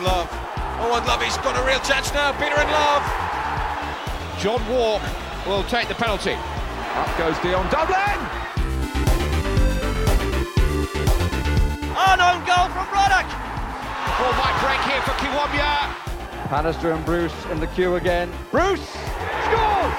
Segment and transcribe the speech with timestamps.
[0.00, 0.28] Love.
[0.80, 2.30] Oh, and Love, he's got a real chance now.
[2.32, 3.02] Peter and Love.
[4.38, 5.02] John Walk
[5.44, 6.34] will take the penalty.
[6.34, 8.18] Up goes Dion Dublin.
[11.98, 13.26] An own goal from Ruddock.
[14.18, 15.90] Ball might break here for Kiwomya.
[16.48, 18.30] Pallister and Bruce in the queue again.
[18.52, 19.94] Bruce scores!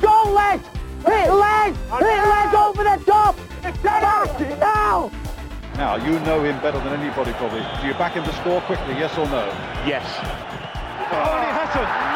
[0.00, 0.60] Go leg!
[1.04, 1.76] Hit leg!
[1.76, 3.36] Hit leg over the top!
[3.62, 3.84] Back
[4.58, 5.10] now!
[5.76, 7.60] Now, you know him better than anybody probably.
[7.82, 9.44] Do you back him to score quickly, yes or no?
[9.86, 10.06] Yes.
[11.12, 12.06] Oh, he hasn't!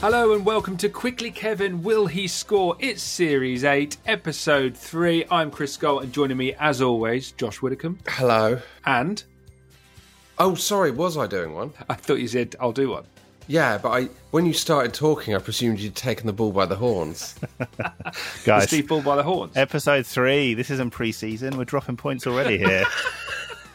[0.00, 2.74] Hello and welcome to Quickly Kevin Will He Score?
[2.78, 5.26] It's Series 8, Episode 3.
[5.30, 7.98] I'm Chris Scull and joining me as always, Josh Widdicombe.
[8.08, 8.62] Hello.
[8.86, 9.22] And
[10.38, 11.74] Oh, sorry, was I doing one?
[11.86, 13.04] I thought you said I'll do one.
[13.48, 16.76] Yeah, but I when you started talking, I presumed you'd taken the ball by the
[16.76, 17.34] horns.
[17.58, 17.92] The
[18.44, 19.56] Guys, Steve Ball by the horns.
[19.56, 20.54] episode three.
[20.54, 21.56] This isn't pre-season.
[21.58, 22.84] We're dropping points already here.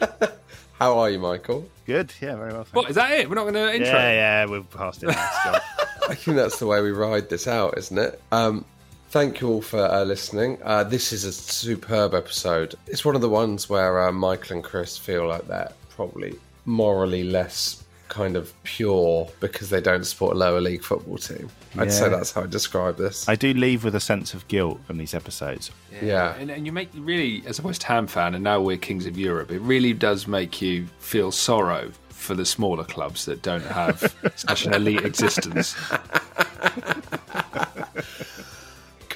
[0.78, 1.68] How are you, Michael?
[1.86, 2.12] Good.
[2.20, 2.66] Yeah, very well.
[2.72, 2.90] What, Thanks.
[2.90, 3.28] is that it?
[3.28, 3.92] We're not going to intro?
[3.92, 4.46] Yeah, yeah.
[4.46, 5.06] We're past it.
[5.08, 5.62] now, Scott.
[6.08, 8.20] I think that's the way we ride this out, isn't it?
[8.32, 8.64] Um,
[9.10, 10.58] thank you all for uh, listening.
[10.64, 12.74] Uh, this is a superb episode.
[12.88, 16.34] It's one of the ones where uh, Michael and Chris feel like they're probably
[16.66, 21.48] morally less kind of pure because they don't support a lower league football team.
[21.76, 23.28] I'd say that's how I describe this.
[23.28, 25.70] I do leave with a sense of guilt from these episodes.
[26.02, 26.34] yeah.
[26.36, 29.18] And, and you make really, as a West Ham fan, and now we're kings of
[29.18, 34.14] Europe, it really does make you feel sorrow for the smaller clubs that don't have
[34.36, 35.74] such an elite existence.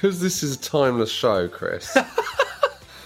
[0.01, 1.93] Because this is a timeless show, Chris.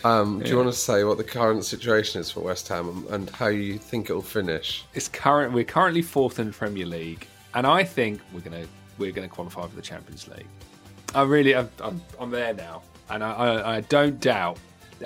[0.04, 3.30] um, do you want to say what the current situation is for West Ham and,
[3.30, 4.84] how you think it'll finish?
[4.94, 5.54] It's current.
[5.54, 8.66] We're currently fourth in the Premier League, and I think we're gonna
[8.98, 10.48] we're gonna qualify for the Champions League.
[11.16, 14.58] I really, I'm, I'm, I'm there now, and I, I, I don't doubt.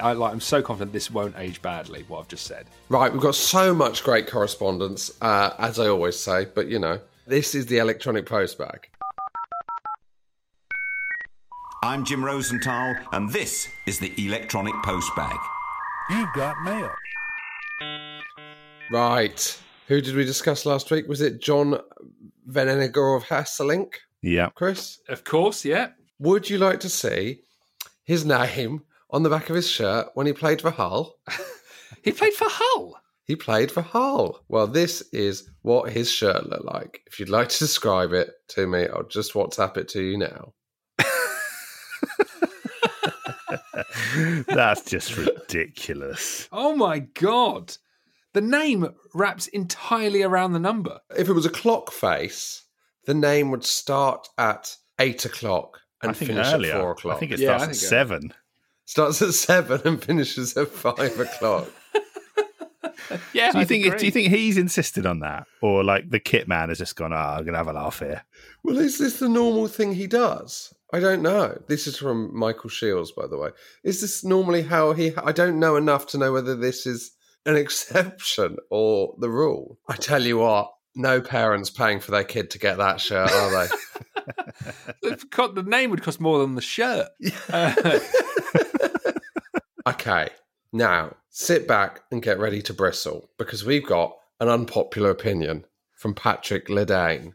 [0.02, 0.31] I like.
[0.31, 2.06] I'm so confident this won't age badly.
[2.08, 2.66] What I've just said.
[2.90, 7.00] Right, we've got so much great correspondence, uh, as I always say, but you know,
[7.25, 8.85] this is the electronic postbag.
[11.88, 15.40] I'm Jim Rosenthal, and this is the Electronic Postbag.
[16.09, 16.92] You've got mail.
[18.92, 19.62] Right.
[19.88, 21.08] Who did we discuss last week?
[21.08, 21.80] Was it John
[22.46, 23.94] Vennegoor of Hesselink?
[24.22, 24.50] Yeah.
[24.50, 25.00] Chris?
[25.08, 25.92] Of course, yeah.
[26.20, 27.40] Would you like to see
[28.03, 31.16] his name on the back of his shirt when he played for Hull?
[32.03, 33.00] He played for Hull.
[33.24, 34.44] He played for Hull.
[34.50, 37.02] Well, this is what his shirt looked like.
[37.08, 40.53] If you'd like to describe it to me, I'll just WhatsApp it to you now.
[44.47, 46.47] That's just ridiculous.
[46.52, 47.76] Oh my god,
[48.34, 51.00] the name wraps entirely around the number.
[51.18, 52.64] If it was a clock face,
[53.06, 56.74] the name would start at eight o'clock and I think finish earlier.
[56.76, 57.16] at four o'clock.
[57.16, 57.88] I think it Yeah, starts I at think so.
[57.88, 58.34] seven.
[58.85, 61.68] starts at seven and finishes at five o'clock.
[63.32, 63.85] Yeah, Do you I think?
[63.85, 64.00] agree.
[64.00, 67.14] Do you think he's insisted on that, or like the kit man has just gone?
[67.14, 68.23] Oh, I'm gonna have a laugh here.
[68.64, 70.73] Well, is this the normal thing he does?
[70.93, 71.61] I don't know.
[71.67, 73.49] This is from Michael Shields, by the way.
[73.84, 75.13] Is this normally how he?
[75.17, 77.11] I don't know enough to know whether this is
[77.45, 79.79] an exception or the rule.
[79.87, 83.51] I tell you what, no parents paying for their kid to get that shirt, are
[83.51, 83.67] they?
[85.01, 87.07] the name would cost more than the shirt.
[87.49, 87.99] Uh,
[89.87, 90.28] Okay,
[90.73, 95.63] now sit back and get ready to bristle because we've got an unpopular opinion
[95.95, 97.31] from Patrick Ledane.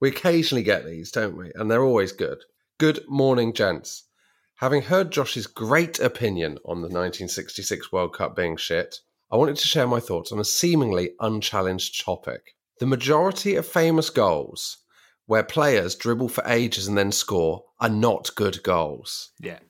[0.00, 1.52] We occasionally get these, don't we?
[1.54, 2.38] And they're always good.
[2.78, 4.08] Good morning, gents.
[4.56, 8.96] Having heard Josh's great opinion on the 1966 World Cup being shit,
[9.30, 12.56] I wanted to share my thoughts on a seemingly unchallenged topic.
[12.80, 14.78] The majority of famous goals
[15.26, 19.30] where players dribble for ages and then score are not good goals.
[19.40, 19.60] yeah.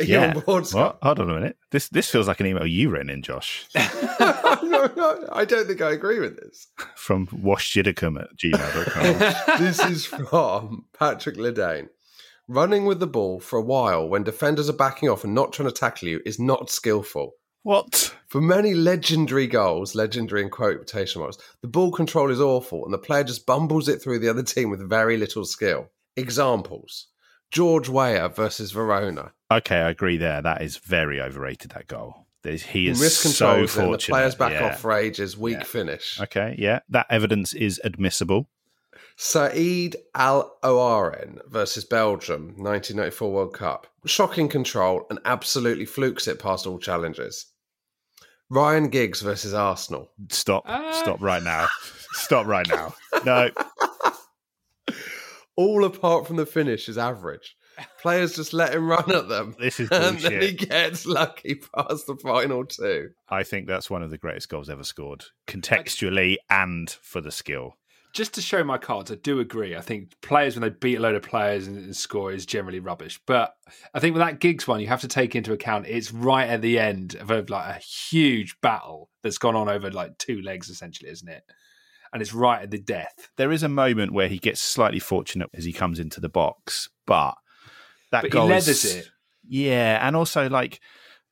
[0.00, 0.98] Are you on board, Scott?
[1.00, 1.16] What?
[1.18, 1.56] Hold on a minute.
[1.72, 3.82] This this feels like an email you ran in, Josh, no,
[4.96, 6.68] no, I don't think I agree with this.
[6.94, 9.58] from joshwiddicombe at gmail.com.
[9.58, 11.88] this is from Patrick Ledane.
[12.50, 15.68] Running with the ball for a while when defenders are backing off and not trying
[15.68, 17.34] to tackle you is not skillful.
[17.62, 18.14] what?
[18.26, 22.98] For many legendary goals, legendary in quotation marks, the ball control is awful and the
[22.98, 25.90] player just bumbles it through the other team with very little skill.
[26.16, 27.08] Examples
[27.50, 29.32] George Weah versus Verona.
[29.50, 30.40] Okay, I agree there.
[30.40, 32.26] That is very overrated, that goal.
[32.42, 34.00] There's, he is Risk so fortunate.
[34.00, 34.68] the players back yeah.
[34.68, 35.64] off for ages, weak Yeah.
[35.64, 36.18] finish.
[36.20, 36.80] Okay, yeah.
[36.88, 38.48] That evidence is admissible.
[39.20, 43.88] Saeed Al Owairan versus Belgium, 1994 World Cup.
[44.06, 47.46] Shocking control and absolutely flukes it past all challenges.
[48.48, 50.12] Ryan Giggs versus Arsenal.
[50.30, 50.62] Stop.
[50.66, 50.92] Ah.
[50.92, 51.66] Stop right now.
[52.12, 52.94] Stop right now.
[53.26, 53.50] No.
[55.56, 57.56] All apart from the finish is average.
[58.00, 59.56] Players just let him run at them.
[59.58, 63.10] This is and then he gets lucky past the final two.
[63.28, 67.74] I think that's one of the greatest goals ever scored, contextually and for the skill.
[68.18, 69.76] Just to show my cards, I do agree.
[69.76, 72.80] I think players, when they beat a load of players and, and score, is generally
[72.80, 73.20] rubbish.
[73.28, 73.54] But
[73.94, 76.60] I think with that Giggs one, you have to take into account it's right at
[76.60, 80.68] the end of a, like a huge battle that's gone on over like two legs,
[80.68, 81.44] essentially, isn't it?
[82.12, 83.30] And it's right at the death.
[83.36, 86.88] There is a moment where he gets slightly fortunate as he comes into the box,
[87.06, 87.36] but
[88.10, 89.10] that But he leathers is, it.
[89.46, 90.80] Yeah, and also like,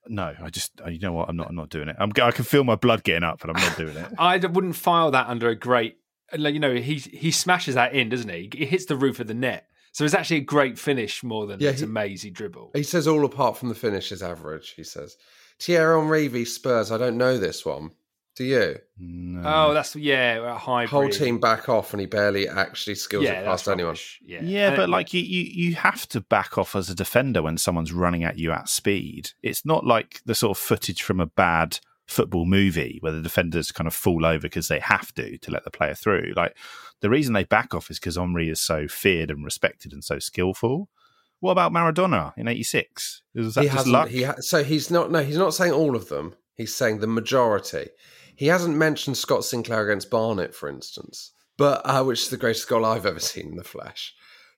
[0.07, 1.97] no, I just you know what, I'm not, I'm not doing it.
[1.99, 4.07] I'm, I can feel my blood getting up, but I'm not doing it.
[4.21, 5.97] I wouldn't file that under a great,
[6.37, 8.51] like you know, he he smashes that in, doesn't he?
[8.57, 11.61] It hits the roof of the net, so it's actually a great finish more than
[11.61, 12.71] Yeah, it's he- a mazy dribble.
[12.75, 15.17] He says all apart from the finish is average, he says.
[15.59, 17.93] Thierry Henry v Spurs, I don't know this one.
[18.37, 18.77] Do you?
[18.99, 19.43] No.
[19.47, 20.91] Oh, that's yeah, a hybrid.
[20.91, 23.97] Whole team back off and he barely actually skills yeah, it past anyone.
[24.23, 27.43] Yeah, Yeah, And but like you, you, you have to back off as a defender
[27.43, 29.31] when someone's running at you at speed.
[29.43, 33.73] It's not like the sort of footage from a bad football movie where the defenders
[33.73, 36.33] kind of fall over because they have to to let the player through.
[36.37, 36.57] Like
[37.01, 40.19] the reason they back off is because Henry is so feared and respected and so
[40.19, 40.89] skillful.
[41.41, 43.23] What about Maradona in '86?
[43.35, 44.09] Was that he just luck?
[44.09, 45.11] He ha- so he's not.
[45.11, 46.35] No, he's not saying all of them.
[46.55, 47.89] He's saying the majority.
[48.35, 52.69] He hasn't mentioned Scott Sinclair against Barnet, for instance, but uh, which is the greatest
[52.69, 54.15] goal I've ever seen in the flesh.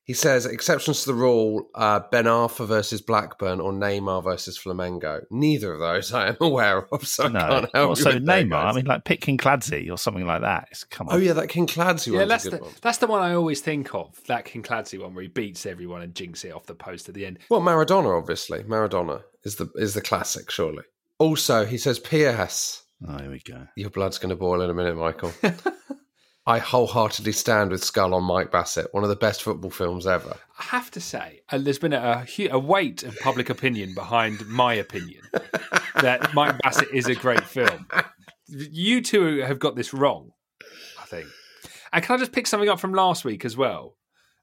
[0.09, 5.21] He says exceptions to the rule: uh, Ben Arfa versus Blackburn or Neymar versus Flamengo.
[5.31, 8.47] Neither of those I am aware of, so I can't help Also you with that,
[8.47, 8.65] Neymar.
[8.65, 10.69] I mean, like pick Kinkladze or something like that.
[10.71, 11.15] It's, come on.
[11.15, 12.71] oh yeah, that Kinkladze yeah, one's that's the one.
[12.81, 14.19] that's the one I always think of.
[14.29, 17.27] That Kinkladze one where he beats everyone and jinx it off the post at the
[17.27, 17.41] end.
[17.51, 18.63] Well, Maradona, obviously.
[18.65, 20.85] Maradona is the is the classic, surely.
[21.19, 22.83] Also, he says, "P.S.
[23.07, 23.67] Oh, here we go.
[23.77, 25.33] Your blood's going to boil in a minute, Michael.
[26.49, 30.35] I wholeheartedly stand with Scull on Mike Bassett, one of the best football films ever.
[30.59, 34.73] I have to say, uh, there's been a, a, weight of public opinion behind my
[34.73, 35.21] opinion
[36.01, 37.87] that Mike Bassett is a great film.
[38.47, 40.31] You two have got this wrong,
[40.99, 41.27] I think.
[41.93, 43.99] And can I just pick something up from last week as well?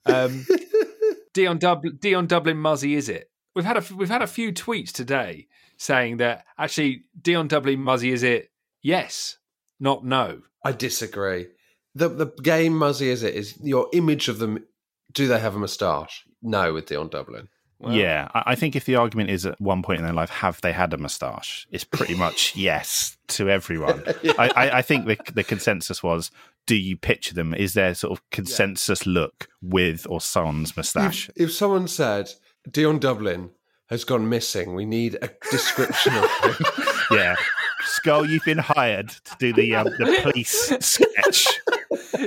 [0.06, 0.46] Um,
[1.34, 3.32] Dion, Dub- Dion Dublin Muzzy, is it?
[3.56, 5.48] We've had a we've had a few tweets today
[5.78, 8.52] saying that actually Dion Dublin Muzzy, is it?
[8.84, 9.40] Yes,
[9.80, 10.42] not no.
[10.64, 11.48] I disagree.
[11.96, 14.66] The the game Muzzy is it is your image of them.
[15.14, 16.26] Do they have a moustache?
[16.42, 17.48] No, with Dion Dublin.
[17.90, 20.60] yeah, I, I think if the argument is at one point in their life, have
[20.62, 21.66] they had a moustache?
[21.72, 24.04] It's pretty much yes to everyone.
[24.38, 26.32] I, I, I think the the consensus was:
[26.68, 27.54] Do you picture them?
[27.54, 31.30] Is there sort of consensus look with or sans moustache?
[31.30, 32.30] If, if someone said
[32.70, 33.52] Dion Dublin
[33.88, 36.66] has gone missing, we need a description of him.
[37.12, 37.36] yeah,
[37.84, 41.60] Scull, you've been hired to do the um, the police sketch.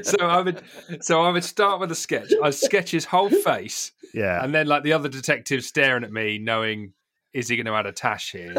[0.02, 0.62] So I would
[1.00, 2.32] so I would start with a sketch.
[2.42, 3.92] I'd sketch his whole face.
[4.14, 4.42] Yeah.
[4.42, 6.92] And then like the other detectives staring at me, knowing
[7.34, 8.52] is he going to add a tash here?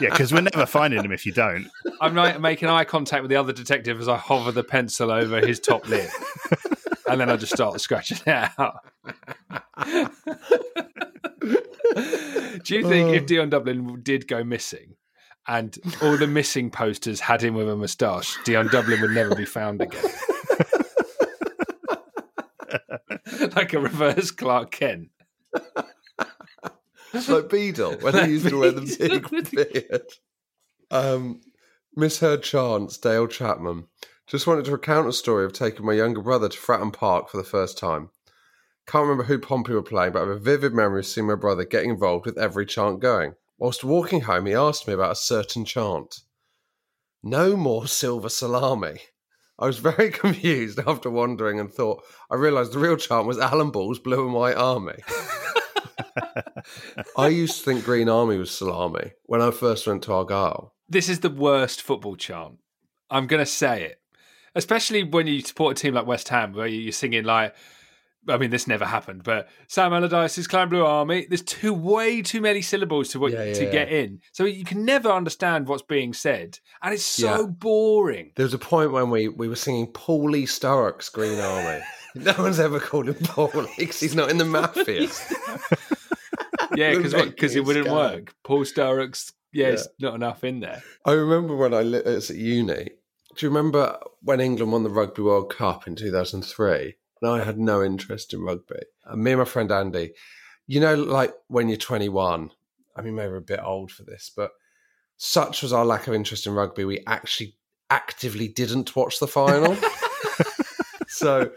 [0.00, 1.68] Yeah, because we're never finding him if you don't.
[2.00, 5.40] I'm like making eye contact with the other detective as I hover the pencil over
[5.40, 6.10] his top lip.
[7.08, 8.80] and then I just start scratching it out.
[12.64, 13.26] Do you think if oh.
[13.26, 14.96] Dion Dublin did go missing
[15.48, 19.44] and all the missing posters had him with a moustache, Dion Dublin would never be
[19.44, 20.04] found again?
[23.56, 25.08] like a reverse Clark Kent.
[27.14, 30.06] It's like Beadle when he used to wear the big beard.
[30.90, 31.40] Um,
[31.94, 33.86] misheard chance, Dale Chapman.
[34.26, 37.36] Just wanted to recount a story of taking my younger brother to Fratton Park for
[37.36, 38.10] the first time.
[38.86, 41.34] Can't remember who Pompey were playing, but I have a vivid memory of seeing my
[41.34, 43.34] brother getting involved with every chant going.
[43.62, 46.22] Whilst walking home, he asked me about a certain chant.
[47.22, 48.98] No more silver salami.
[49.56, 53.70] I was very confused after wandering and thought I realised the real chant was Alan
[53.70, 54.96] Ball's Blue and White Army.
[57.16, 60.74] I used to think Green Army was salami when I first went to Argyle.
[60.88, 62.58] This is the worst football chant.
[63.10, 64.00] I'm going to say it.
[64.56, 67.54] Especially when you support a team like West Ham, where you're singing like,
[68.28, 71.26] I mean, this never happened, but Sam Allardyce's Clan Blue Army.
[71.28, 74.84] There's too way too many syllables to Yeah, yeah, to get in, so you can
[74.84, 77.46] never understand what's being said, and it's so Yeah.
[77.46, 78.30] boring.
[78.36, 81.80] There was a point when we, we were singing Paulie Sturrock's Green Army.
[82.14, 85.08] no one's ever called him Paulie because he's not in the mafia.
[86.74, 88.34] Yeah, because because it wouldn't work.
[88.44, 89.72] Paul Sturrock's yeah, Yeah.
[89.74, 90.82] it's not enough in there.
[91.04, 92.90] I remember when I was at uni.
[93.36, 96.94] Do you remember when England won the Rugby World Cup in 2003?
[97.22, 98.80] And I had no interest in rugby.
[99.04, 100.12] And me and my friend Andy,
[100.66, 102.50] you know, like when you're 21,
[102.96, 104.50] I mean, maybe we're a bit old for this, but
[105.16, 107.54] such was our lack of interest in rugby, we actually
[107.90, 109.76] actively didn't watch the final.
[111.08, 111.50] so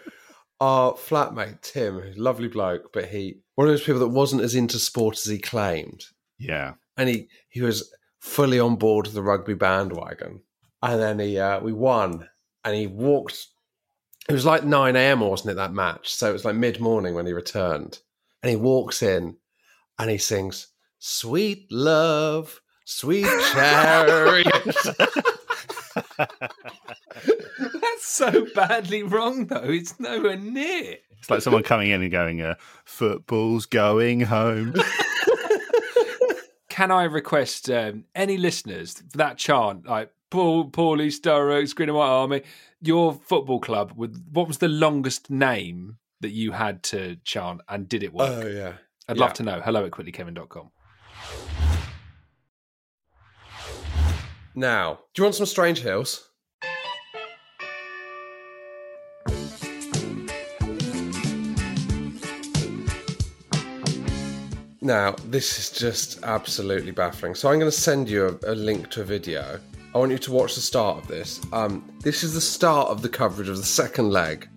[0.59, 4.79] our flatmate, Tim, lovely bloke, but he, one of those people that wasn't as into
[4.79, 6.05] sport as he claimed
[6.37, 6.73] Yeah.
[6.97, 10.41] and he he was fully on board the rugby bandwagon.
[10.81, 12.29] And then he uh, we won,
[12.63, 13.47] and he walked.
[14.27, 15.19] It was like nine a.m.
[15.19, 16.13] wasn't it that match?
[16.13, 17.99] So it was like mid morning when he returned,
[18.41, 19.37] and he walks in,
[19.99, 20.67] and he sings
[20.99, 24.75] "Sweet Love, Sweet Chariot."
[26.17, 29.63] That's so badly wrong, though.
[29.63, 30.97] It's nowhere near.
[31.19, 34.73] It's like someone coming in and going, uh, "Football's going home."
[36.69, 41.97] Can I request um, any listeners for that chant, like Paul, Paulie Sturrock's Green and
[41.97, 42.41] White Army,
[42.81, 43.93] your football club?
[43.95, 48.43] With what was the longest name that you had to chant, and did it work?
[48.43, 48.73] oh yeah,
[49.07, 49.23] I'd yeah.
[49.23, 49.61] love to know.
[49.61, 50.71] Hello at quicklykevin.com.
[54.55, 56.29] Now, do you want some Strange Hills?
[64.81, 67.35] Now, this is just absolutely baffling.
[67.35, 69.61] So, I'm going to send you a, a link to a video.
[69.95, 71.39] I want you to watch the start of this.
[71.53, 74.49] Um, this is the start of the coverage of the second leg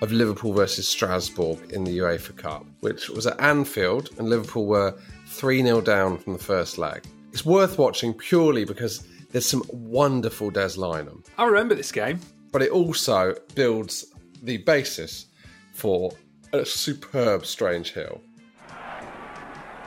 [0.00, 4.96] of Liverpool versus Strasbourg in the UEFA Cup, which was at Anfield, and Liverpool were
[5.26, 7.02] 3 0 down from the first leg.
[7.32, 12.20] It's worth watching purely because there's some wonderful Des Lynam, I remember this game.
[12.52, 15.26] but it also builds the basis
[15.72, 16.12] for
[16.52, 18.20] a superb Strange Hill.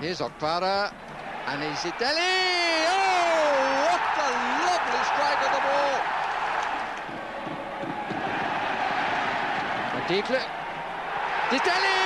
[0.01, 0.93] Here's Okpara,
[1.47, 2.83] and he's Ideli.
[2.89, 4.29] Oh, what a
[4.67, 6.01] lovely strike of the ball!
[10.07, 10.39] Adikle.
[11.49, 11.97] Dideli!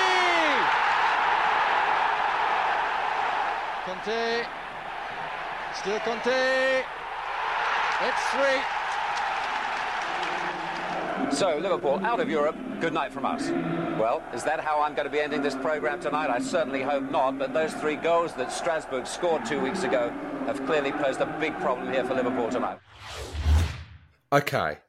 [3.86, 4.46] Conte.
[5.75, 6.84] Still Conte.
[8.01, 8.62] It's three.
[11.31, 13.51] So, Liverpool out of Europe, good night from us.
[14.00, 16.31] Well, is that how I'm going to be ending this programme tonight?
[16.31, 20.10] I certainly hope not, but those three goals that Strasbourg scored two weeks ago
[20.48, 22.79] have clearly posed a big problem here for Liverpool tonight.
[24.34, 24.79] Okay.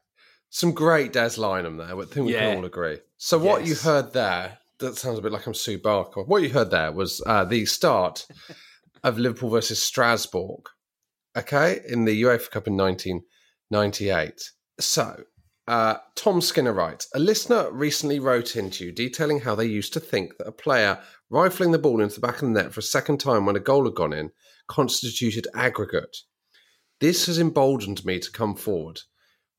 [0.54, 2.50] Some great Des Lynam there, I think we Yeah.
[2.50, 2.99] can all agree.
[3.16, 6.23] So what you heard there, that sounds a bit like I'm Sue Barker.
[6.25, 8.26] What you heard there was uh, the start
[9.02, 10.68] of Liverpool versus Strasbourg,
[11.35, 14.42] okay, in the UEFA Cup in 1998.
[14.78, 15.25] So,
[15.68, 20.00] uh, Tom Skinner writes, a listener recently wrote into you detailing how they used to
[20.00, 20.99] think that a player
[21.30, 23.61] rifling the ball into the back of the net for a second time when a
[23.61, 24.32] goal had gone in
[24.68, 26.14] constituted aggregate.
[27.00, 29.00] This has emboldened me to come forward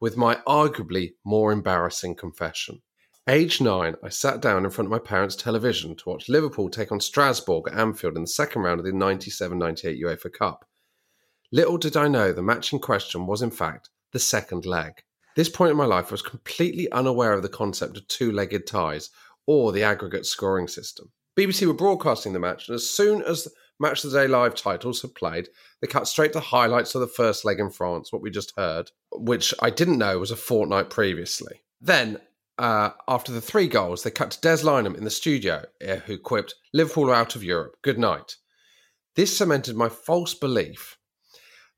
[0.03, 2.81] with my arguably more embarrassing confession.
[3.29, 6.91] Age nine, I sat down in front of my parents' television to watch Liverpool take
[6.91, 10.65] on Strasbourg at Anfield in the second round of the 97 98 UEFA Cup.
[11.53, 14.91] Little did I know the match in question was, in fact, the second leg.
[15.37, 18.67] This point in my life, I was completely unaware of the concept of two legged
[18.67, 19.09] ties
[19.47, 21.13] or the aggregate scoring system.
[21.39, 23.47] BBC were broadcasting the match, and as soon as
[23.79, 25.49] Match of the Day live titles had played,
[25.81, 28.91] they cut straight to highlights of the first leg in France, what we just heard,
[29.11, 31.63] which I didn't know was a fortnight previously.
[31.81, 32.19] Then,
[32.57, 36.17] uh, after the three goals, they cut to Des Lynam in the studio, uh, who
[36.17, 37.77] quipped, Liverpool are out of Europe.
[37.81, 38.37] Good night.
[39.15, 40.97] This cemented my false belief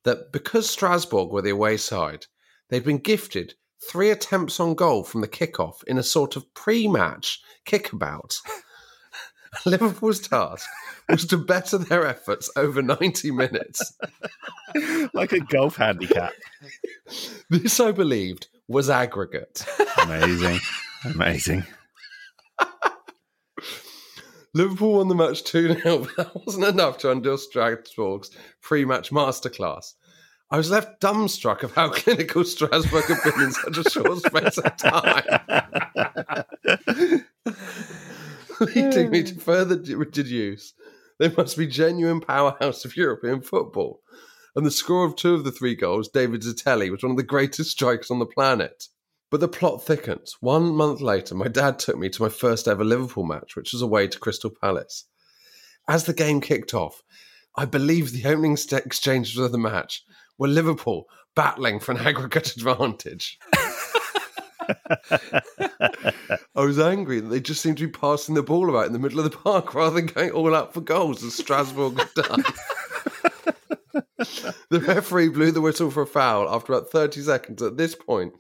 [0.04, 2.28] that because Strasbourg were the away side,
[2.70, 3.56] they'd been gifted
[3.90, 8.38] three attempts on goal from the kickoff in a sort of pre match kickabout
[9.66, 10.68] Liverpool's task
[11.10, 13.94] was to better their efforts over 90 minutes.
[15.14, 16.34] like a golf handicap.
[17.50, 19.66] This, I believed, was aggregate.
[20.04, 20.60] Amazing.
[21.06, 21.64] Amazing.
[24.56, 28.32] Liverpool won the match 2 0, but that wasn't enough to undo Strasbourg's
[28.62, 29.94] pre match masterclass.
[30.50, 34.58] I was left dumbstruck of how clinical Strasbourg had been in such a short space
[34.58, 35.24] of time.
[38.76, 39.40] Leading me to hmm.
[39.40, 40.74] further deduce
[41.20, 44.02] they must be genuine powerhouse of European football.
[44.56, 47.24] And the score of two of the three goals, David Zitelli, was one of the
[47.24, 48.86] greatest strikers on the planet.
[49.32, 50.36] But the plot thickens.
[50.40, 53.82] One month later, my dad took me to my first ever Liverpool match, which was
[53.82, 55.06] away to Crystal Palace.
[55.88, 57.02] As the game kicked off,
[57.58, 60.04] I believe the opening exchanges of the match
[60.38, 63.38] were Liverpool battling for an aggregate advantage.
[66.56, 69.00] I was angry that they just seemed to be passing the ball about in the
[69.00, 72.44] middle of the park rather than going all out for goals as Strasbourg had done.
[74.70, 77.62] the referee blew the whistle for a foul after about 30 seconds.
[77.62, 78.34] At this point,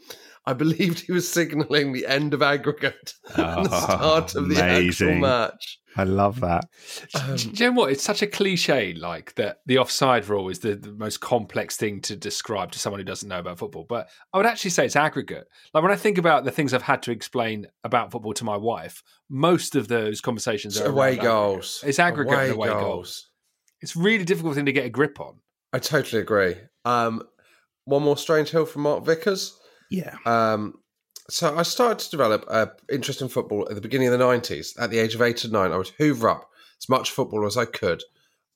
[0.45, 5.15] I believed he was signalling the end of aggregate and the start of the actual
[5.15, 5.79] match.
[5.97, 6.67] I love that.
[7.13, 7.91] Do you know what?
[7.91, 12.01] It's such a cliche, like that the offside rule is the, the most complex thing
[12.01, 13.85] to describe to someone who doesn't know about football.
[13.87, 15.47] But I would actually say it's aggregate.
[15.73, 18.57] Like when I think about the things I've had to explain about football to my
[18.57, 21.79] wife, most of those conversations It's are away goals.
[21.79, 21.89] Aggregate.
[21.89, 22.81] It's aggregate Away and away goals.
[22.83, 23.29] goals.
[23.81, 25.35] It's really difficult thing to get a grip on.
[25.71, 26.55] I totally agree.
[26.85, 27.23] Um,
[27.85, 29.57] one more strange hill from Mark Vickers.
[29.89, 30.15] Yeah.
[30.25, 30.75] Um,
[31.29, 34.79] so I started to develop an interest in football at the beginning of the 90s.
[34.79, 37.57] At the age of eight or nine, I would hoover up as much football as
[37.57, 38.03] I could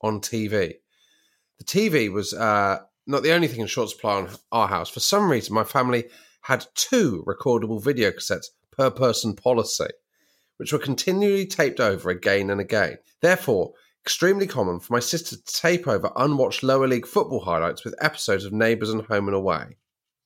[0.00, 0.74] on TV.
[1.58, 4.88] The TV was uh, not the only thing in short supply on our house.
[4.88, 6.04] For some reason, my family
[6.42, 9.88] had two recordable video cassettes per person policy,
[10.56, 12.98] which were continually taped over again and again.
[13.20, 13.72] Therefore,
[14.04, 18.44] extremely common for my sister to tape over unwatched lower league football highlights with episodes
[18.44, 19.76] of Neighbours and Home and Away.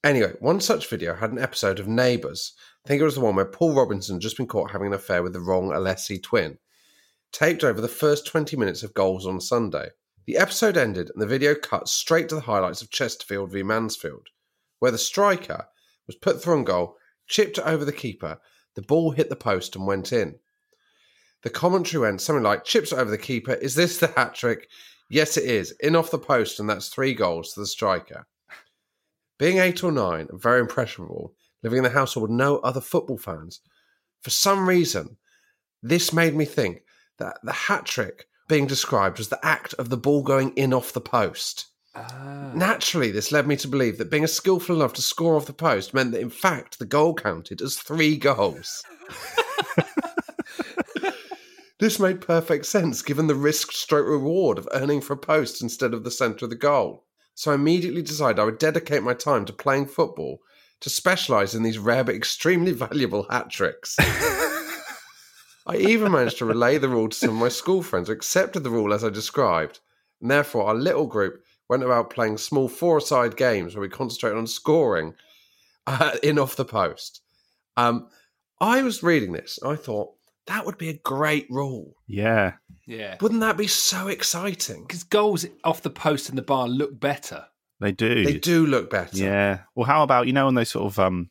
[0.04, 2.52] Anyway, one such video had an episode of Neighbours.
[2.84, 4.92] I think it was the one where Paul Robinson had just been caught having an
[4.92, 6.58] affair with the wrong Alessi twin.
[7.32, 9.88] Taped over the first 20 minutes of goals on Sunday.
[10.26, 14.28] The episode ended and the video cut straight to the highlights of Chesterfield v Mansfield,
[14.78, 15.68] where the striker
[16.06, 18.38] was put through on goal, chipped over the keeper,
[18.74, 20.34] the ball hit the post and went in.
[21.44, 24.68] The commentary went something like, chips over the keeper, is this the hat trick?
[25.08, 25.70] Yes, it is.
[25.80, 28.26] In off the post, and that's three goals to the striker.
[29.38, 33.18] Being eight or nine and very impressionable, living in the household with no other football
[33.18, 33.60] fans,
[34.22, 35.16] for some reason,
[35.82, 36.82] this made me think
[37.18, 40.92] that the hat trick being described was the act of the ball going in off
[40.92, 41.66] the post.
[41.94, 42.52] Ah.
[42.54, 45.52] Naturally, this led me to believe that being a skillful enough to score off the
[45.52, 48.82] post meant that, in fact, the goal counted as three goals.
[51.78, 55.94] this made perfect sense given the risk stroke reward of earning for a post instead
[55.94, 57.04] of the centre of the goal.
[57.34, 60.40] So I immediately decided I would dedicate my time to playing football
[60.80, 63.96] to specialise in these rare but extremely valuable hat tricks.
[65.66, 68.64] I even managed to relay the rule to some of my school friends who accepted
[68.64, 69.80] the rule as I described,
[70.20, 74.46] and therefore our little group went about playing small four-a-side games where we concentrated on
[74.46, 75.14] scoring
[75.86, 77.22] uh, in off the post.
[77.76, 78.08] Um,
[78.60, 80.12] I was reading this, and I thought
[80.46, 81.96] that would be a great rule.
[82.06, 82.54] Yeah.
[82.86, 83.16] Yeah.
[83.20, 84.82] Wouldn't that be so exciting?
[84.82, 87.46] Because goals off the post in the bar look better.
[87.80, 88.24] They do.
[88.24, 89.16] They do look better.
[89.16, 89.60] Yeah.
[89.74, 91.30] Well, how about you know on those sort of um,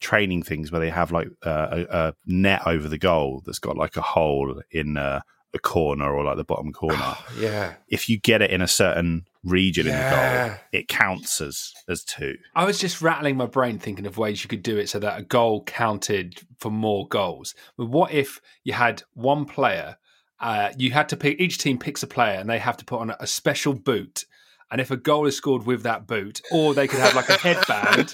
[0.00, 3.76] training things where they have like uh, a, a net over the goal that's got
[3.76, 5.20] like a hole in uh,
[5.54, 7.16] a corner or like the bottom corner.
[7.38, 7.74] Yeah.
[7.88, 12.02] If you get it in a certain region in the goal, it counts as as
[12.02, 12.36] two.
[12.54, 15.18] I was just rattling my brain thinking of ways you could do it so that
[15.18, 17.54] a goal counted for more goals.
[17.76, 19.96] But what if you had one player?
[20.40, 21.40] Uh, you had to pick.
[21.40, 24.24] Each team picks a player, and they have to put on a, a special boot.
[24.70, 27.38] And if a goal is scored with that boot, or they could have like a
[27.38, 28.12] headband.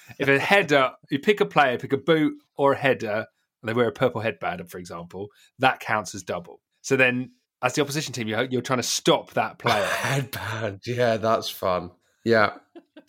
[0.18, 3.26] if a header, you pick a player, pick a boot or a header,
[3.62, 5.28] and they wear a purple headband, for example,
[5.58, 6.60] that counts as double.
[6.82, 9.84] So then, as the opposition team, you're, you're trying to stop that player.
[9.84, 10.80] Headband.
[10.86, 11.90] Yeah, that's fun.
[12.24, 12.54] Yeah.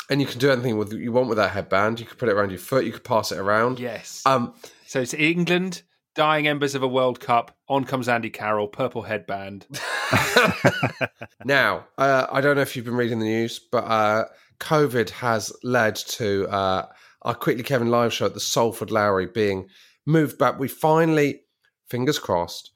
[0.10, 2.00] And you can do anything with you want with that headband.
[2.00, 2.84] You could put it around your foot.
[2.84, 3.80] You could pass it around.
[3.80, 4.22] Yes.
[4.26, 4.54] Um.
[4.86, 5.82] So it's England,
[6.14, 7.56] dying embers of a World Cup.
[7.70, 9.66] On comes Andy Carroll, purple headband.
[11.46, 14.26] Now, uh, I don't know if you've been reading the news, but uh,
[14.60, 16.86] COVID has led to uh,
[17.24, 19.68] our Quickly Kevin live show at the Salford Lowry being
[20.06, 20.60] moved back.
[20.60, 21.42] We finally,
[21.90, 22.72] fingers crossed,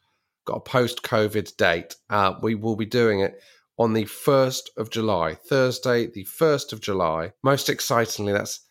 [0.48, 1.96] got a post COVID date.
[2.10, 3.40] Uh, we will be doing it
[3.78, 7.34] on the 1st of July, Thursday, the 1st of July.
[7.44, 8.62] Most excitingly, that's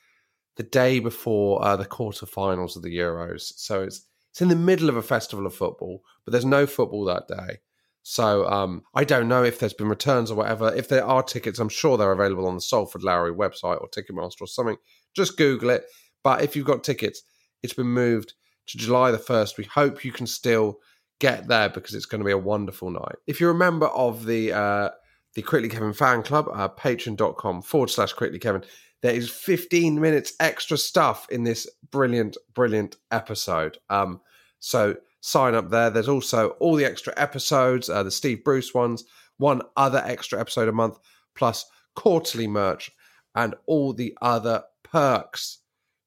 [0.56, 3.52] the day before uh, the quarterfinals of the Euros.
[3.56, 7.04] So it's It's in the middle of a festival of football, but there's no football
[7.04, 7.58] that day.
[8.02, 10.74] So um, I don't know if there's been returns or whatever.
[10.74, 14.42] If there are tickets, I'm sure they're available on the Salford Lowry website or Ticketmaster
[14.42, 14.76] or something.
[15.14, 15.86] Just Google it.
[16.22, 17.22] But if you've got tickets,
[17.62, 18.34] it's been moved
[18.68, 19.58] to July the 1st.
[19.58, 20.78] We hope you can still
[21.18, 23.16] get there because it's going to be a wonderful night.
[23.26, 24.90] If you're a member of the uh,
[25.34, 28.64] the Quickly Kevin fan club, uh, patreon.com forward slash Quickly Kevin,
[29.02, 33.78] there is 15 minutes extra stuff in this brilliant, brilliant episode.
[33.90, 34.20] Um,
[34.58, 35.90] so sign up there.
[35.90, 39.04] There's also all the extra episodes, uh, the Steve Bruce ones,
[39.36, 40.98] one other extra episode a month,
[41.34, 42.90] plus quarterly merch
[43.34, 45.58] and all the other perks.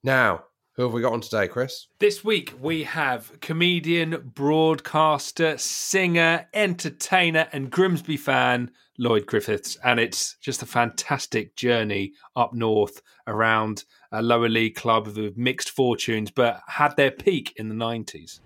[0.04, 0.46] Now,
[0.80, 1.88] who have we got on today, Chris?
[2.00, 10.38] This week we have comedian, broadcaster, singer, entertainer, and Grimsby fan Lloyd Griffith, and it's
[10.40, 16.62] just a fantastic journey up north around a lower league club with mixed fortunes, but
[16.68, 18.40] had their peak in the 90s.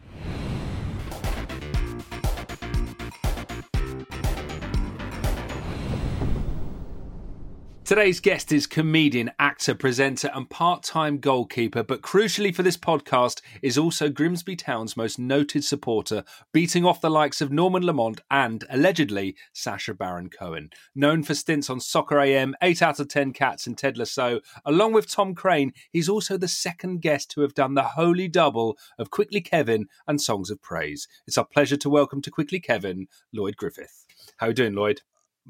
[7.85, 13.41] Today's guest is comedian, actor, presenter, and part time goalkeeper, but crucially for this podcast,
[13.61, 18.63] is also Grimsby Town's most noted supporter, beating off the likes of Norman Lamont and,
[18.69, 20.69] allegedly, Sacha Baron Cohen.
[20.95, 24.93] Known for stints on Soccer AM, 8 out of 10 Cats, and Ted Lasso, along
[24.93, 29.11] with Tom Craine, he's also the second guest to have done the holy double of
[29.11, 31.09] Quickly Kevin and Songs of Praise.
[31.27, 34.05] It's our pleasure to welcome to Quickly Kevin, Lloyd Griffith.
[34.37, 35.01] How you doing, Lloyd?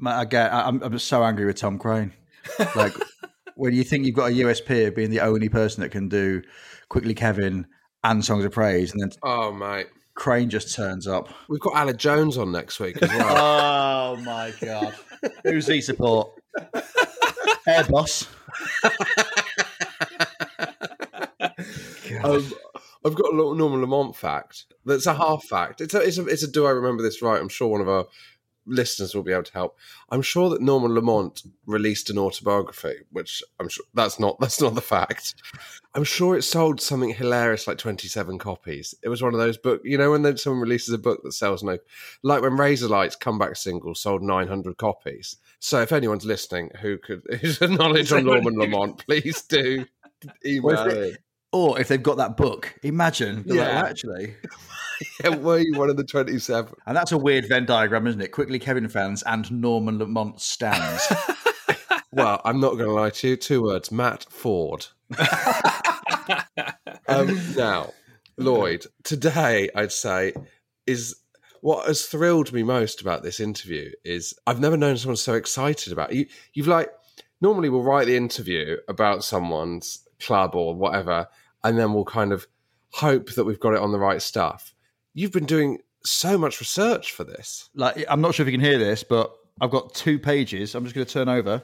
[0.04, 2.12] I'm, I'm so angry with Tom Craine.
[2.74, 2.94] Like
[3.56, 6.42] when you think you've got a USP of being the only person that can do
[6.88, 7.66] quickly Kevin
[8.02, 11.28] and songs of praise, and then oh mate, Craine just turns up.
[11.48, 13.36] We've got Aled Jones on next week as well.
[13.36, 14.94] oh my god,
[15.44, 16.30] who's he support?
[17.66, 18.28] Air boss.
[22.22, 22.52] um,
[23.06, 24.66] I've got a little Norman Lamont fact.
[24.84, 25.80] That's a half fact.
[25.80, 26.50] It's a, it's a, it's a.
[26.50, 27.40] Do I remember this right?
[27.40, 28.06] I'm sure one of our
[28.66, 29.78] listeners will be able to help.
[30.10, 34.74] I'm sure that Norman Lamont released an autobiography, which I'm sure that's not that's not
[34.74, 35.34] the fact.
[35.94, 38.94] I'm sure it sold something hilarious like 27 copies.
[39.02, 41.32] It was one of those book, you know, when then someone releases a book that
[41.32, 41.78] sells no,
[42.22, 45.36] like when Razorlight's comeback single sold 900 copies.
[45.60, 49.86] So if anyone's listening who could who's a knowledge on Norman Lamont, please do
[50.46, 51.18] email it.
[51.54, 53.44] Or if they've got that book, imagine.
[53.46, 53.54] Yeah.
[53.54, 54.34] Like, well, actually.
[55.22, 56.74] yeah, were you one of the 27?
[56.84, 58.32] And that's a weird Venn diagram, isn't it?
[58.32, 61.06] Quickly Kevin fans and Norman Lamont stands.
[62.12, 63.36] well, I'm not going to lie to you.
[63.36, 64.88] Two words Matt Ford.
[67.06, 67.92] um, now,
[68.36, 70.32] Lloyd, today I'd say
[70.88, 71.14] is
[71.60, 75.92] what has thrilled me most about this interview is I've never known someone so excited
[75.92, 76.16] about it.
[76.16, 76.26] you.
[76.52, 76.90] You've like
[77.40, 81.28] normally we'll write the interview about someone's club or whatever,
[81.64, 82.46] and then we'll kind of
[82.92, 84.74] hope that we've got it on the right stuff.
[85.14, 87.70] You've been doing so much research for this.
[87.74, 90.74] Like, I'm not sure if you can hear this, but I've got two pages.
[90.74, 91.62] I'm just going to turn over.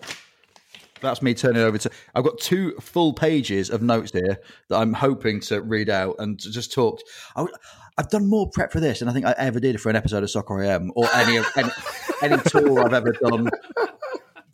[1.01, 1.91] That's me turning over to.
[2.15, 6.39] I've got two full pages of notes here that I'm hoping to read out and
[6.41, 7.01] to just talk.
[7.37, 7.47] I,
[7.97, 10.23] have done more prep for this than I think I ever did for an episode
[10.23, 11.71] of Soccer AM or any any,
[12.23, 13.51] any tour I've ever done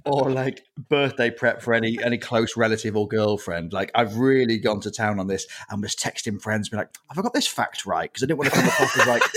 [0.07, 3.73] or like birthday prep for any any close relative or girlfriend.
[3.73, 7.19] Like I've really gone to town on this and was texting friends, be like, "Have
[7.19, 9.23] I got this fact right?" Because I didn't want to come across as like.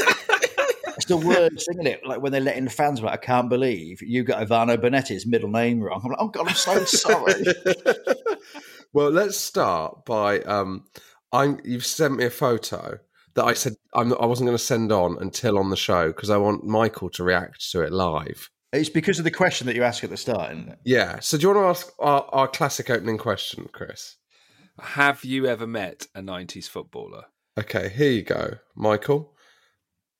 [0.95, 2.05] It's the words, isn't it?
[2.05, 5.49] Like when they're letting the fans like, I can't believe you got Ivano Bonetti's middle
[5.49, 6.01] name wrong.
[6.03, 7.41] I'm like, oh god, I'm so sorry.
[8.93, 10.83] well, let's start by um,
[11.31, 11.61] I'm.
[11.63, 12.99] You've sent me a photo
[13.35, 16.29] that I said I'm, I wasn't going to send on until on the show because
[16.29, 18.49] I want Michael to react to it live.
[18.71, 20.79] It's because of the question that you ask at the start, isn't it?
[20.83, 21.19] Yeah.
[21.19, 24.17] So do you want to ask our, our classic opening question, Chris?
[24.79, 27.25] Have you ever met a 90s footballer?
[27.57, 28.57] Okay, here you go.
[28.75, 29.33] Michael,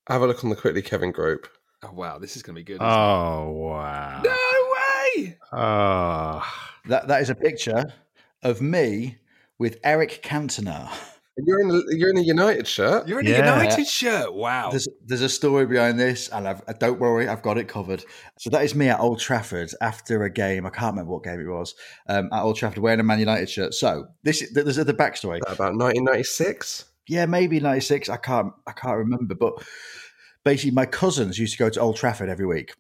[0.08, 1.48] have a look on the Quickly Kevin group.
[1.84, 2.18] Oh, wow.
[2.18, 2.82] This is going to be good.
[2.82, 4.22] Oh, wow.
[4.24, 5.38] No way.
[5.54, 6.44] Oh.
[6.88, 7.94] That, that is a picture
[8.42, 9.20] of me
[9.58, 10.92] with Eric Cantona.
[11.46, 13.08] You're in a, you're in a United shirt.
[13.08, 13.34] You're in yeah.
[13.36, 14.34] a United shirt.
[14.34, 14.70] Wow.
[14.70, 18.04] There's there's a story behind this, and I've, uh, don't worry, I've got it covered.
[18.38, 20.66] So that is me at Old Trafford after a game.
[20.66, 21.76] I can't remember what game it was.
[22.08, 23.74] Um, at Old Trafford, wearing a Man United shirt.
[23.74, 25.40] So this there's the backstory.
[25.48, 26.86] About 1996.
[27.08, 28.10] Yeah, maybe 96.
[28.10, 29.54] I can't I can't remember, but
[30.44, 32.74] basically, my cousins used to go to Old Trafford every week.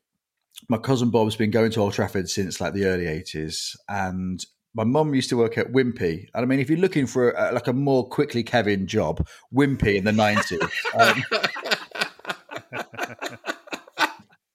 [0.68, 4.84] My cousin Bob's been going to Old Trafford since like the early 80s, and my
[4.84, 7.68] mum used to work at Wimpy, and I mean, if you're looking for a, like
[7.68, 10.60] a more quickly Kevin job, Wimpy in the nineties.
[10.98, 11.24] Um,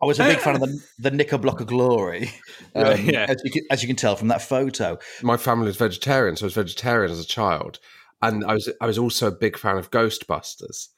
[0.04, 2.30] I was a big fan of the, the Knickerbocker Glory,
[2.74, 3.24] um, yeah.
[3.26, 4.98] as, you can, as you can tell from that photo.
[5.22, 7.78] My family was vegetarian, so I was vegetarian as a child,
[8.20, 10.88] and I was I was also a big fan of Ghostbusters.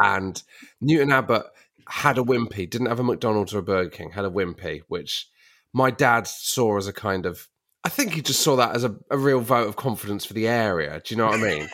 [0.00, 0.42] and
[0.80, 1.44] Newton Abbot
[1.88, 5.28] had a Wimpy, didn't have a McDonald's or a Burger King, had a Wimpy, which
[5.74, 7.48] my dad saw as a kind of.
[7.86, 10.48] I think he just saw that as a, a real vote of confidence for the
[10.48, 11.00] area.
[11.04, 11.68] Do you know what I mean?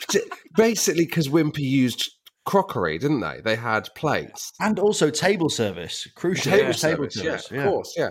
[0.56, 2.10] Basically, because Wimpy used
[2.46, 3.42] crockery, didn't they?
[3.44, 6.08] They had plates and also table service.
[6.14, 7.48] Crucial table, table service, service.
[7.52, 8.10] Yeah, of course, yeah.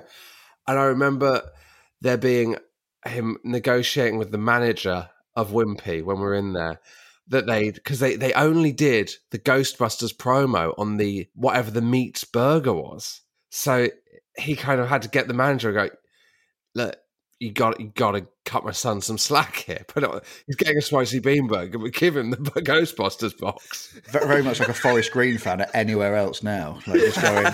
[0.67, 1.41] And I remember
[2.01, 2.55] there being
[3.07, 6.79] him negotiating with the manager of Wimpy when we were in there
[7.29, 12.23] that they because they they only did the Ghostbusters promo on the whatever the meat
[12.31, 13.21] burger was.
[13.49, 13.87] So
[14.37, 15.95] he kind of had to get the manager and go,
[16.75, 16.95] look,
[17.39, 19.85] you got you got to cut my son some slack here.
[19.93, 23.99] But he's getting a spicy bean burger, but give him the Ghostbusters box.
[24.09, 26.79] Very much like a Forest Green fan at anywhere else now.
[26.85, 27.45] Like just going.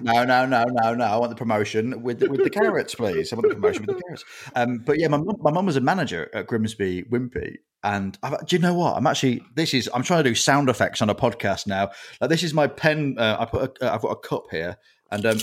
[0.00, 1.04] no, no, no, no, no.
[1.04, 3.32] I want the promotion with with the carrots, please.
[3.32, 4.24] I want the promotion with the carrots.
[4.54, 8.46] Um, but yeah, my mum, my mum was a manager at Grimsby Wimpy, and I've,
[8.46, 8.96] do you know what?
[8.96, 11.90] I'm actually this is I'm trying to do sound effects on a podcast now.
[12.20, 13.16] Like this is my pen.
[13.18, 14.78] Uh, I put a, uh, I've got a cup here,
[15.10, 15.38] and um,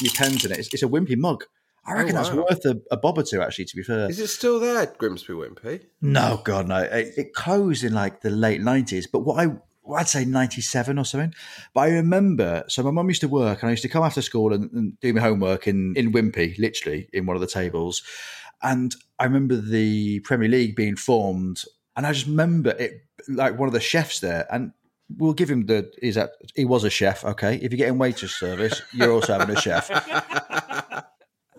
[0.00, 0.58] your pen's in it.
[0.58, 1.44] It's, it's a Wimpy mug.
[1.88, 2.22] I oh, reckon oh, wow.
[2.22, 4.10] that's worth a, a, bob or two, actually, to be fair.
[4.10, 5.84] Is it still there, Grimsby Wimpy?
[6.02, 6.78] No, God, no.
[6.78, 9.06] It, it, closed in like the late 90s.
[9.10, 9.54] But what I
[9.88, 11.34] well, I'd say 97 or something.
[11.72, 14.20] But I remember, so my mum used to work and I used to come after
[14.20, 18.02] school and, and, do my homework in, in Wimpy, literally in one of the tables.
[18.62, 21.64] And I remember the Premier League being formed.
[21.96, 24.46] And I just remember it, like one of the chefs there.
[24.52, 24.72] And
[25.16, 27.24] we'll give him the, he's at, he was a chef.
[27.24, 27.54] Okay.
[27.54, 29.88] If you're getting waitress service, you're also having a chef.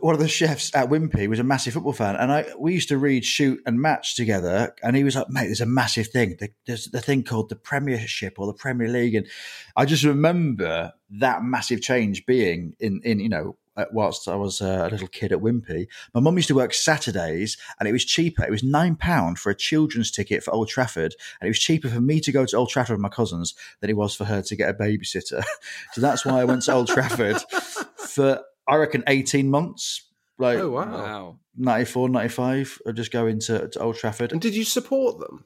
[0.02, 2.90] one of the chefs at Wimpy was a massive football fan, and I we used
[2.90, 6.38] to read Shoot and Match together, and he was like, "Mate, there's a massive thing.
[6.66, 9.28] There's the thing called the Premiership or the Premier League," and
[9.76, 13.56] I just remember that massive change being in in you know
[13.92, 15.88] whilst I was uh, a little kid at Wimpy.
[16.14, 18.44] My mum used to work Saturdays, and it was cheaper.
[18.44, 21.90] It was nine pound for a children's ticket for Old Trafford, and it was cheaper
[21.90, 24.42] for me to go to Old Trafford with my cousins than it was for her
[24.42, 25.44] to get a babysitter.
[25.94, 27.42] so that's why I went to Old Trafford
[27.96, 30.06] for I reckon 18 months.
[30.38, 31.40] Like, oh, wow.
[31.58, 34.32] 94, 95 of just going to, to Old Trafford.
[34.32, 35.46] And did you support them?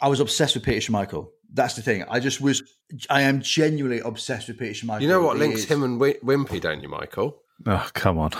[0.00, 1.28] I was obsessed with Peter Schmeichel.
[1.52, 2.04] That's the thing.
[2.08, 2.62] I just was,
[3.08, 5.02] I am genuinely obsessed with Peter Schmeichel.
[5.02, 7.42] You know what links him and Wimpy, don't you, Michael?
[7.66, 8.30] Oh, come on.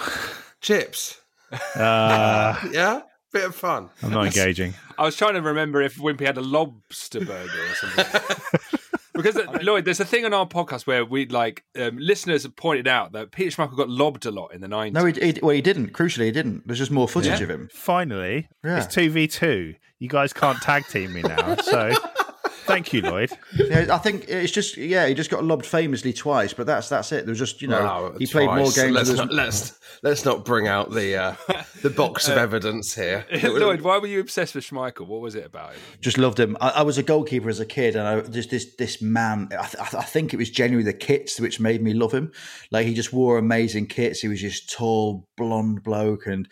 [0.61, 1.21] Chips.
[1.75, 3.01] Uh, yeah?
[3.33, 3.89] Bit of fun.
[4.03, 4.75] I'm not engaging.
[4.99, 8.78] I was trying to remember if Wimpy had a lobster burger or something.
[9.23, 12.57] Because uh, Lloyd, there's a thing on our podcast where we like um, listeners have
[12.57, 14.93] pointed out that Peter Schmeichel got lobbed a lot in the 90s.
[14.93, 15.93] No, he, he, well, he didn't.
[15.93, 16.67] Crucially, he didn't.
[16.67, 17.45] There's just more footage Yeah.
[17.45, 17.69] of him.
[17.73, 18.79] Finally, Yeah.
[18.79, 19.75] it's two v two.
[19.99, 21.91] You guys can't tag team me now, so
[22.69, 23.31] thank you, Lloyd.
[23.55, 27.11] Yeah, I think it's just yeah, he just got lobbed famously twice, but that's that's
[27.13, 27.25] it.
[27.27, 28.93] There was just you know Wow, he played more games.
[28.93, 31.35] Let's than- not, let's, let's not bring out the uh,
[31.83, 33.27] the box of Uh, evidence here.
[33.43, 35.07] Lloyd, why were you obsessed with Schmeichel?
[35.07, 35.81] What was it about him?
[36.01, 36.57] just loved him.
[36.61, 39.49] I, I was a goalkeeper as a kid, and I just this this man.
[39.59, 42.31] I, th- I think it was genuinely the kits which made me love him.
[42.71, 44.21] Like he just wore amazing kits.
[44.21, 46.47] He was just tall, blonde bloke, and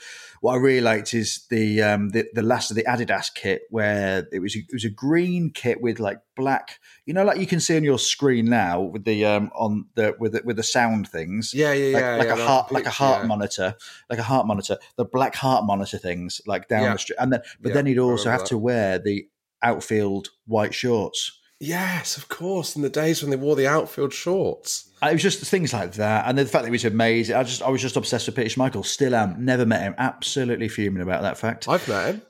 [0.46, 4.28] what I really liked is the um the, the last of the Adidas kit where
[4.30, 6.78] it was it was a green kit with like black.
[7.04, 10.14] You know, like you can see on your screen now with the um on the
[10.20, 11.52] with the, with the sound things.
[11.52, 13.26] Yeah, yeah, like, yeah, like yeah, a heart, like a heart yeah.
[13.26, 13.74] monitor,
[14.08, 14.78] like a heart monitor.
[14.94, 16.92] The black heart monitor things, like down Yeah.
[16.92, 18.48] the street, and then but then he'd also have that.
[18.50, 19.26] to wear the
[19.64, 21.40] outfield white shorts.
[21.58, 22.76] Yes, of course.
[22.76, 24.90] In the days when they wore the outfield shorts.
[25.02, 27.36] It was just things like that, and the fact that he was amazing.
[27.36, 28.84] I just, I was just obsessed with Peter Schmeichel.
[28.84, 29.44] Still am.
[29.44, 29.94] Never met him.
[29.98, 31.68] Absolutely fuming about that fact.
[31.68, 32.22] I've met him.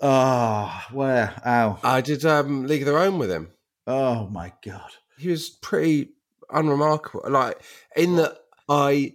[0.00, 1.34] Oh, where?
[1.46, 1.78] Ow.
[1.82, 3.52] I did um, League of Their Own with him.
[3.86, 4.90] Oh my god.
[5.18, 6.10] He was pretty
[6.50, 7.30] unremarkable.
[7.30, 7.60] Like
[7.96, 8.36] in that
[8.68, 9.14] I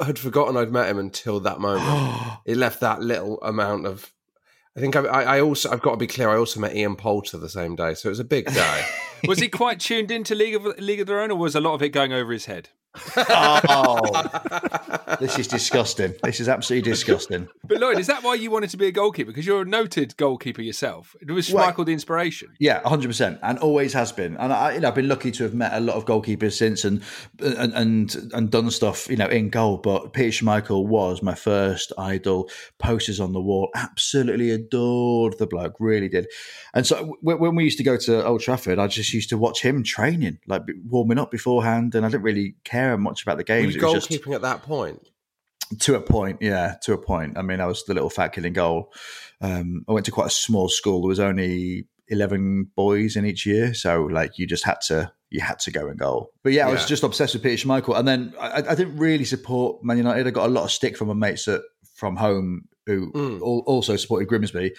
[0.00, 2.38] f- had forgotten I'd met him until that moment.
[2.44, 4.12] it left that little amount of.
[4.78, 6.30] I think I, I also I've got to be clear.
[6.30, 8.86] I also met Ian Poulter the same day, so it was a big day.
[9.26, 11.74] Was he quite tuned into League of League of Their Own, or was a lot
[11.74, 12.68] of it going over his head?
[13.16, 16.14] Oh, this is disgusting.
[16.22, 17.48] This is absolutely disgusting.
[17.64, 19.30] But Lloyd, is that why you wanted to be a goalkeeper?
[19.30, 21.14] Because you're a noted goalkeeper yourself.
[21.26, 22.48] Was Well- the inspiration?
[22.58, 24.36] Yeah, hundred percent, and always has been.
[24.36, 26.84] And I, you know, I've been lucky to have met a lot of goalkeepers since,
[26.84, 27.02] and
[27.40, 29.78] and and, and done stuff, you know, in goal.
[29.78, 32.50] But Peter Schmeichel was my first idol.
[32.78, 36.26] Posters on the wall, absolutely adored the bloke, really did.
[36.74, 39.62] And so when we used to go to Old Trafford, I just used to watch
[39.62, 43.44] him training, like warming up beforehand, and I didn't really care much about the Were
[43.60, 43.74] games.
[43.74, 45.06] you It was just goalkeeping at that point?
[45.80, 47.36] to a point, yeah, to a point.
[47.36, 48.90] I mean, I was the little fat kid in goal.
[49.42, 51.02] Um, I went to quite a small school.
[51.02, 55.42] There was only eleven boys in each year, so like you just had to you
[55.42, 56.32] had to go in goal.
[56.42, 59.26] But yeah, I was just obsessed with Peter Schmeichel, and then I, I didn't really
[59.26, 60.26] support Man United.
[60.26, 61.60] I got a lot of stick from my mates at,
[61.94, 63.40] from home who Mm.
[63.42, 64.72] al- also supported Grimsby.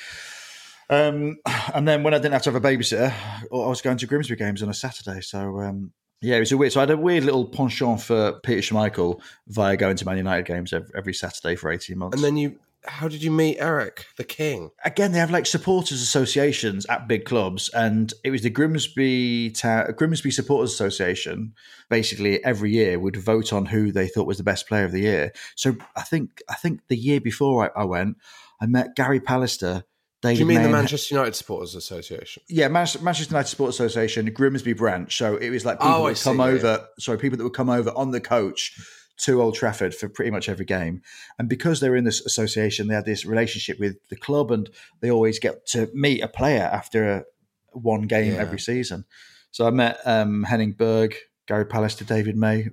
[0.89, 1.37] Um,
[1.75, 4.35] and then when I didn't have to have a babysitter, I was going to Grimsby
[4.37, 5.21] games on a Saturday.
[5.21, 6.73] So um, yeah, it was a weird.
[6.73, 10.45] So I had a weird little penchant for Peter Schmeichel via going to Man United
[10.45, 12.15] games every, Saturday for eighteen months.
[12.15, 14.71] And then you, how did you meet Eric, the King?
[14.83, 19.91] again, they have like supporters associations at big clubs, and it was the Grimsby Ta-
[19.91, 21.53] Grimsby Supporters Association.
[21.89, 25.01] Basically, every year would vote on who they thought was the best player of the
[25.01, 25.31] year.
[25.55, 28.17] So I think I think the year before I, I went,
[28.59, 29.83] I met Gary Pallister.
[30.21, 32.43] David Do you mean May the Manchester United Supporters Association?
[32.49, 35.17] yeah, Manchester, Manchester United Supporters Association, Grimsby branch.
[35.17, 36.45] So it was like people Oh, that would come yeah.
[36.45, 36.87] over.
[36.99, 38.77] Sorry, people that would come over on the coach
[39.19, 41.01] to Old Trafford for pretty much every game.
[41.37, 44.69] And because they were in this association, they had this relationship with the club, and
[45.01, 47.23] they always get to meet a player after a,
[47.71, 48.39] one game Yeah.
[48.41, 49.05] every season.
[49.51, 51.15] So I met um, Henning Berg,
[51.47, 52.67] Gary Pallister, David May,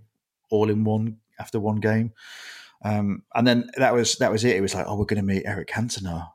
[0.51, 2.13] all in one after one game.
[2.85, 4.57] Um, and then that was that was it.
[4.57, 6.29] It was like, oh, we're going to meet Eric Cantona,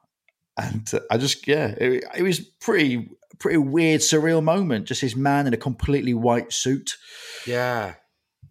[0.57, 3.09] and uh, I just yeah, it, it was pretty
[3.39, 4.85] pretty weird, surreal moment.
[4.87, 6.95] Just this man in a completely white suit
[7.47, 7.95] Yeah.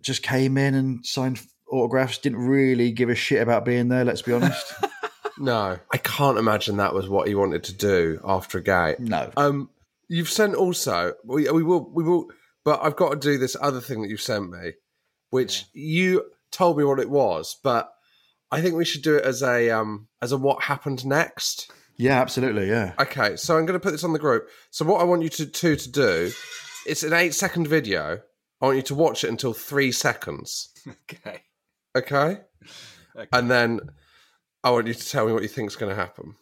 [0.03, 2.19] just came in and signed autographs.
[2.19, 4.05] Didn't really give a shit about being there.
[4.05, 4.73] Let's be honest.
[5.43, 8.97] No, I can't imagine that was what he wanted to do after a game.
[8.99, 9.31] No.
[9.39, 9.71] Um,
[10.07, 11.15] you've sent also.
[11.25, 11.89] We, we will.
[11.91, 12.27] We will.
[12.63, 14.73] But I've got to do this other thing that you've sent me,
[15.31, 17.57] which you told me what it was.
[17.65, 17.91] But
[18.51, 21.73] I think we should do it as a um as a what happened next.
[22.01, 22.69] Yeah, absolutely.
[22.69, 22.95] Yeah.
[22.99, 24.49] Okay, so I'm going to put this on the group.
[24.71, 26.33] So what I want you to two to do,
[26.87, 28.21] it's an eight second video.
[28.61, 30.73] I want you to watch it until three seconds.
[31.15, 31.43] Okay.
[31.95, 32.41] Okay.
[33.33, 33.81] And then
[34.65, 36.37] I want you to tell me what you think is going to happen.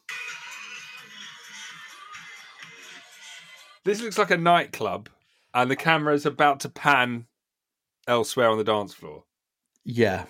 [3.85, 5.09] This looks like a nightclub,
[5.55, 7.27] and the camera is about to pan
[8.07, 9.25] elsewhere on the dance floor.
[9.85, 10.27] Yeah.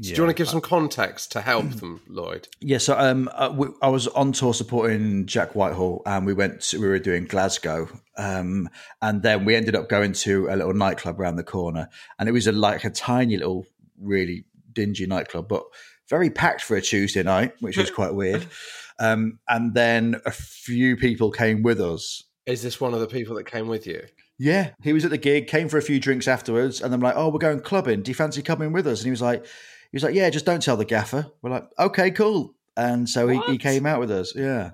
[0.00, 2.48] Do you want to give some context to help them, Lloyd?
[2.60, 6.62] Yeah, so um, uh, we, I was on tour supporting Jack Whitehall, and we went.
[6.62, 8.70] To, we were doing Glasgow, um,
[9.02, 12.32] and then we ended up going to a little nightclub around the corner, and it
[12.32, 13.66] was a, like a tiny little,
[14.00, 15.64] really dingy nightclub, but
[16.08, 18.46] very packed for a Tuesday night, which was quite weird.
[18.98, 22.22] Um, and then a few people came with us.
[22.46, 24.04] Is this one of the people that came with you?
[24.38, 27.14] Yeah, he was at the gig, came for a few drinks afterwards, and I'm like,
[27.16, 28.02] "Oh, we're going clubbing.
[28.02, 29.44] Do you fancy coming with us?" And he was like,
[29.92, 33.28] "He was like, yeah, just don't tell the gaffer." We're like, "Okay, cool." And so
[33.28, 34.34] he, he came out with us.
[34.34, 34.70] Yeah.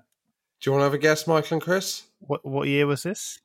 [0.61, 2.04] Do you want to have a guess, Michael and Chris?
[2.20, 3.38] What what year was this?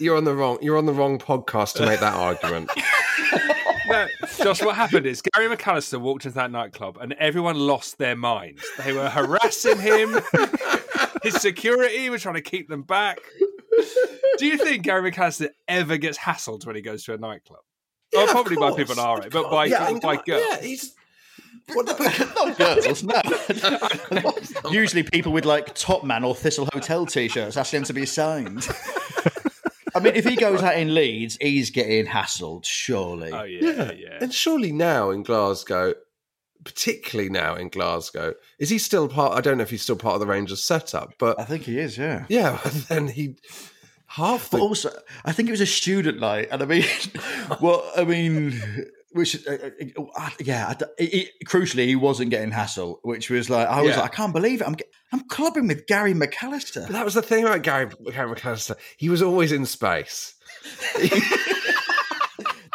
[0.00, 0.58] You're on the wrong.
[0.60, 2.70] You're on the wrong podcast to make that argument.
[3.86, 4.06] No,
[4.38, 8.64] Josh, what happened is Gary McAllister walked into that nightclub and everyone lost their minds.
[8.82, 10.20] They were harassing him.
[11.22, 13.18] His security were trying to keep them back.
[14.38, 17.60] Do you think Gary McAllister ever gets hassled when he goes to a nightclub?
[18.12, 19.66] Yeah, oh, of probably by course, people our of age, but by.
[19.66, 20.42] Yeah, by God, girls.
[20.48, 20.94] Yeah, he's.
[21.72, 21.94] What the,
[22.36, 23.02] Not girls,
[24.62, 24.70] no.
[24.70, 28.68] Usually people with like Top Man or Thistle Hotel t-shirts asking him to be signed.
[29.94, 33.30] I mean, if he goes out in Leeds, he's getting hassled, surely.
[33.32, 34.18] Oh yeah, yeah.
[34.20, 35.94] And surely now in Glasgow,
[36.64, 39.36] particularly now in Glasgow, is he still part?
[39.38, 41.78] I don't know if he's still part of the Rangers setup, but I think he
[41.78, 42.26] is, yeah.
[42.28, 43.36] yeah, then he.
[44.08, 44.50] half.
[44.50, 44.90] But also,
[45.24, 46.84] I think it was a student night, and I mean,
[47.60, 48.60] well, I mean,
[49.14, 49.52] which, uh,
[50.16, 53.80] uh, yeah, I d- it- it- crucially, he wasn't getting hassle, which was like, I
[53.80, 54.02] was Yeah.
[54.02, 54.66] like, I can't believe it.
[54.66, 54.76] I'm,
[55.12, 56.82] I'm clubbing with Gary McAllister.
[56.86, 58.76] But that was the thing about Gary, Gary McAllister.
[58.98, 60.34] He was always in space.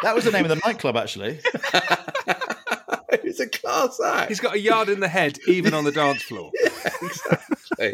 [0.02, 1.40] That was the name of the nightclub, actually.
[3.22, 4.28] He's a class act.
[4.30, 6.50] He's got a yard in the head, even on the dance floor.
[6.62, 6.70] yeah,
[7.02, 7.92] exactly.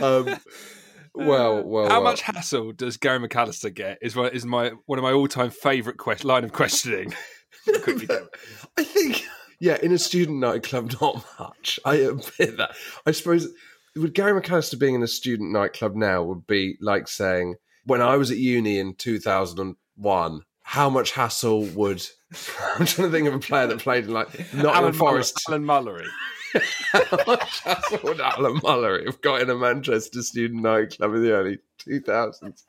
[0.00, 0.38] um,
[1.14, 2.02] well, well, How well.
[2.02, 3.98] much hassle does Gary McAllister get?
[4.00, 7.12] Is one, is my one of my all time favourite quest, line of questioning.
[7.82, 8.28] Quickly go.
[8.76, 9.24] I think,
[9.58, 11.80] yeah, in a student nightclub, not much.
[11.84, 12.74] I admit that.
[13.06, 13.48] I suppose
[13.96, 18.16] would Gary McAllister being in a student nightclub now would be like saying, when I
[18.16, 22.06] was at uni in 2001, how much hassle would.
[22.78, 25.42] I'm trying to think of a player that played in like Nottingham Alan, Forest.
[25.48, 26.06] Alan Mullery.
[26.92, 31.32] how much hassle would Alan Mullery have got in a Manchester student nightclub in the
[31.32, 32.62] early 2000s?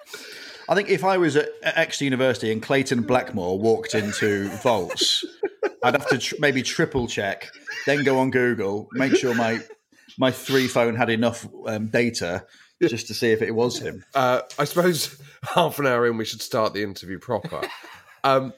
[0.69, 5.25] I think if I was at at Exeter University and Clayton Blackmore walked into Vaults,
[5.83, 7.49] I'd have to tr- maybe triple check,
[7.87, 9.59] then go on Google, make sure my
[10.19, 12.45] my three phone had enough um, data
[12.81, 14.05] just to see if it was him.
[14.13, 17.61] Uh, I suppose half an hour in, we should start the interview proper.
[18.23, 18.53] um,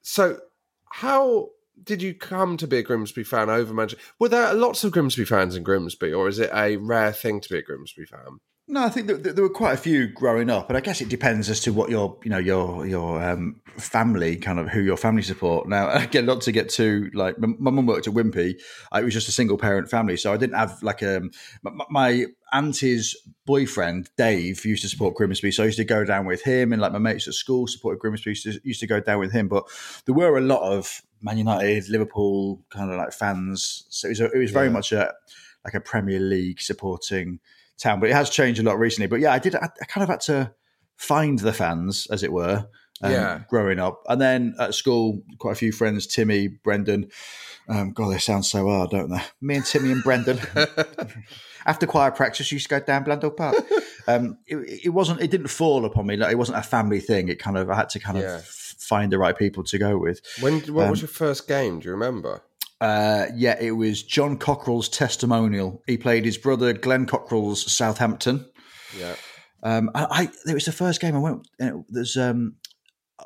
[0.00, 0.38] so,
[0.90, 1.50] how
[1.84, 4.02] did you come to be a Grimsby fan over Manchester?
[4.18, 7.48] Were there lots of Grimsby fans in Grimsby, or is it a rare thing to
[7.50, 8.38] be a Grimsby fan?
[8.72, 11.10] No, I think that there were quite a few growing up, but I guess it
[11.10, 14.96] depends as to what your you know your your um, family kind of who your
[14.96, 15.68] family support.
[15.68, 18.58] Now, again, not to get too like my my mum worked at Wimpy.
[18.90, 21.84] I, it was just a single parent family, so I didn't have like um my,
[21.90, 23.14] my auntie's
[23.44, 26.80] boyfriend Dave used to support Grimsby, so I used to go down with him, and
[26.80, 29.48] like my mates at school supported Grimsby, used to, used to go down with him.
[29.48, 29.64] But
[30.06, 34.20] there were a lot of Man United, Liverpool kind of like fans, so it was
[34.20, 34.72] a, it was very Yeah.
[34.72, 35.12] much a
[35.62, 37.38] like a Premier League supporting
[37.78, 39.06] town, but it has changed a lot recently.
[39.08, 39.54] But yeah, I did.
[39.54, 40.52] I, I kind of had to
[40.96, 42.66] find the fans, as it were,
[43.02, 43.40] um, Yeah.
[43.48, 44.02] growing up.
[44.08, 47.10] And then at school, quite a few friends, Timmy, Brendan.
[47.68, 49.22] Um, God, they sound so hard, don't they?
[49.40, 50.38] Me and Timmy and Brendan.
[51.64, 53.54] After choir practice, you used to go down Blundell Park.
[54.08, 54.56] Um, it,
[54.86, 55.20] it wasn't.
[55.20, 56.16] It didn't fall upon me.
[56.16, 57.28] Like it wasn't a family thing.
[57.28, 57.70] It kind of.
[57.70, 58.38] I had to kind Yeah.
[58.38, 60.20] of find the right people to go with.
[60.40, 60.54] When?
[60.62, 61.78] What was Um, your first game?
[61.78, 62.42] Do you remember?
[62.82, 65.80] Uh, yeah, it was John Cockerill's testimonial.
[65.86, 68.44] He played his brother Glenn Cockerill's Southampton.
[68.98, 69.14] Yeah.
[69.62, 71.46] Um, I, I it was the first game I went.
[71.88, 72.56] There's um,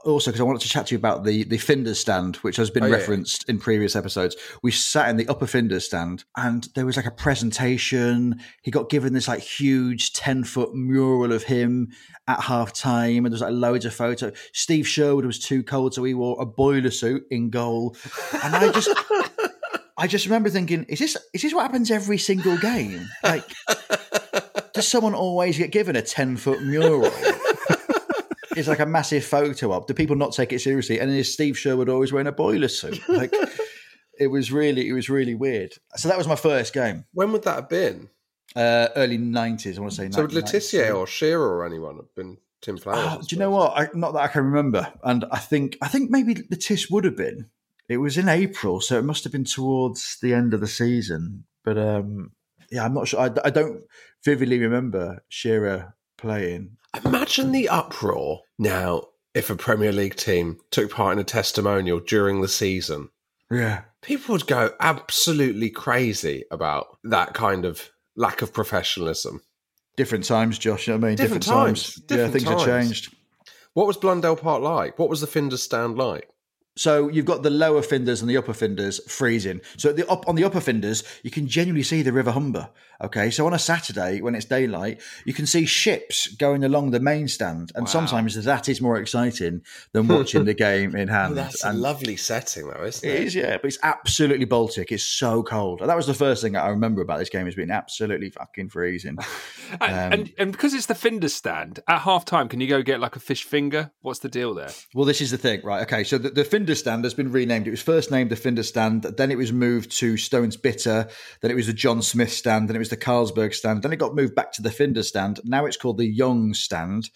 [0.04, 2.68] also because I wanted to chat to you about the the Findus stand, which has
[2.68, 2.96] been Oh, yeah.
[2.96, 4.36] referenced in previous episodes.
[4.62, 8.38] We sat in the upper Findus stand, and there was like a presentation.
[8.62, 11.88] He got given this like huge ten foot mural of him
[12.28, 14.36] at half time, and there was like loads of photos.
[14.52, 17.96] Steve Sherwood was too cold, so he wore a boiler suit in goal,
[18.44, 18.90] and I just.
[19.98, 23.08] I just remember thinking, is this is this what happens every single game?
[23.22, 23.44] Like,
[24.74, 27.10] does someone always get given a ten foot mural?
[28.56, 29.86] it's like a massive photo op.
[29.86, 30.98] Do people not take it seriously?
[30.98, 33.00] And is Steve Sherwood always wearing a boiler suit?
[33.08, 33.32] Like,
[34.18, 35.74] it was really, it was really weird.
[35.96, 37.04] So that was my first game.
[37.12, 38.10] When would that have been?
[38.54, 40.10] Uh, early nineties, I want to say.
[40.10, 43.18] So would Le Tissier or Shearer or anyone have been Tim Flowers?
[43.18, 43.72] Oh, do you know what?
[43.76, 47.16] I, not that I can remember, and I think I think maybe Tish would have
[47.16, 47.50] been.
[47.88, 51.44] It was in April, so it must have been towards the end of the season.
[51.64, 52.32] But um,
[52.70, 53.20] yeah, I'm not sure.
[53.20, 53.82] I, I don't
[54.24, 56.76] vividly remember Shearer playing.
[57.04, 62.40] Imagine the uproar now if a Premier League team took part in a testimonial during
[62.40, 63.10] the season.
[63.50, 69.42] Yeah, People would go absolutely crazy about that kind of lack of professionalism.
[69.96, 70.86] different times, Josh.
[70.86, 72.06] You know what I mean, Different different, times, times.
[72.06, 72.62] different yeah, things times.
[72.64, 73.14] have changed.
[73.74, 74.98] What was Blundell Park like?
[74.98, 76.28] What was the Findus stand like?
[76.76, 79.60] So you've got the lower Findus and the upper Findus freezing.
[79.76, 82.68] So the up on the upper Findus, you can genuinely see the River Humber.
[83.02, 87.00] Okay, so on a Saturday when it's daylight, you can see ships going along the
[87.00, 89.62] main stand, and sometimes that is more exciting
[89.92, 91.36] than watching the game in hand.
[91.36, 93.26] That's a lovely setting, though, isn't it it?
[93.26, 94.92] is, yeah, but it's absolutely Baltic.
[94.92, 95.80] It's so cold.
[95.80, 98.70] And that was the first thing I remember about this game is being absolutely fucking
[98.70, 99.18] freezing.
[99.80, 102.82] And, and um, and because it's the Findus stand at half time, can you go
[102.82, 103.90] get like a fish finger?
[104.00, 104.70] What's the deal there?
[104.94, 105.82] Well, this is the thing, right?
[105.82, 107.66] Okay, so the, the Findus stand has been renamed.
[107.68, 111.08] It was first named the Findus stand, then it was moved to Stones Bitter,
[111.40, 113.98] then it was the John Smith stand, then it was the Carlsberg stand, then it
[113.98, 115.40] got moved back to the Findus stand.
[115.44, 117.10] Now it's called the Young stand.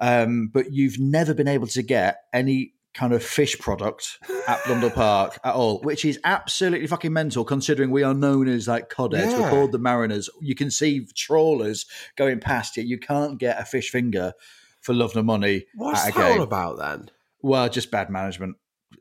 [0.00, 4.18] Um, but you've never been able to get any kind of fish product
[4.48, 8.66] at Blundell Park at all, which is absolutely fucking mental considering we are known as
[8.66, 9.38] like codheads.
[9.38, 10.28] We're called the Mariners.
[10.40, 12.82] You can see trawlers going past you.
[12.82, 14.32] You can't get a fish finger
[14.80, 16.38] for love nor money What's that game.
[16.38, 17.10] all about then?
[17.42, 18.56] Well, just bad management.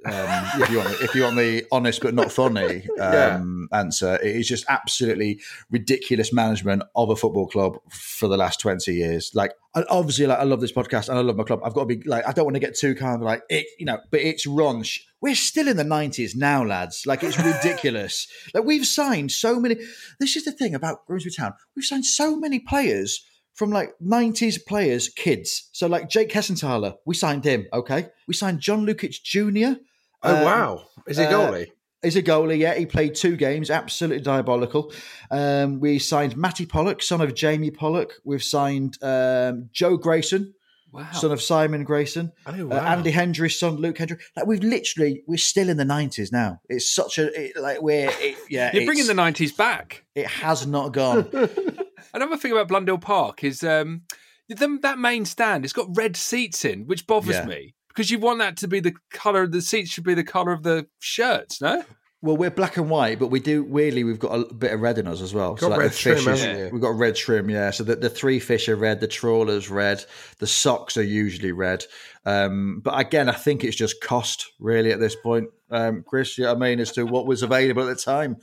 [0.05, 0.13] Um,
[0.61, 4.47] if you want, if you want the honest but not funny um, answer, it is
[4.47, 9.31] just absolutely ridiculous management of a football club for the last twenty years.
[9.33, 11.59] Like, I- obviously, like I love this podcast and I love my club.
[11.63, 13.65] I've got to be like, I don't want to get too kind of like it,
[13.77, 14.83] you know, but it's run.
[14.83, 17.05] sh- We're still in the nineties now, lads.
[17.05, 18.27] Like, it's ridiculous.
[18.53, 19.75] like, we've signed so many.
[20.19, 21.53] This is the thing about Grimsby Town.
[21.75, 23.21] We've signed so many players
[23.59, 25.69] from like 90s players, kids.
[25.73, 28.07] So like Jake Hessenthaler, we signed him, okay?
[28.25, 29.77] We signed John Lukic Jr.
[30.23, 30.85] Oh, Um, wow.
[31.07, 31.67] Is he uh, goalie?
[32.01, 32.75] He's a goalie, yeah.
[32.75, 34.93] He played two games, absolutely diabolical.
[35.29, 38.13] Um, we signed Matty Pollock, son of Jamie Pollock.
[38.23, 40.53] We've signed um, Joe Grayson,
[40.93, 41.11] Wow.
[41.11, 42.31] son of Simon Grayson.
[42.47, 42.85] Oh, Uh, wow.
[42.95, 44.17] Andy Hendry's son, Luke Hendry.
[44.37, 46.61] Like we've literally, we're still in the nineties now.
[46.69, 48.71] It's such a it, like we're it, yeah.
[48.73, 50.05] You're bringing the '90s back.
[50.15, 51.29] It has not gone.
[52.13, 54.01] Another thing about Blundell Park is um,
[54.47, 55.63] them, that main stand.
[55.63, 57.45] It's got red seats in, which bothers Yeah.
[57.45, 59.43] me because you want that to be the color.
[59.43, 61.61] of The seats should be the color of the shirts.
[61.61, 61.83] No,
[62.21, 64.97] Well, we're black and white, but we do weirdly we've got a bit of red
[64.97, 65.53] in us as well.
[65.53, 66.69] Got like red the trim, fish haven't is- you?
[66.73, 67.71] We've got red trim, yeah.
[67.71, 70.03] So the, the three fish are red, the trawlers red,
[70.39, 71.85] the socks are usually red.
[72.25, 76.37] Um, but again, I think it's just cost really at this point, um, Chris.
[76.37, 78.35] Yeah, I mean, as to what was available at the time.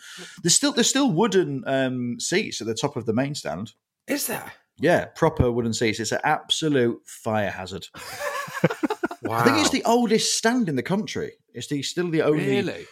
[0.43, 3.75] There's still there's still wooden um, seats at the top of the main stand.
[4.09, 4.53] Is there?
[4.79, 6.01] Yeah, proper wooden seats.
[6.01, 7.89] It's an absolute fire hazard.
[9.23, 9.39] Wow.
[9.39, 11.33] I think it's the oldest stand in the country.
[11.53, 12.47] It's the still the only.
[12.47, 12.87] really.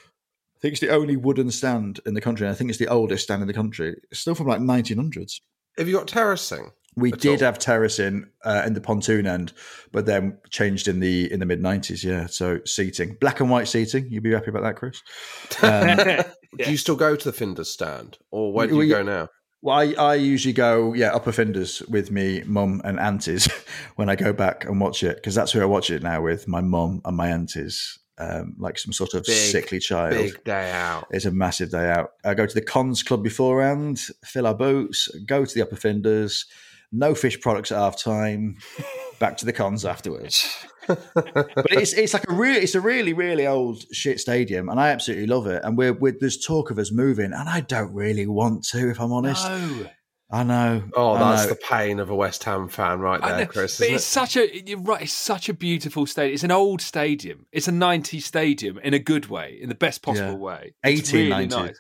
[0.65, 2.47] I think it's the only wooden stand in the country.
[2.47, 4.01] And I think it's the oldest stand in the country.
[4.11, 5.41] It's still from like 1900s.
[5.77, 6.71] Have you got terracing?
[6.97, 7.47] We did all?
[7.49, 9.53] have terracing uh, in the pontoon end,
[9.93, 12.03] but then changed in the in the mid 90s.
[12.03, 14.09] Yeah, so seating, black and white seating.
[14.09, 15.03] You'd be happy about that, Chris?
[15.63, 16.25] Um,
[16.65, 19.29] Do you still go to the Findus stand, or where do you We- go now?
[19.61, 23.49] Well, I, I usually go, yeah, upper Findus with me, mum and aunties
[23.97, 26.47] when I go back and watch it because that's who I watch it now with
[26.49, 30.13] my mum and my aunties, um, like some sort of Big, sickly child.
[30.13, 31.07] Big day out.
[31.11, 32.13] It's a massive day out.
[32.25, 36.45] I go to the cons club beforehand, fill our boots, go to the upper Findus,
[36.93, 38.57] no fish products at half time,
[39.19, 40.67] back to the cons afterwards.
[40.87, 44.89] but it's it's like a really it's a really really old shit stadium, and I
[44.91, 45.63] absolutely love it.
[45.65, 49.01] And we're, we're there's talk of us moving, and I don't really want to, if
[49.01, 49.47] I'm honest.
[49.47, 49.87] No.
[50.35, 50.83] I know.
[50.95, 51.49] Oh, I that's know.
[51.51, 53.79] the pain of a West Ham fan right there, know, Chris.
[53.79, 54.07] but isn't it's it?
[54.09, 55.03] such a you're right.
[55.03, 56.35] It's such a beautiful stadium.
[56.35, 57.47] It's an old stadium.
[57.53, 60.35] It's a '90s stadium in a good way, in the best possible Yeah.
[60.37, 60.75] way.
[60.83, 61.51] It's really 1890s.
[61.51, 61.79] nice.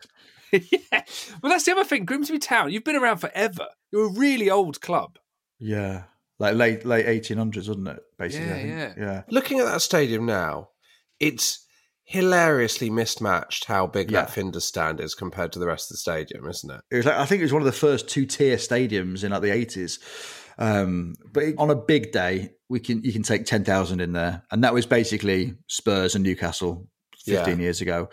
[0.70, 1.02] yeah.
[1.42, 2.04] Well, that's the other thing.
[2.04, 2.70] Grimsby Town.
[2.70, 3.66] You've been around forever.
[3.90, 5.18] You're a really old club.
[5.58, 6.04] Yeah,
[6.38, 8.00] like late late 1800s, wasn't it?
[8.18, 9.22] Basically, I Yeah, yeah.
[9.30, 10.68] Looking at that stadium now,
[11.18, 11.63] it's
[12.04, 14.22] hilariously mismatched how big Yeah.
[14.22, 16.80] that Findus stand is compared to the rest of the stadium, isn't it?
[16.90, 19.32] It was like I think it was one of the first two tier stadiums in
[19.32, 19.98] like the eighties.
[20.58, 24.12] Um, but it- on a big day, we can you can take ten thousand in
[24.12, 26.88] there, and that was basically Spurs and Newcastle
[27.24, 27.62] fifteen Yeah.
[27.64, 28.08] years ago.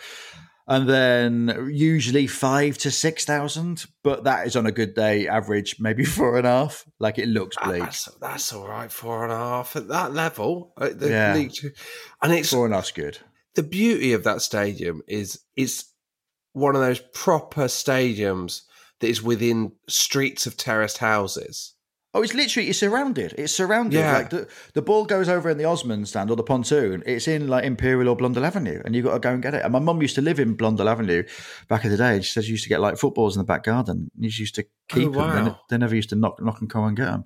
[0.67, 5.75] And then usually five to six thousand, but that is on a good day, average
[5.79, 6.85] maybe four and a half.
[6.99, 7.81] Like it looks bleak.
[7.81, 10.73] That's, that's all right, four and a half at that level.
[10.77, 11.33] The Yeah.
[11.35, 11.53] League
[12.21, 13.17] And it's Four and a half's good.
[13.56, 15.93] The beauty of that stadium is it's
[16.54, 18.62] one of those proper stadiums
[18.99, 21.74] that is within streets of terraced houses.
[22.14, 23.34] Oh, it's literally it's surrounded.
[23.38, 23.97] It's surrounded.
[23.99, 24.14] Yeah.
[24.18, 27.03] Like the, the ball goes over in the Osmond stand or the pontoon.
[27.05, 29.64] It's in like Imperial or Blundell Avenue, and you've got to go and get it.
[29.64, 31.24] And my mum used to live in Blundell Avenue
[31.70, 32.16] back in the day.
[32.16, 34.12] And She says she used to get like footballs in the back garden.
[34.22, 35.45] And she used to oh, keep Oh, them.
[35.45, 37.24] They, they never used to knock knock and come and get them.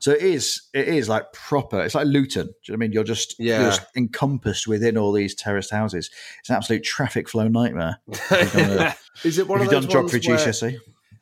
[0.00, 1.80] So it is it is like proper.
[1.80, 2.48] It's like Luton.
[2.48, 2.92] Do you know what I mean?
[2.92, 3.60] You're just Yeah.
[3.62, 6.10] you're just encompassed within all these terraced houses.
[6.40, 8.00] It's an absolute traffic flow nightmare.
[8.28, 8.78] Have you done,
[9.22, 10.78] a- Is it one of those done ones geography where GCSE?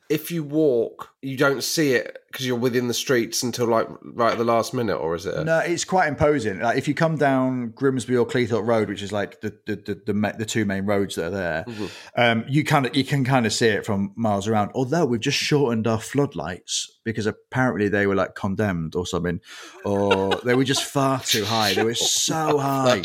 [0.09, 4.33] If you walk, you don't see it because you're within the streets until like right
[4.33, 5.43] at the last minute, or is it?
[5.45, 6.59] No, it's quite imposing.
[6.59, 10.13] Like if you come down Grimsby or Cleethorpe Road, which is like the the the,
[10.13, 11.85] the, the two main roads that are there, Mm-hmm.
[12.21, 14.71] um, you kind of you can kind of see it from miles around.
[14.75, 19.39] Although we've just shortened our floodlights because apparently they were like condemned or something,
[19.83, 21.73] or they were just far too high.
[21.73, 23.01] They were so high,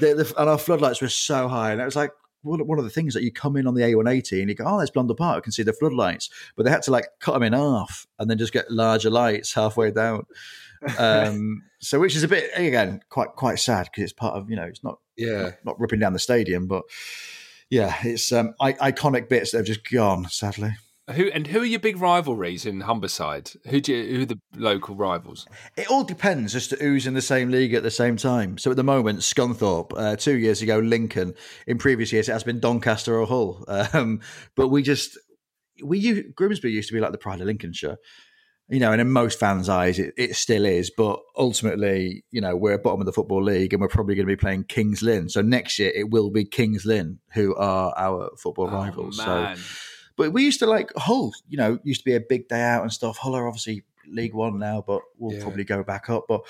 [0.00, 2.10] the, the, and our floodlights were so high, and it was like.
[2.46, 4.78] One of the things that you come in on the A180 and you go, oh,
[4.78, 5.38] there's Blundell Park.
[5.38, 8.30] I can see the floodlights, but they had to like cut them in half and
[8.30, 10.24] then just get larger lights halfway down
[10.98, 14.56] um, so which is a bit again quite quite sad because it's part of you
[14.56, 15.52] know it's not Yeah.
[15.64, 16.84] not ripping down the stadium, but
[17.70, 20.72] yeah, it's um, I, iconic bits that have just gone sadly.
[21.14, 23.56] Who and who are your big rivalries in Humberside?
[23.68, 25.46] Who do you, who are the local rivals?
[25.76, 28.58] It all depends as to who's in the same league at the same time.
[28.58, 29.92] So at the moment, Scunthorpe.
[29.96, 31.34] Uh, two years ago, Lincoln.
[31.68, 33.64] In previous years, it has been Doncaster or Hull.
[33.92, 34.20] Um,
[34.56, 35.16] but we just
[35.84, 37.98] we Grimsby used to be like the pride of Lincolnshire.
[38.68, 40.90] you know, and in most fans' eyes, it, it still is.
[40.90, 44.32] But ultimately, you know, we're bottom of the football league, and we're probably going to
[44.32, 45.28] be playing Kings Lynn.
[45.28, 49.18] So next year, it will be Kings Lynn who are our football Oh, rivals.
[49.18, 49.56] man.
[49.56, 49.62] So,
[50.16, 51.32] but we used to like Hull.
[51.48, 53.16] You know, used to be a big day out and stuff.
[53.18, 55.42] Hull are obviously League One now, but we'll Yeah.
[55.42, 56.24] probably go back up.
[56.28, 56.42] But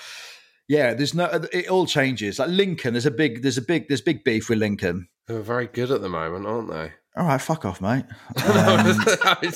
[0.67, 1.25] yeah, there's no.
[1.53, 2.39] It all changes.
[2.39, 5.07] Like Lincoln, there's a big, there's a big, there's big beef with Lincoln.
[5.27, 6.91] They're very good at the moment, aren't they?
[7.15, 8.05] All right, fuck off, mate.
[8.45, 9.51] Um,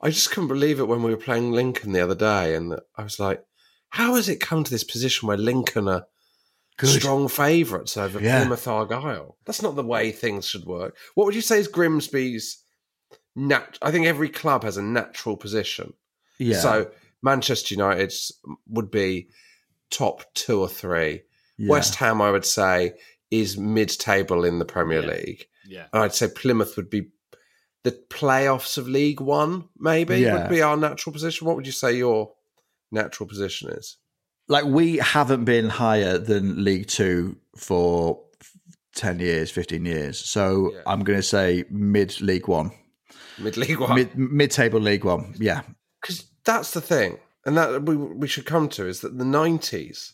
[0.00, 3.02] I just couldn't believe it when we were playing Lincoln the other day, and I
[3.02, 3.42] was like,
[3.90, 6.06] "How has it come to this position where Lincoln are
[6.76, 7.00] Good.
[7.00, 8.40] strong favourites over Yeah.
[8.40, 9.36] Plymouth Argyle?
[9.46, 12.58] That's not the way things should work." What would you say is Grimsby's
[13.36, 13.78] nat?
[13.80, 15.92] I think every club has a natural position.
[16.38, 16.58] Yeah.
[16.58, 16.90] So
[17.22, 18.12] Manchester United
[18.68, 19.28] would be
[19.90, 21.22] top two or three.
[21.56, 21.70] Yeah.
[21.70, 22.94] West Ham, I would say,
[23.30, 25.46] is mid-table in the Premier League.
[25.68, 25.86] Yeah.
[25.92, 27.10] And I'd say Plymouth would be
[27.82, 30.40] the playoffs of League One, maybe, Yeah.
[30.42, 31.46] would be our natural position.
[31.46, 32.32] What would you say your
[32.90, 33.96] natural position is?
[34.48, 38.20] like we haven't been higher than League Two for
[38.94, 40.18] ten years, fifteen years.
[40.18, 42.70] So I'm going to say mid League One,
[43.38, 43.94] Mid League One?
[43.94, 45.34] mid mid table League One.
[45.38, 45.62] Yeah,
[46.00, 47.18] Because that's the thing.
[47.44, 50.12] And that we, we should come to is that the 90s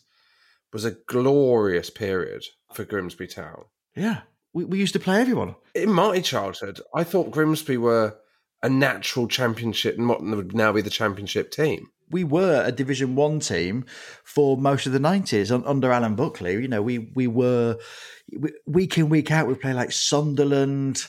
[0.71, 2.43] was a glorious period
[2.73, 3.65] for Grimsby Town.
[3.95, 4.21] yeah.
[4.55, 5.55] We, we used to play everyone.
[5.73, 8.17] In my childhood, I thought Grimsby were
[8.61, 11.87] a natural championship and what would now be the championship team.
[12.11, 13.85] We were a Division One team
[14.23, 16.53] for most of the nineties under Alan Buckley.
[16.53, 17.79] You know, we we were
[18.67, 19.47] week in week out.
[19.47, 21.01] We play like Sunderland,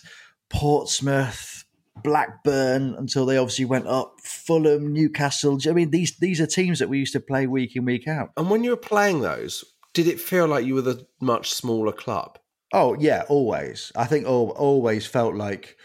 [0.48, 1.53] Portsmouth,
[2.02, 4.20] Blackburn until they obviously went up.
[4.20, 5.58] Fulham, Newcastle.
[5.66, 8.30] I mean, these these are teams that we used to play week in week out.
[8.36, 11.92] And when you were playing those, did it feel like you were the much smaller
[11.92, 12.38] club?
[12.72, 13.92] Oh yeah, always.
[13.94, 15.76] I think al always felt like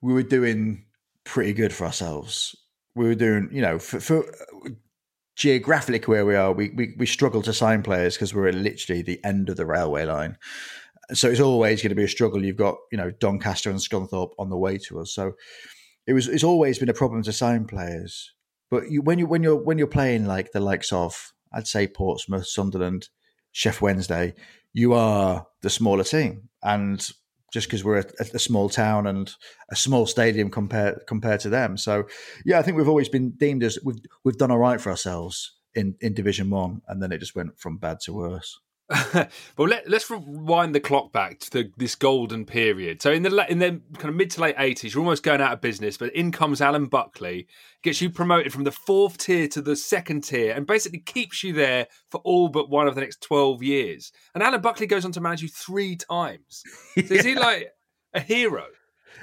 [0.00, 0.86] we were doing
[1.24, 2.56] pretty good for ourselves.
[2.94, 4.24] We were doing, you know, for, for
[5.36, 9.22] geographically where we are, we we, we struggle to sign players because we're literally the
[9.24, 10.38] end of the railway line.
[11.12, 12.44] So it's always going to be a struggle.
[12.44, 15.12] You've got, you know, Doncaster and Scunthorpe on the way to us.
[15.12, 15.32] So
[16.06, 18.32] it was it's always been a problem to sign players.
[18.70, 21.86] But you, when you when you're when you're playing like the likes of I'd say
[21.86, 23.08] Portsmouth, Sunderland,
[23.54, 24.34] Sheff Wednesday,
[24.72, 27.06] you are the smaller team, and
[27.52, 28.04] just because we're a,
[28.34, 29.32] a small town and
[29.70, 32.04] a small stadium compared compared to them, so
[32.44, 35.56] yeah, I think we've always been deemed as we've we've done all right for ourselves
[35.74, 38.60] in in Division One, and then it just went from bad to worse.
[39.56, 43.02] well, let, let's rewind the clock back to the, this golden period.
[43.02, 45.52] So in the in the kind of mid to late eighties, you're almost going out
[45.52, 47.48] of business, but in comes Alan Buckley,
[47.82, 51.52] gets you promoted from the fourth tier to the second tier, and basically keeps you
[51.52, 54.10] there for all but one of the next twelve years.
[54.32, 56.62] And Alan Buckley goes on to manage you three times.
[56.94, 57.72] So is he like
[58.14, 58.64] a hero?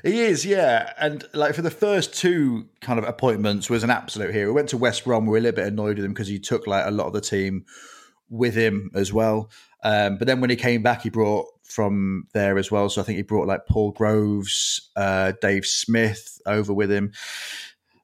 [0.04, 0.94] He is, yeah.
[1.00, 4.48] And like for the first two kind of appointments was an absolute hero.
[4.48, 5.26] We went to West Brom.
[5.26, 7.14] We were a little bit annoyed with him because he took like a lot of
[7.14, 7.66] the team
[8.30, 9.50] with him as well.
[9.84, 12.90] Um, but then when he came back, he brought from there as well.
[12.90, 17.12] So I think he brought like Paul Groves, uh, Dave Smith over with him.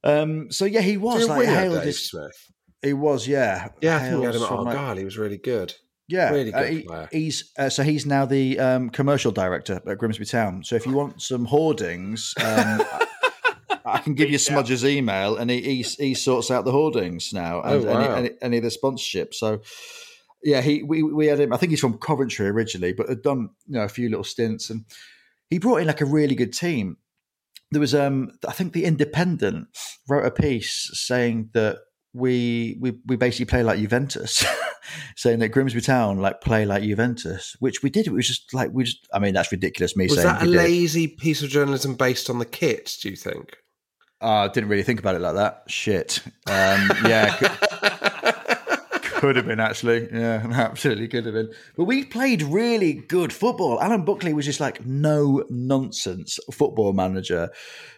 [0.03, 2.51] Um, so yeah, he was like hailed Dave Smith?
[2.81, 3.69] He was, yeah.
[3.81, 5.75] Yeah, I think we had him at from, like- He was really good.
[6.07, 7.09] yeah, really uh, good he- player.
[7.11, 10.63] he's uh, so he's now the um, commercial director at Grimsby Town.
[10.63, 12.81] So if you want some hoardings, um,
[13.85, 17.61] I can give you Smudge's email, and he, he he sorts out the hoardings now,
[17.63, 19.33] Oh, and any, any, any of the sponsorship.
[19.33, 19.61] So
[20.43, 21.53] yeah, he we we had him.
[21.53, 24.69] I think he's from Coventry originally, but had done you know a few little stints,
[24.69, 24.85] and
[25.49, 26.97] he brought in like a really good team.
[27.71, 29.67] There was um I think the Independent
[30.09, 31.77] wrote a piece saying that
[32.13, 34.45] we we we basically play like Juventus,
[35.15, 38.07] saying that Grimsby Town like play like Juventus, which we did.
[38.07, 39.07] It was just like we just.
[39.13, 39.95] I mean, that's ridiculous.
[39.95, 40.57] Me Was saying that a we did.
[40.57, 43.57] lazy piece of journalism based on the kit, do you think?
[44.19, 45.63] Uh, didn't really think about it like that.
[45.67, 46.21] Shit.
[46.47, 47.57] Um, yeah.
[49.21, 50.09] Could, have been actually.
[50.11, 51.53] Yeah, absolutely could have been.
[51.77, 53.79] But we played really good football.
[53.79, 57.51] Alan Buckley was just like no nonsense football manager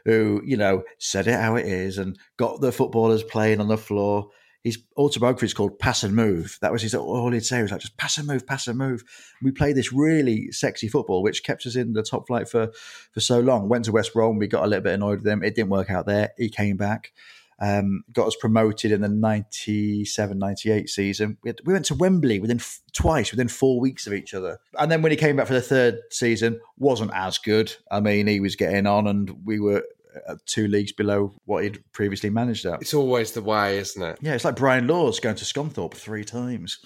[0.03, 3.77] who, you know, said it how it is and got the footballers playing on the
[3.77, 4.31] floor.
[4.65, 6.57] His autobiography is called Pass and Move.
[6.59, 9.05] That was his all he'd say was like just pass and move, pass and move.
[9.41, 12.73] We played this really sexy football, which kept us in the top flight for
[13.13, 13.69] for so long.
[13.69, 15.41] Went to West Brom, we got a little bit annoyed with them.
[15.41, 16.31] It didn't work out there.
[16.37, 17.13] He came back,
[17.63, 21.37] um, got us promoted in the 97 98 season.
[21.43, 24.59] We, had, we went to Wembley within f- twice, within four weeks of each other.
[24.77, 27.73] And then when he came back for the third season, wasn't as good.
[27.89, 29.83] I mean, he was getting on and we were
[30.45, 32.81] two leagues below what he'd previously managed at.
[32.81, 34.19] It's always the way, isn't it?
[34.21, 36.79] Yeah, it's like Brian Laws going to Scunthorpe three times.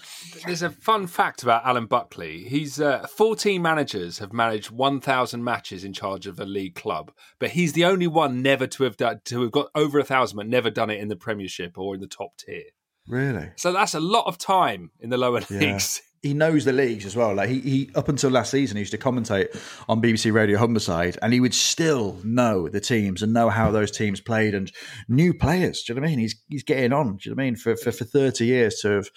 [0.46, 2.44] There's a fun fact about Alan Buckley.
[2.44, 7.50] He's uh, 14 managers have managed 1,000 matches in charge of a league club, but
[7.50, 10.46] he's the only one never to have done, to have got over a thousand, but
[10.46, 12.62] never done it in the Premiership or in the top tier.
[13.06, 13.50] Really?
[13.56, 15.58] So that's a lot of time in the lower Yeah.
[15.60, 16.02] leagues.
[16.22, 17.34] He knows the leagues as well.
[17.34, 19.56] Like he, he up until last season, he used to commentate
[19.88, 23.90] on BBC Radio Humberside, and he would still know the teams and know how those
[23.90, 24.72] teams played and
[25.08, 25.82] new players.
[25.82, 26.18] Do you know what I mean?
[26.18, 27.16] He's he's getting on.
[27.16, 27.56] Do you know what I mean?
[27.56, 29.10] For for, for thirty years to have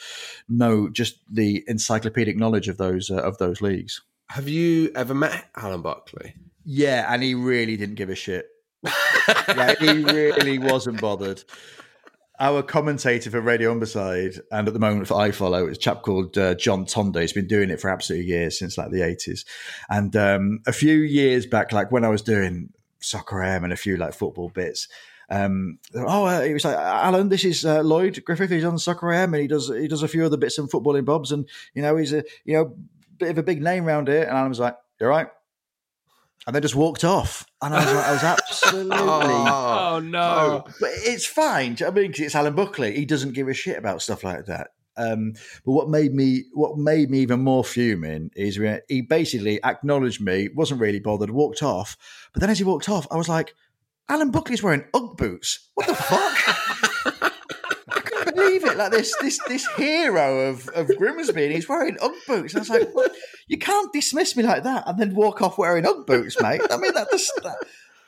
[0.47, 4.01] know just the encyclopedic knowledge of those uh, of those leagues.
[4.29, 6.35] Have you ever met Alan Buckley?
[6.63, 8.45] Yeah, and he really didn't give a shit.
[9.47, 11.43] like, he really wasn't bothered.
[12.41, 16.35] Our commentator for Radio Humberside and at the moment for iFollow is a chap called
[16.39, 17.21] uh, John Tonda.
[17.21, 19.45] He's been doing it for absolutely years since like the eighties.
[19.91, 23.77] And um, a few years back, like when I was doing soccer AM and a
[23.77, 24.87] few like football bits,
[25.29, 28.49] um, oh, uh, he was like, Alan, this is uh, Lloyd Griffith.
[28.49, 31.05] He's on Soccer AM and he does he does a few other bits in footballing
[31.05, 32.75] bobs, and you know he's a you know
[33.19, 34.23] bit of a big name around here.
[34.23, 35.27] And Alan was like, "You're right,"
[36.47, 37.45] and then just walked off.
[37.63, 38.97] And I was like, I was absolutely.
[39.93, 40.63] Oh, no.
[40.79, 41.75] But it's fine.
[41.75, 42.95] do you know I mean, 'Cause it's Alan Buckley.
[42.95, 44.69] He doesn't give a shit about stuff like that.
[44.97, 45.33] Um,
[45.65, 50.21] but what made me what made me even more fuming is when he basically acknowledged
[50.21, 51.97] me, wasn't really bothered, walked off.
[52.33, 53.53] But then as he walked off, I was like,
[54.09, 55.69] Alan Buckley's wearing UGG boots.
[55.75, 57.10] What the fuck?
[58.59, 58.77] Believe it.
[58.77, 62.53] Like this, this, this hero of, of Grimsby, and he's wearing UGG boots.
[62.53, 63.11] And I was like, what?
[63.47, 66.61] you can't dismiss me like that and then walk off wearing UGG boots, mate.
[66.69, 67.31] I mean, that just.
[67.43, 67.57] That...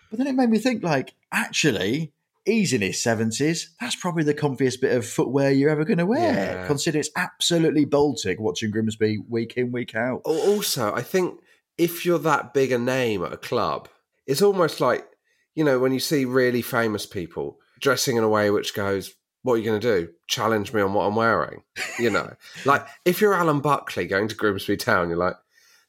[0.09, 2.11] But then it made me think, like, actually,
[2.45, 3.73] he's in his seventies.
[3.79, 6.33] That's probably the comfiest bit of footwear you're ever going to wear.
[6.33, 6.67] Yeah.
[6.67, 10.21] Consider it's absolutely Baltic watching Grimsby week in, week out.
[10.25, 11.39] Also, I think
[11.77, 13.89] if you're that big a name at a club,
[14.27, 15.07] it's almost like,
[15.55, 19.13] you know, when you see really famous people dressing in a way which goes,
[19.43, 20.09] what are you going to do?
[20.27, 21.63] Challenge me on what I'm wearing.
[21.99, 22.33] You know,
[22.65, 25.35] like if you're Alan Buckley going to Grimsby Town, you're like,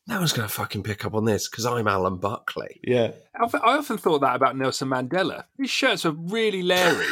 [0.07, 2.81] no one's going to fucking pick up on this because I'm Alan Buckley.
[2.83, 3.13] Yeah.
[3.35, 5.45] I often thought that about Nelson Mandela.
[5.57, 7.07] His shirts were really leery,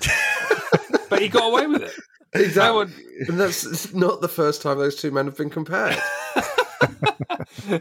[1.08, 1.94] but he got away with it.
[2.34, 2.62] Exactly.
[2.64, 2.94] No one...
[3.28, 5.96] And that's not the first time those two men have been compared.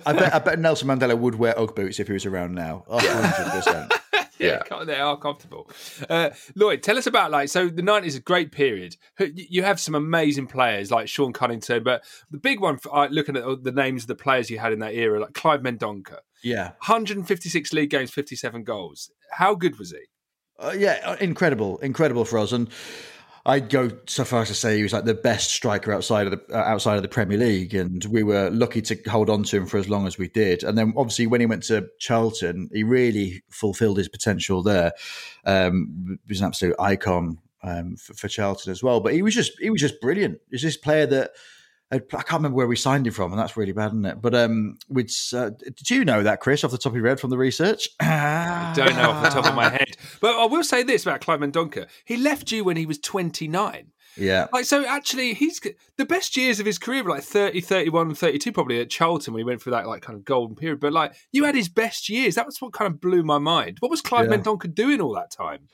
[0.06, 2.86] I bet, I bet Nelson Mandela would wear Ugg boots if he was around now.
[2.88, 3.92] 100%
[4.44, 5.70] yeah, they are comfortable.
[6.10, 8.96] Uh, Lloyd, tell us about like so the nineties is a great period.
[9.20, 13.38] You have some amazing players like Shaun Cunnington, but the big one for, uh, looking
[13.38, 16.20] at the names of the players you had in that era, like Clive Mendonca.
[16.44, 19.10] Yeah, 156 league games, 57 goals.
[19.32, 20.00] How good was he?
[20.60, 22.52] Uh, yeah, uh, incredible, incredible for us.
[22.52, 22.70] And
[23.46, 26.32] I'd go so far as to say he was like the best striker outside of
[26.32, 29.58] the uh, outside of the Premier League, and we were lucky to hold on to
[29.58, 30.64] him for as long as we did.
[30.64, 34.94] And then obviously when he went to Charlton, he really fulfilled his potential there.
[35.46, 39.02] Um, he was an absolute icon um, for, for Charlton as well.
[39.02, 40.40] But he was just he was just brilliant.
[40.50, 41.32] He's this player that.
[41.96, 44.22] I can't remember where we signed him from, and that's really bad, isn't it?
[44.22, 47.20] But um, we'd, uh, did you know that, Chris, off the top of your head
[47.20, 47.90] from the research?
[48.00, 51.22] I don't know off the top of my head, but I will say this about
[51.22, 53.88] Clive Mendonca: he left you when he was 29.
[54.16, 54.48] Yeah.
[54.54, 55.60] Like, so actually, he's
[55.98, 59.40] the best years of his career were like 30, 31, 32, probably at Charlton when
[59.40, 60.80] he went through that like kind of golden period.
[60.80, 62.36] But like, you had his best years.
[62.36, 63.78] That was what kind of blew my mind.
[63.80, 64.38] What was Clive Yeah.
[64.38, 65.68] Mendonca doing all that time?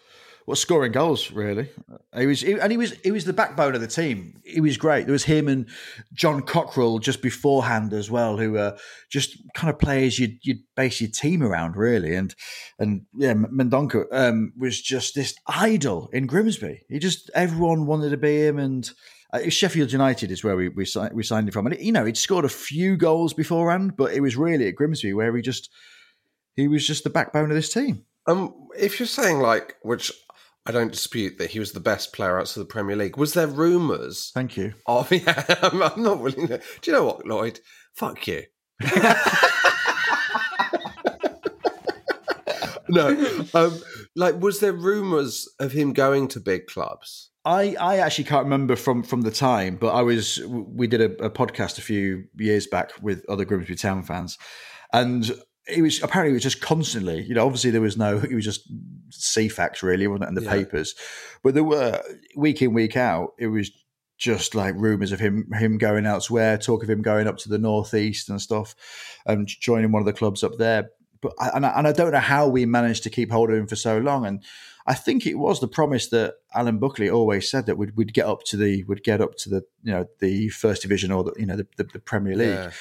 [0.47, 1.69] Well, scoring goals, really.
[2.17, 4.41] He was, he, and he was, he was the backbone of the team.
[4.43, 5.05] He was great.
[5.05, 5.67] There was him and
[6.13, 8.75] John Cockerill just beforehand as well, who were
[9.11, 12.15] just kind of players you'd, you'd base your team around, really.
[12.15, 12.33] And
[12.79, 16.81] and yeah, Mendonca um, was just this idol in Grimsby.
[16.89, 18.89] He just everyone wanted to be him, and
[19.31, 21.67] uh, Sheffield United is where we we, we signed him from.
[21.67, 25.13] And you know, he'd scored a few goals beforehand, but it was really at Grimsby
[25.13, 25.69] where he just
[26.55, 28.05] he was just the backbone of this team.
[28.27, 30.11] Um, if you're saying like, which
[30.69, 33.33] I don't dispute that he was the best player outside of the Premier League, was
[33.33, 34.29] there rumours?
[34.35, 34.75] Thank you.
[34.85, 36.59] Of yeah, I'm, I'm not willing to.
[36.59, 37.59] Do you know what, Lloyd?
[37.95, 38.43] Fuck you.
[42.87, 43.81] no, um,
[44.15, 47.31] like, was there rumours of him going to big clubs?
[47.43, 51.25] I, I actually can't remember from, from the time, but I was we did a,
[51.25, 54.37] a podcast a few years back with other Grimsby Town fans,
[54.93, 55.31] and
[55.69, 58.45] it was apparently it was just constantly, you know, obviously there was no, it was
[58.45, 58.69] just
[59.11, 60.51] Ceefax really, wasn't it, in the Yeah.
[60.51, 60.95] papers,
[61.43, 62.01] but there were
[62.35, 63.71] week in week out, it was
[64.17, 67.57] just like rumors of him him going elsewhere, talk of him going up to the
[67.57, 68.75] northeast and stuff,
[69.25, 70.89] and joining one of the clubs up there.
[71.21, 73.57] but I, and, I, and I don't know how we managed to keep hold of
[73.57, 74.25] him for so long.
[74.25, 74.43] And
[74.85, 78.25] I think it was the promise that Alan Buckley always said that we'd, we'd get
[78.25, 81.33] up to the would get up to the you know the first division or the
[81.37, 82.49] you know the, the, the Premier League.
[82.49, 82.71] Yeah.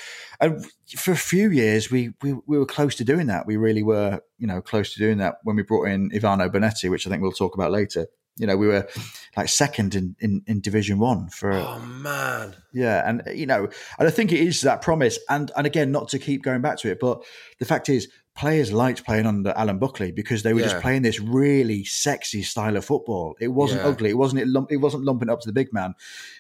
[0.41, 0.65] And
[0.97, 3.47] for a few years, we, we we were close to doing that.
[3.47, 6.91] We really were you know close to doing that when we brought in Ivano Bonetti,
[6.91, 8.07] which I think we'll talk about later.
[8.37, 8.89] You know, we were
[9.37, 12.55] like second in, in, in Division One for Oh man.
[12.73, 13.69] yeah, and you know,
[13.99, 16.79] and I think it is that promise, and and again, not to keep going back
[16.79, 17.25] to it, but
[17.59, 18.09] the fact is,
[18.39, 22.77] players liked playing under Alan Buckley because they were just playing this really sexy style
[22.77, 23.37] of football.
[23.41, 23.89] It wasn't Yeah.
[23.89, 24.11] ugly.
[24.11, 24.49] It wasn't it.
[24.49, 25.95] Lump, it wasn't lumping up to the big man.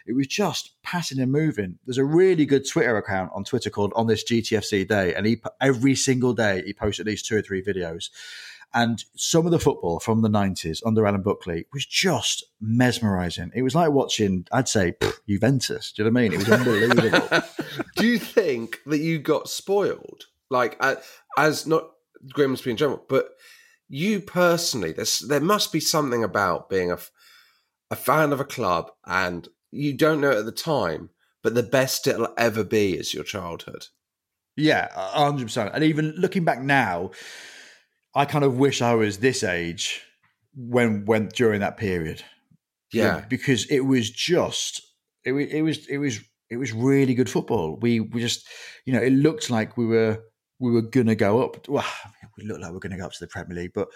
[0.06, 1.78] It was just passing and moving.
[1.86, 5.42] There's a really good Twitter account on Twitter called On This GTFC Day, and he
[5.60, 8.10] every single day he posts at least two or three videos.
[8.74, 13.50] And some of the football from the 90s under Alan Buckley was just mesmerizing.
[13.54, 14.94] It was like watching, I'd say,
[15.26, 15.90] Juventus.
[15.92, 16.32] Do you know what I mean?
[16.34, 17.42] It was unbelievable.
[17.96, 20.96] Do you think that you got spoiled, like uh,
[21.36, 21.90] as not
[22.32, 23.30] Grimsby in general, but
[23.88, 24.92] you personally?
[24.92, 26.98] There's there must be something about being a
[27.90, 31.10] a fan of a club, and you don't know it at the time,
[31.42, 33.86] but the best it'll ever be is your childhood.
[34.56, 35.70] Yeah, a hundred percent.
[35.74, 37.12] And even looking back now,
[38.14, 40.02] I kind of wish I was this age
[40.56, 42.22] when when during that period.
[42.92, 43.22] Yeah.
[43.28, 44.80] because it was just
[45.24, 46.20] it was it was it was
[46.50, 47.78] it was really good football.
[47.80, 48.46] We we just
[48.84, 50.22] you know it looked like we were
[50.58, 51.68] we were gonna go up.
[51.68, 51.84] Well,
[52.36, 53.88] we looked like we are gonna go up to the Premier League, but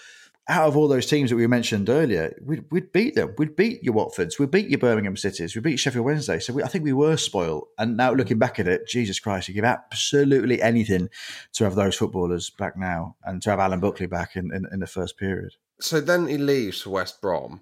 [0.48, 3.32] out of all those teams that we mentioned earlier, we'd, we'd beat them.
[3.38, 4.40] We'd beat your Watfords.
[4.40, 5.54] We'd beat your Birmingham Cities.
[5.54, 6.40] We beat Sheffield Wednesday.
[6.40, 7.68] So we, I think we were spoiled.
[7.78, 11.10] And now looking back at it, Jesus Christ, you give absolutely anything
[11.52, 14.80] to have those footballers back now and to have Alan Buckley back in, in, in
[14.80, 15.52] the first period.
[15.82, 17.60] So then he leaves for West Brom,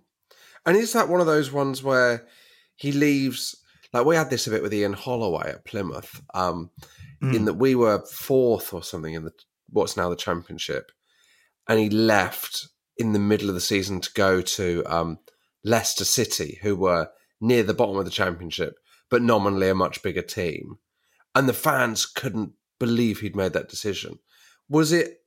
[0.66, 2.26] and is that one of those ones where
[2.76, 3.56] he leaves?
[3.94, 6.70] Like we had this a bit with Ian Holloway at Plymouth, um,
[7.22, 9.32] in that we were fourth or something in the
[9.68, 10.90] what's now the Championship,
[11.68, 15.18] and he left in the middle of the season to go to um,
[15.64, 17.08] Leicester City, who were
[17.40, 18.78] near the bottom of the Championship,
[19.10, 20.78] but nominally a much bigger team,
[21.34, 24.18] and the fans couldn't believe he'd made that decision.
[24.68, 25.18] Was it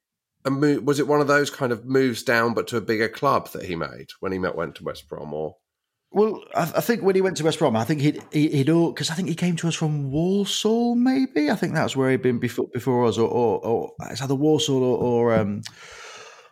[0.46, 3.10] a move, was it one of those kind of moves down, but to a bigger
[3.10, 5.34] club that he made when he met, went to West Brom?
[5.34, 5.58] Or
[6.14, 8.70] Well, I, I think when he went to West Brom, I think he'd he- he'd
[8.70, 11.50] all because I think he came to us from Walsall, maybe.
[11.50, 14.84] I think that's where he'd been before before us, or or, or it's either Walsall
[14.84, 15.62] or or, um,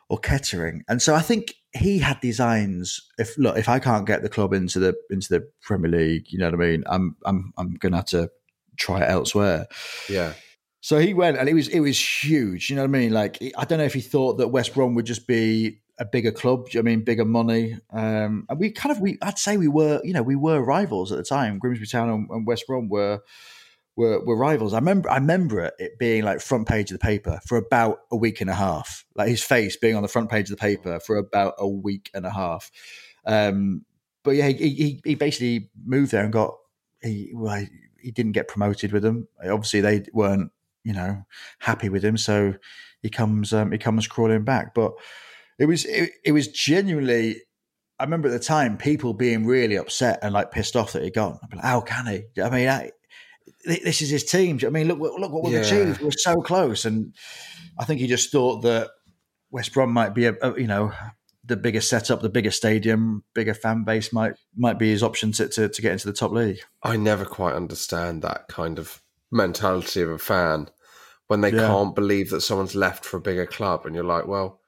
[0.09, 0.83] or Kettering.
[0.89, 2.99] And so I think he had designs.
[3.17, 6.39] If look, if I can't get the club into the into the Premier League, you
[6.39, 6.83] know what I mean.
[6.87, 8.29] I'm I'm I'm gonna have to
[8.77, 9.67] try it elsewhere.
[10.09, 10.33] yeah,
[10.79, 12.69] So he went, and it was it was huge.
[12.69, 13.13] You know what I mean?
[13.13, 16.31] Like I don't know if he thought that West Brom would just be a bigger
[16.31, 16.67] club.
[16.75, 17.77] I mean, bigger money.
[17.91, 21.11] Um, and we kind of we I'd say we were you know we were rivals
[21.11, 21.59] at the time.
[21.59, 23.21] Grimsby Town and, and West Brom were
[23.95, 24.73] were were rivals.
[24.73, 28.15] I remember I remember it, being like front page of the paper for about a
[28.15, 29.05] week and a half.
[29.15, 32.09] Like his face being on the front page of the paper for about a week
[32.15, 32.71] and a half.
[33.23, 33.85] Um,
[34.23, 36.55] but yeah, he, he he basically moved there and got
[37.03, 37.63] he well,
[38.01, 39.27] he didn't get promoted with them.
[39.39, 40.51] Obviously, they weren't
[40.83, 41.25] you know
[41.59, 42.55] happy with him, so
[43.03, 44.73] he comes um, he comes crawling back.
[44.73, 44.93] But
[45.61, 47.41] it was it, it was genuinely.
[47.99, 51.13] I remember at the time people being really upset and like pissed off that he'd
[51.13, 51.37] gone.
[51.43, 52.41] I'd be like, how can he?
[52.41, 52.91] I mean, I,
[53.63, 54.59] this is his team.
[54.65, 55.59] I mean, look look what we've Yeah.
[55.61, 56.01] achieved.
[56.01, 57.13] We're so close, and
[57.77, 58.89] I think he just thought that
[59.51, 60.91] West Brom might be a, a you know
[61.43, 65.47] the bigger setup, the bigger stadium, bigger fan base might might be his option to,
[65.49, 66.59] to, to get into the top league.
[66.83, 69.01] I never quite understand that kind of
[69.31, 70.69] mentality of a fan
[71.27, 71.67] when they Yeah.
[71.67, 74.60] can't believe that someone's left for a bigger club, and you're like, well,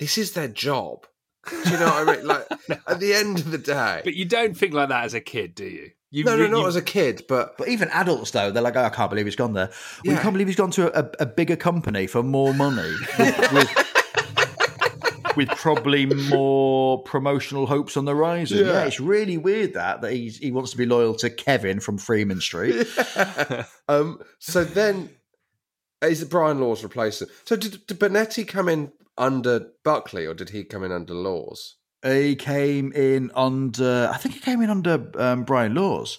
[0.00, 1.06] this is their job.
[1.48, 2.26] Do you know what I mean?
[2.26, 2.46] Like
[2.88, 5.54] at the end of the day, But you don't think like that as a kid,
[5.54, 5.90] do you?
[6.10, 8.76] you no, no, you- not as a kid, but But even adults though, they're like,
[8.76, 9.70] oh, I can't believe he's gone there.
[10.04, 12.92] Well, you can't believe he's gone to a, a bigger company for more money.
[13.18, 13.86] with, with,
[15.36, 18.58] with probably more promotional hopes on the horizon.
[18.58, 18.72] Yeah.
[18.72, 18.84] Yeah.
[18.84, 22.40] it's really weird that that he's, he wants to be loyal to Kevin from Freeman
[22.40, 22.86] Street.
[23.88, 25.08] um, so then
[26.02, 27.28] is it Brian Laws replaced him?
[27.44, 31.76] So did, did Bonetti come in under Buckley, or did he come in under Laws?
[32.02, 36.18] He came in under, I think he came in under um, Brian Laws.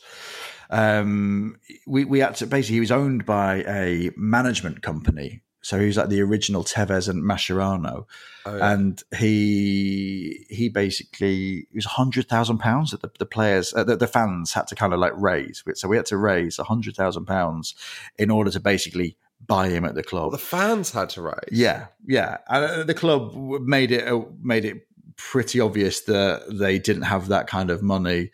[0.70, 5.88] Um, we we had to basically he was owned by a management company, so he
[5.88, 8.06] was like the original Tevez and Mascherano,
[8.46, 8.72] Oh, yeah.
[8.72, 13.98] and he he basically it was hundred thousand pounds that the, the players uh, the,
[13.98, 15.62] the fans had to kind of like raise.
[15.74, 17.76] So we had to raise hundred thousand pounds
[18.18, 19.18] in order to basically
[19.48, 20.32] buy him at the club.
[20.32, 21.36] The fans had to raise.
[21.52, 22.38] Yeah, yeah.
[22.48, 24.88] And uh, the club made it uh, made it
[25.18, 28.32] pretty obvious that they didn't have that kind of money.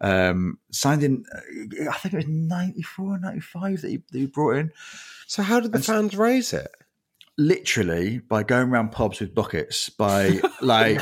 [0.00, 4.56] Um, signed in, uh, I think it was 94, 95 that he, that he brought
[4.56, 4.72] in.
[5.26, 6.70] So how did the fans raise it?
[7.38, 11.00] literally by going around pubs with buckets, by like.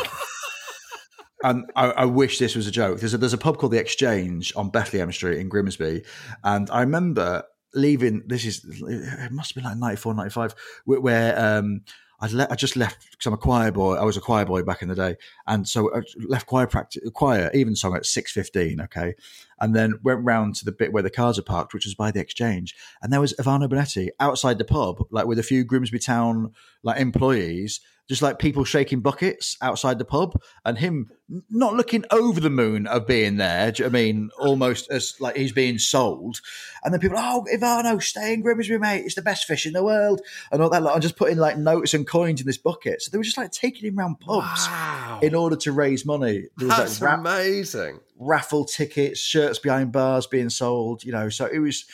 [1.43, 3.01] And I, I, wish this was a joke.
[3.01, 6.03] There's a, there's a pub called the Exchange on Bethlehem Street in Grimsby,
[6.43, 7.45] and I remember
[7.77, 8.22] leaving.
[8.27, 10.55] This is it must be like 94, 95,
[10.85, 11.83] where, um,
[12.18, 13.97] I'd le- I just left because I'm a choir boy.
[13.97, 15.16] I was a choir boy back in the day,
[15.47, 18.81] and so I left choir practice, choir even song at six fifteen.
[18.81, 19.14] Okay,
[19.61, 22.11] and then went round to the bit where the cars are parked, which was by
[22.11, 25.99] the exchange, and there was Ivano Bonetti outside the pub, like with a few Grimsby
[25.99, 26.53] Town
[26.83, 31.11] like employees just like people shaking buckets outside the pub and him
[31.51, 33.73] not looking over the moon of being there.
[33.73, 34.31] Do you know I mean?
[34.39, 36.41] Almost as like he's being sold.
[36.85, 39.05] And then people, oh, Ivano, stay in Grimsby, mate.
[39.05, 40.21] It's the best fish in the world.
[40.53, 40.83] And all that.
[40.83, 43.03] Like, I'm just putting like notes and coins in this bucket.
[43.03, 45.19] So they were just like taking him around pubs wow.
[45.21, 46.45] in order to raise money.
[46.57, 47.99] There was, That's like, ra- amazing.
[48.19, 51.29] Raffle tickets, shirts behind bars being sold, you know.
[51.29, 51.85] So it was,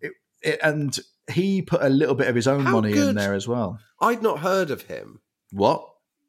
[0.00, 0.98] it, it, and
[1.30, 3.10] he put a little bit of his own How money good.
[3.10, 3.78] in there as well.
[4.00, 5.20] I'd not heard of him.
[5.52, 5.86] What?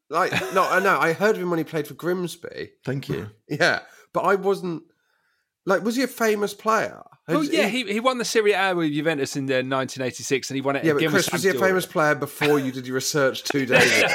[0.10, 0.98] Like no, I know.
[1.00, 2.72] I heard of him when he played for Grimsby.
[2.86, 3.30] Thank you.
[3.48, 3.80] Yeah,
[4.14, 4.84] but I wasn't.
[5.66, 7.04] Like, was he a famous player?
[7.28, 10.62] Oh yeah, he, he won the Serie A with Juventus in uh, 1986, and he
[10.62, 10.84] won it.
[10.84, 13.66] Yeah, but Chris, with was he a famous player before you did your research two
[13.66, 14.08] days ago?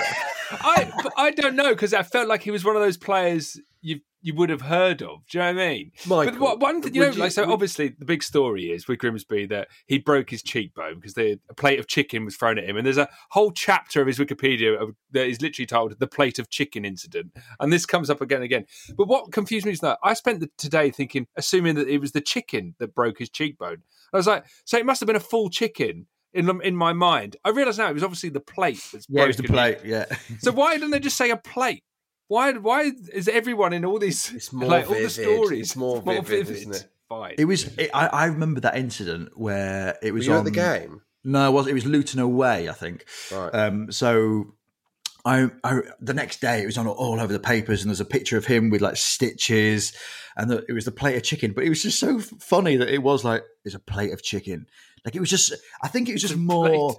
[0.51, 4.01] I I don't know because I felt like he was one of those players you
[4.21, 5.25] you would have heard of.
[5.29, 5.93] Do you know what I mean?
[6.07, 7.47] Michael, but what, one, you know, you, like so.
[7.47, 7.53] would...
[7.53, 11.79] Obviously, the big story is with Grimsby that he broke his cheekbone because a plate
[11.79, 14.97] of chicken was thrown at him, and there's a whole chapter of his Wikipedia of,
[15.13, 18.45] that is literally titled "The Plate of Chicken Incident," and this comes up again and
[18.45, 18.67] again.
[18.97, 22.11] But what confused me is that I spent the, today thinking, assuming that it was
[22.11, 23.83] the chicken that broke his cheekbone.
[24.13, 27.37] I was like, so it must have been a full chicken in in my mind.
[27.45, 29.79] I realised now it was obviously the plate that's yeah, it was the plate.
[29.85, 30.07] Yeah.
[30.41, 31.85] so why didn't they just say a plate?
[32.29, 32.53] Why?
[32.53, 34.97] Why is everyone in all these it's more like vivid.
[34.97, 36.89] all the stories it's more, it's more vivid, vivid, isn't it?
[37.09, 37.35] Fine.
[37.39, 37.65] It was.
[37.79, 41.03] It, I, I remember that incident where it was Were you on at the game.
[41.25, 41.67] No, it was.
[41.69, 43.05] It was Luton away, I think.
[43.33, 43.55] Right.
[43.55, 44.53] Um, so.
[45.29, 48.05] I, I, the next day it was on all over the papers and there's a
[48.05, 49.93] picture of him with like stitches
[50.37, 52.89] and the, it was the plate of chicken but it was just so funny that
[52.89, 54.69] it was like it's a plate of chicken
[55.05, 55.53] like it was just
[55.83, 56.97] I think it was just more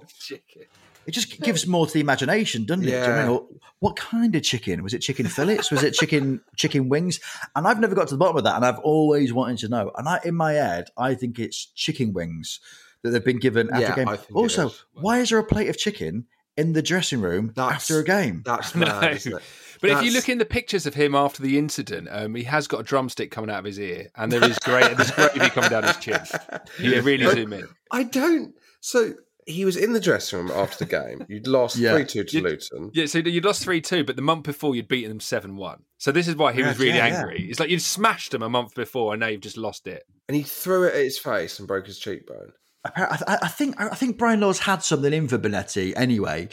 [1.08, 3.02] it just gives more to the imagination, doesn't it?
[3.04, 3.60] Do you know what, I mean?
[3.80, 4.82] what kind of chicken?
[4.82, 5.70] Was it chicken fillets?
[5.70, 7.18] Was it chicken chicken wings?
[7.56, 9.90] And I've never got to the bottom of that, and I've always wanted to know.
[9.96, 12.60] And I, in my head, I think it's chicken wings
[13.02, 14.08] that they've been given after Yeah, a game.
[14.08, 14.84] I think Also, is.
[14.92, 18.42] why is there a plate of chicken in the dressing room after a game?
[18.44, 18.84] That's No.
[18.86, 19.42] mad, isn't it?
[19.80, 22.66] But if you look in the pictures of him after the incident, um, he has
[22.66, 25.70] got a drumstick coming out of his ear, and there is great, there's gravy coming
[25.70, 26.20] down his chin.
[26.80, 27.68] You really But zoom in.
[27.92, 28.54] I don't.
[28.80, 29.14] So
[29.48, 31.24] he was in the dressing room after the game.
[31.28, 31.94] You'd lost Yeah.
[31.94, 32.90] three two to You- Luton.
[32.94, 35.82] Yeah, so you'd lost three two, but the month before you'd beaten them seven one.
[35.98, 37.18] So this is why he was Yeah, really yeah, yeah.
[37.20, 37.48] angry.
[37.50, 40.04] It's like you'd smashed them a month before, and now you've just lost it.
[40.28, 42.52] and he threw it at his face and broke his cheekbone.
[42.86, 46.48] Appar- I, I think I think Brian Laws had something in for Bonetti anyway,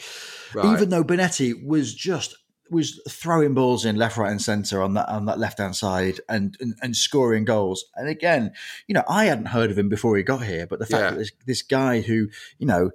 [0.54, 0.72] Right.
[0.72, 2.36] even though Bonetti was just
[2.70, 6.20] was throwing balls in left, right, and centre on that on that left hand side
[6.28, 7.84] and, and and scoring goals.
[7.94, 8.52] And again,
[8.86, 11.10] you know, I hadn't heard of him before he got here, but the fact Yeah.
[11.10, 12.90] that this, this guy who you know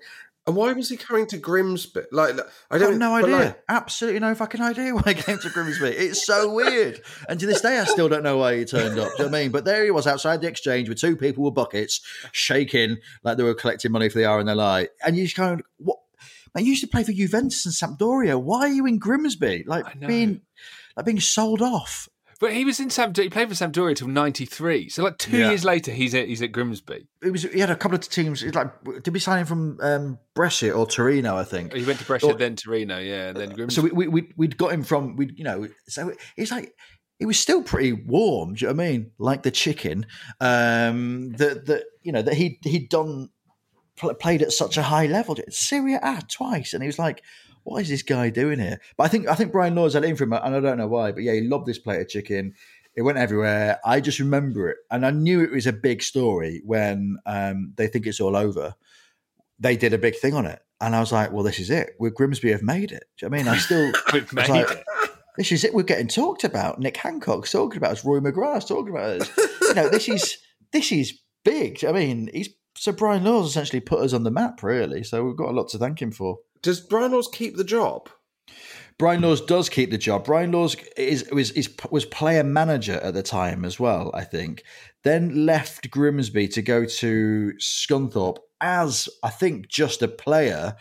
[0.47, 2.01] And why was he coming to Grimsby?
[2.11, 2.33] Like,
[2.71, 3.37] I don't have no idea.
[3.37, 5.85] like- Absolutely no fucking idea why he came to Grimsby.
[5.89, 6.99] It's so weird.
[7.29, 9.09] And to this day, I still don't know why he turned up.
[9.17, 9.51] Do you know what I mean?
[9.51, 12.01] But there he was outside the exchange with two people with buckets,
[12.31, 14.89] shaking like they were collecting money for the hour their life.
[15.05, 15.99] And you just kind of, what?
[16.55, 18.41] Man, you used to play for Juventus and Sampdoria.
[18.41, 19.63] Why are you in Grimsby?
[19.67, 20.41] Like being,
[20.97, 22.09] like being sold off.
[22.41, 23.23] But he was in Sampdoria.
[23.25, 24.89] He played for Sampdoria till '93.
[24.89, 25.49] So like two Yeah.
[25.49, 27.05] years later, he's at he's at Grimsby.
[27.23, 27.43] It was.
[27.43, 28.41] He had a couple of teams.
[28.41, 28.71] It's like,
[29.03, 31.37] did we sign him from um, Brescia or Torino?
[31.37, 33.75] I think He went to Brescia, Or- then Torino, yeah, and then Grimsby.
[33.75, 36.73] So we, we we we'd got him from we you know so it's like
[37.19, 38.55] it was still pretty warm.
[38.55, 39.11] Do you know what I mean?
[39.19, 40.07] Like the chicken
[40.39, 43.29] um, that that you know that he he'd done
[44.01, 45.37] pl- played at such a high level.
[45.49, 47.23] Serie A twice, and he was like.
[47.63, 48.79] What is this guy doing here?
[48.97, 50.79] But I think I think Brian Laws had it in for him, and I don't
[50.79, 51.11] know why.
[51.11, 52.55] But yeah, he loved this plate of chicken.
[52.95, 53.79] It went everywhere.
[53.85, 57.85] I just remember it, and I knew it was a big story when um, they
[57.85, 58.73] think it's all over.
[59.59, 61.91] They did a big thing on it, and I was like, "Well, this is it.
[61.99, 63.47] We Grimsby have made it." Do you know I mean?
[63.47, 64.83] I still We've made like, it.
[65.37, 65.73] This is it.
[65.75, 66.79] We're getting talked about.
[66.79, 68.03] Nick Hancock's talking about us.
[68.03, 69.37] Rory McGrath's talking about us.
[69.61, 70.37] you know, this is
[70.73, 71.13] this is
[71.45, 71.85] big.
[71.85, 72.49] I mean, he's
[72.81, 75.03] so Brian Laws essentially put us on the map, really.
[75.03, 76.39] So we've got a lot to thank him for.
[76.63, 78.09] Does Brian Laws keep the job?
[78.97, 80.25] Brian Laws does keep the job.
[80.25, 84.63] Brian Laws is was is, was player manager at the time as well, I think.
[85.03, 90.75] Then left Grimsby to go to Scunthorpe as I think just a player.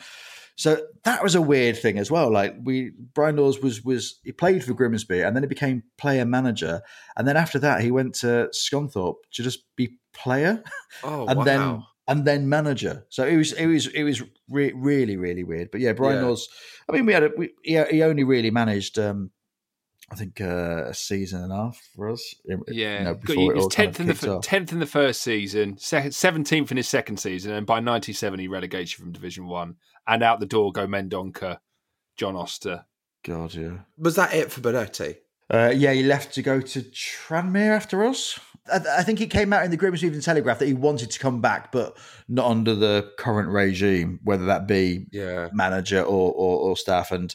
[0.57, 2.32] So that was a weird thing as well.
[2.32, 6.24] Like we Brian Laws was was he played for Grimsby and then he became player
[6.24, 6.80] manager.
[7.14, 10.62] And then after that he went to Scunthorpe to just be player.
[11.05, 11.44] Oh, and wow.
[11.44, 13.06] then and then manager.
[13.08, 15.70] So it was it was it was re- really really weird.
[15.70, 16.28] But yeah, Brian Yeah.
[16.28, 16.48] Laws.
[16.88, 18.98] I mean, we had a, we, he, he only really managed.
[18.98, 19.30] Um,
[20.12, 22.34] I think uh, a season and a half for us.
[22.44, 24.24] you Yeah, know, before you- it he was all kind of tenth in the kicked
[24.24, 24.42] f- off.
[24.44, 28.48] tenth in the first season, seventeenth in his second season, and by ninety seven he
[28.48, 29.76] relegated from Division One,
[30.08, 31.58] and out the door go Mendonca,
[32.16, 32.86] John Oster.
[33.22, 33.78] God, yeah.
[33.98, 35.18] Was that it for Bonetti?
[35.48, 38.38] Uh, yeah, he left to go to Tranmere after us.
[38.72, 41.18] I, I think it came out in the Grimsby Evening Telegraph that he wanted to
[41.18, 41.96] come back, but
[42.28, 45.48] not under the current regime, whether that be Yeah.
[45.52, 47.11] manager or, or, or staff.
[47.12, 47.34] And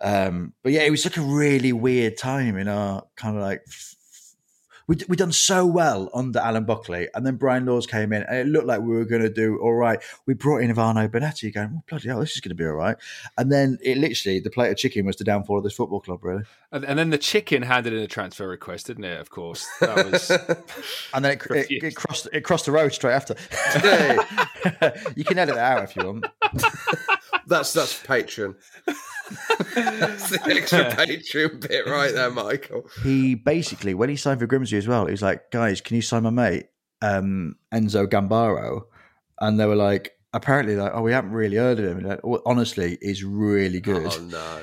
[0.00, 3.62] um, but yeah, it was like a really weird time in our kind of like
[4.86, 8.36] we we done so well under Alan Buckley, and then Brian Laws came in, and
[8.36, 10.00] it looked like we were going to do all right.
[10.26, 12.74] We brought in Ivano Bonetti, going, oh, bloody hell, this is going to be all
[12.74, 12.96] right.
[13.38, 16.22] And then it literally the plate of chicken was the downfall of this football club,
[16.22, 16.44] really.
[16.72, 19.20] And, and then the chicken handed in a transfer request, didn't it?
[19.20, 20.30] Of course, that was.
[21.14, 23.34] and then it, it, it crossed it crossed the road straight after.
[25.16, 26.26] you can edit it out if you want.
[27.46, 28.56] That's that's Patreon.
[29.74, 32.88] That's the extra Patreon bit right there, Michael.
[33.02, 36.02] He basically, when he signed for Grimsby as well, he was like, "Guys, can you
[36.02, 36.66] sign my mate
[37.02, 38.82] um, Enzo Gambaro?"
[39.40, 42.20] And they were like, apparently, like, "Oh, we haven't really heard of him." And like,
[42.26, 44.06] "Well, honestly, he's really good.
[44.12, 44.60] Oh no.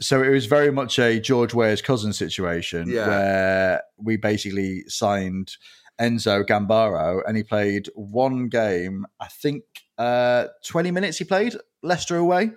[0.00, 3.06] So it was very much a George Weah's cousin situation Yeah.
[3.08, 5.52] where we basically signed
[6.00, 9.62] Enzo Gambaro and he played one game, I think
[9.96, 11.54] uh, 20 minutes he played,
[11.84, 12.50] Leicester away.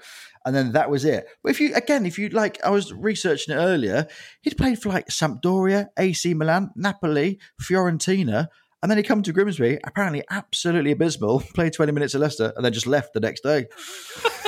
[0.47, 1.27] And then that was it.
[1.43, 4.07] But if you, again, if you like, I was researching it earlier,
[4.43, 8.47] he'd played for like Sampdoria, AC Milan, Napoli, Fiorentina.
[8.81, 12.63] And then he come to Grimsby, apparently absolutely abysmal, played 20 minutes at Leicester, and
[12.63, 13.65] then just left the next day.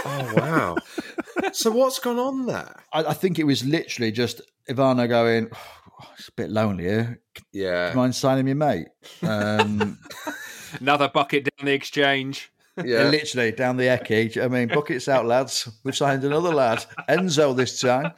[0.05, 0.77] Oh wow.
[1.51, 2.81] so what's gone on there?
[2.93, 4.39] I, I think it was literally just
[4.69, 7.19] Ivano going, "Oh, it's a bit lonely here.
[7.51, 7.87] Yeah.
[7.87, 8.87] Do you mind signing me, mate?
[9.21, 9.97] Um,
[10.79, 12.53] Another bucket down the exchange.
[12.85, 13.03] Yeah.
[13.09, 14.43] Literally down the Eki.
[14.43, 15.67] I mean, buckets out, lads.
[15.83, 18.13] We've signed another lad, Enzo this time.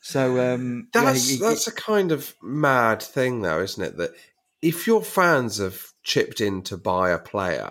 [0.00, 3.96] So um, That's he- he- that's a kind of mad thing, though, isn't it?
[3.96, 4.10] That
[4.60, 7.70] if your fans have chipped in to buy a player,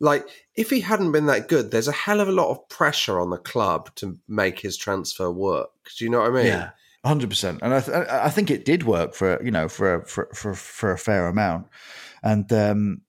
[0.00, 3.20] like if he hadn't been that good, there's a hell of a lot of pressure
[3.20, 5.70] on the club to make his transfer work.
[5.96, 6.46] Do you know what I mean?
[6.46, 6.70] Yeah,
[7.04, 7.60] hundred percent.
[7.62, 10.28] And I, th- I I think it did work for you know for a- for
[10.34, 11.68] for, for a fair amount.
[12.24, 13.00] And um,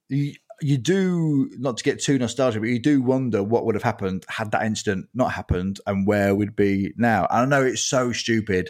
[0.64, 4.26] you do not to get too nostalgic, but you do wonder what would have happened
[4.30, 7.28] had that incident not happened, and where we'd be now.
[7.30, 8.70] And I know it's so stupid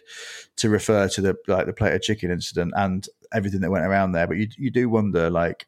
[0.57, 4.11] to refer to the like the plate of chicken incident and everything that went around
[4.13, 5.67] there, but you you do wonder like.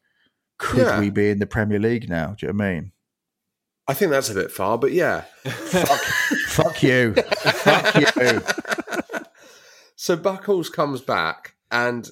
[0.58, 1.00] Could Yeah.
[1.02, 2.28] we be in the Premier League now?
[2.28, 2.92] Do you know what I mean?
[3.90, 5.24] I think that's a bit far, but yeah.
[5.44, 7.14] Fuck you.
[7.14, 8.42] Fuck you.
[9.98, 12.10] So Buckles comes back, and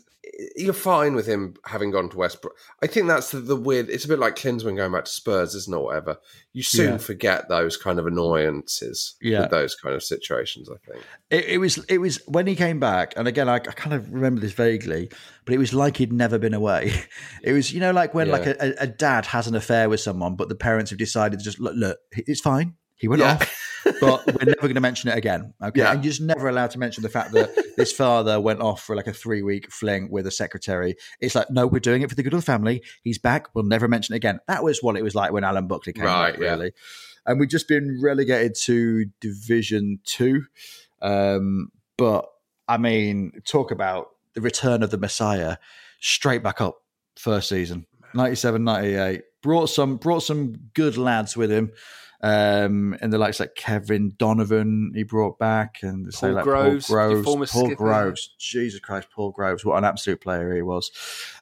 [0.56, 2.54] you're fine with him having gone to West Brom.
[2.82, 3.90] I think that's the, the weird.
[3.90, 5.78] It's a bit like Klinsmann going back to Spurs, isn't it?
[5.78, 6.18] Or whatever.
[6.54, 6.98] You soon Yeah.
[6.98, 9.42] forget those kind of annoyances Yeah.
[9.42, 10.70] with those kind of situations.
[10.70, 11.04] I think.
[11.30, 14.12] It, it was it was when he came back, and again, I, I kind of
[14.12, 15.10] remember this vaguely,
[15.46, 16.94] but it was like he'd never been away.
[17.44, 20.36] It was, you know, like when like a, a dad has an affair with someone,
[20.36, 22.76] but the parents have decided to just look, look, it's fine.
[22.96, 23.34] He went Yeah.
[23.34, 23.63] off,
[24.00, 25.54] but we're never going to mention it again.
[25.62, 25.92] Okay, Yeah.
[25.92, 28.96] and you're just never allowed to mention the fact that this father went off for
[28.96, 30.96] like a three week fling with a secretary.
[31.20, 32.84] It's like, no, we're doing it for the good of the family.
[33.04, 33.48] He's back.
[33.54, 34.40] We'll never mention it again.
[34.48, 36.52] That was what it was like when Alan Buckley came Right, back, yeah.
[36.52, 36.72] really.
[37.26, 40.44] And we've just been relegated to Division Two.
[41.02, 42.26] Um, but
[42.68, 45.58] I mean, talk about the return of the Messiah
[46.00, 46.82] straight back up
[47.16, 51.72] first season 97 98 brought some brought some good lads with him
[52.24, 56.88] um and the likes like Kevin Donovan he brought back and say Paul like Groves,
[56.88, 57.76] Paul your Groves former Paul skipper.
[57.84, 60.90] Groves Jesus Christ Paul Groves what an absolute player he was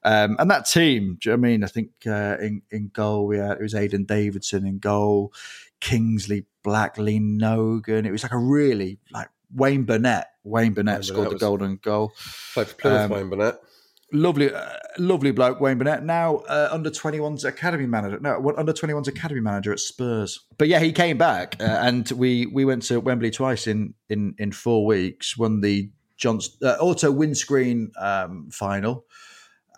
[0.03, 2.89] um and that team do you know what I mean I think uh, in in
[2.93, 5.32] goal we had it was Aidan Davidson in goal
[5.79, 11.03] Kingsley Black, Lee Nogan it was like a really like Wayne Burnett Wayne Burnett Wayne
[11.03, 12.11] scored Burnett the golden goal
[12.53, 13.59] Played for Plymouth, Um, Wayne Burnett.
[14.12, 14.66] Lovely, uh,
[14.97, 16.03] lovely bloke, Wayne Burnett.
[16.03, 18.20] Now uh, under 21s academy manager.
[18.20, 20.39] No, what- under 21s academy manager at Spurs.
[20.57, 24.36] But yeah, he came back, uh, and we we went to Wembley twice in in
[24.38, 25.38] in four weeks.
[25.38, 29.05] Won the John's uh, auto windscreen um, final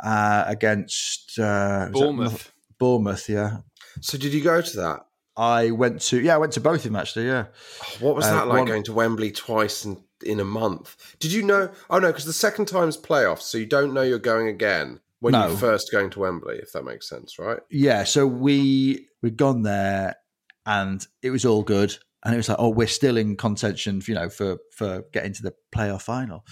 [0.03, 1.47] uh, against uh, was
[1.87, 2.51] that Bournemouth.
[2.79, 3.57] Bournemouth, yeah.
[4.01, 5.05] So did you go to that?
[5.37, 7.27] I went to yeah, I went to both of them actually.
[7.27, 7.45] Yeah,
[7.99, 11.15] What was Uh, that like one- going to Wembley twice in, in a month?
[11.19, 11.71] Did you know?
[11.89, 15.31] Oh no, because the second time's playoffs, so you don't know you're going again when
[15.33, 15.47] No.
[15.47, 17.59] you're first going to Wembley, if that makes sense, right?
[17.69, 18.03] yeah.
[18.03, 20.15] So we we'd gone there,
[20.65, 21.95] and it was all good.
[22.25, 25.43] And it was like, oh, we're still in contention, you know, for for getting to
[25.43, 26.45] the playoff final.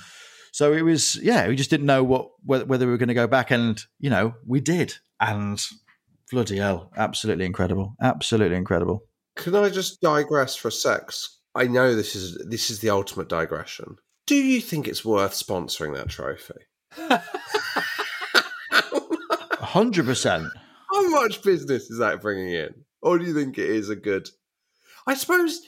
[0.52, 3.14] So it was, yeah, we just didn't know what whether, whether we were going to
[3.14, 5.64] go back, and you know, we did, and
[6.30, 6.92] Bloody hell!
[6.96, 7.94] Absolutely incredible.
[8.02, 9.04] Absolutely incredible.
[9.36, 11.12] Can I just digress for a sec?
[11.54, 13.98] I know this is this is the ultimate digression.
[14.28, 16.54] Do you think it's worth sponsoring that trophy?
[19.60, 20.48] hundred percent.
[20.92, 24.30] How much business is that bringing in, or do you think it is a good?
[25.08, 25.62] I suppose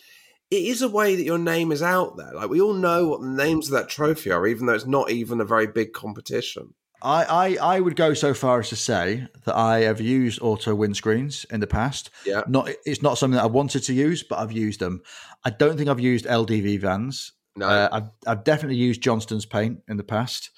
[0.51, 2.33] it is a way that your name is out there.
[2.33, 5.09] Like we all know what the names of that trophy are, even though it's not
[5.09, 6.75] even a very big competition.
[7.03, 10.75] I, I, I would go so far as to say that I have used auto
[10.75, 12.09] windscreens in the past.
[12.25, 12.43] Yeah.
[12.47, 15.03] Not it's not something that I wanted to use, but I've used them.
[15.43, 17.33] I don't think I've used LDV vans.
[17.55, 17.67] No.
[17.67, 20.49] Uh, I've I've definitely used Johnstone's paint in the past.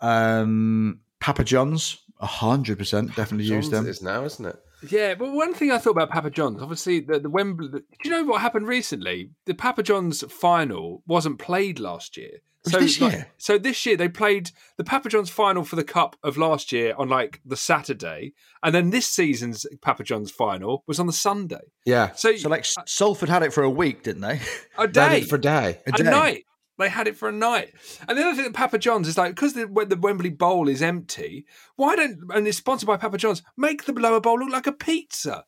[0.00, 3.86] Um, Papa John's, hundred percent, definitely used them.
[3.86, 4.56] Is now, isn't it?
[4.88, 7.68] Yeah, but one thing I thought about Papa John's, obviously the, the Wembley.
[7.68, 9.30] The, do you know what happened recently?
[9.44, 12.38] The Papa John's final wasn't played last year.
[12.66, 13.30] So this like- year?
[13.38, 16.94] so this year they played the Papa John's final for the cup of last year
[16.98, 18.32] on like the Saturday,
[18.62, 21.72] and then this season's Papa John's final was on the Sunday.
[21.86, 22.12] Yeah.
[22.14, 24.40] So, So like uh, Salford had it for a week, didn't they?
[24.76, 25.78] a They had day it for a day.
[25.86, 26.02] A a day.
[26.04, 26.44] night.
[26.78, 27.74] They had it for a night.
[28.08, 30.80] And the other thing that Papa John's is like because the, the Wembley Bowl is
[30.82, 31.44] empty,
[31.76, 34.72] why don't and it's sponsored by Papa John's, make the lower bowl look like a
[34.72, 35.44] pizza.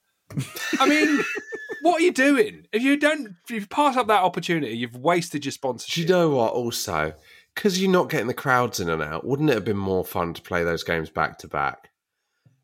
[0.78, 1.20] I mean,
[1.82, 2.66] what are you doing?
[2.72, 5.96] If you don't, if you pass up that opportunity, you've wasted your Do sponsorship.
[5.98, 6.52] you know what?
[6.52, 7.14] Also,
[7.54, 10.34] because you're not getting the crowds in and out, wouldn't it have been more fun
[10.34, 11.90] to play those games back to back?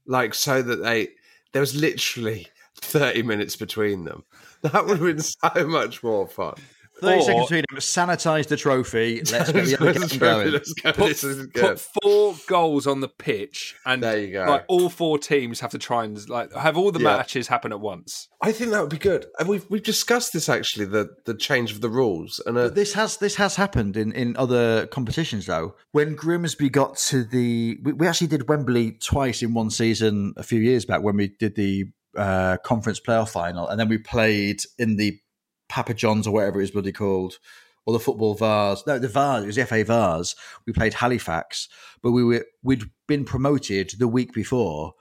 [0.07, 1.09] Like so that they
[1.53, 4.25] there was literally thirty minutes between them.
[4.63, 6.55] That would have been so much more fun.
[7.01, 7.79] Thirty Or- seconds between them.
[7.81, 9.17] Sanitize the trophy.
[9.31, 10.51] Let's get the other game going.
[10.53, 10.93] Let's go.
[10.93, 14.45] Put, This is put four goals on the pitch, and There you go.
[14.45, 17.17] like all four teams have to try and like have all the Yeah.
[17.19, 18.29] matches happen at once.
[18.43, 19.27] I think that would be good.
[19.39, 22.95] And we've we've discussed this actually the the change of the rules and uh, this
[22.95, 25.75] has this has happened in, in other competitions though.
[25.93, 30.43] When Grimsby got to the, we, we actually did Wembley twice in one season a
[30.43, 31.87] few years back when we did the
[32.17, 35.19] uh, conference playoff final, and then we played in the
[35.69, 37.39] Papa John's or whatever it is bloody called,
[37.85, 38.87] or the football Vase.
[38.87, 39.43] No, the Vase.
[39.43, 40.35] It was the FA Vase.
[40.67, 41.69] We played Halifax,
[42.03, 44.95] but we were we'd been promoted the week before,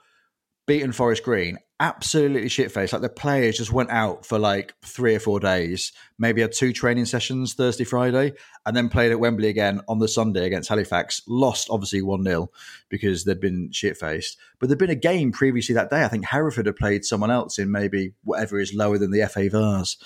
[0.66, 2.92] beaten Forest Green, absolutely shit faced.
[2.92, 6.72] Like the players just went out for like three or four days, maybe had two
[6.72, 8.32] training sessions Thursday, Friday,
[8.64, 11.20] and then played at Wembley again on the Sunday against Halifax.
[11.26, 12.50] Lost obviously 1 0
[12.88, 14.38] because they'd been shit faced.
[14.58, 16.04] But there'd been a game previously that day.
[16.04, 19.50] I think Hereford had played someone else in maybe whatever is lower than the FA
[19.50, 19.96] Vase.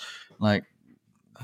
[0.41, 0.63] Like,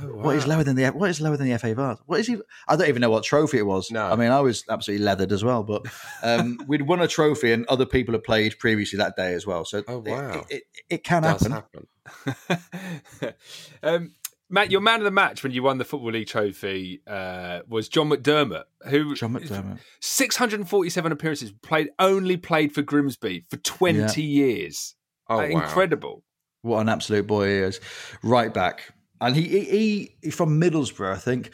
[0.02, 2.00] oh, what is lower than the what is lower than the FA Vase?
[2.08, 2.38] What is he?
[2.68, 3.90] I don't even know what trophy it was.
[3.92, 4.06] No.
[4.06, 5.64] I mean, I was absolutely leathered as well.
[5.64, 5.86] But
[6.24, 9.64] um, we'd won a trophy, and other people had played previously that day as well.
[9.66, 10.32] So Oh, it- wow.
[10.32, 11.88] it, it, it can does happen.
[12.26, 13.34] happen.
[13.84, 14.12] um,
[14.50, 17.90] Matt, your man of the match when you won the Football League trophy uh, was
[17.90, 19.80] John McDermott, who John McDermott.
[20.00, 24.96] 647 appearances, played only played for Grimsby for 20 years.
[25.30, 25.62] Oh, Uh, wow.
[25.64, 26.24] Incredible.
[26.68, 27.80] What an absolute boy he is.
[28.22, 28.94] Right back.
[29.20, 31.52] And he, he, he from Middlesbrough, I think,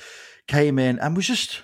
[0.48, 1.62] came in and was just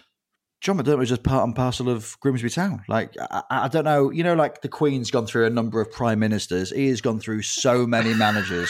[0.61, 2.84] John McDermott was just part and parcel of Grimsby Town.
[2.88, 5.91] Like I, I don't know, you know, like the Queen's gone through a number of
[5.91, 6.69] prime ministers.
[6.69, 8.69] He has gone through so many managers.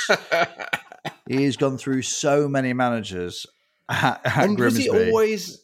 [1.28, 3.46] he has gone through so many managers
[3.90, 5.64] at, at and was he always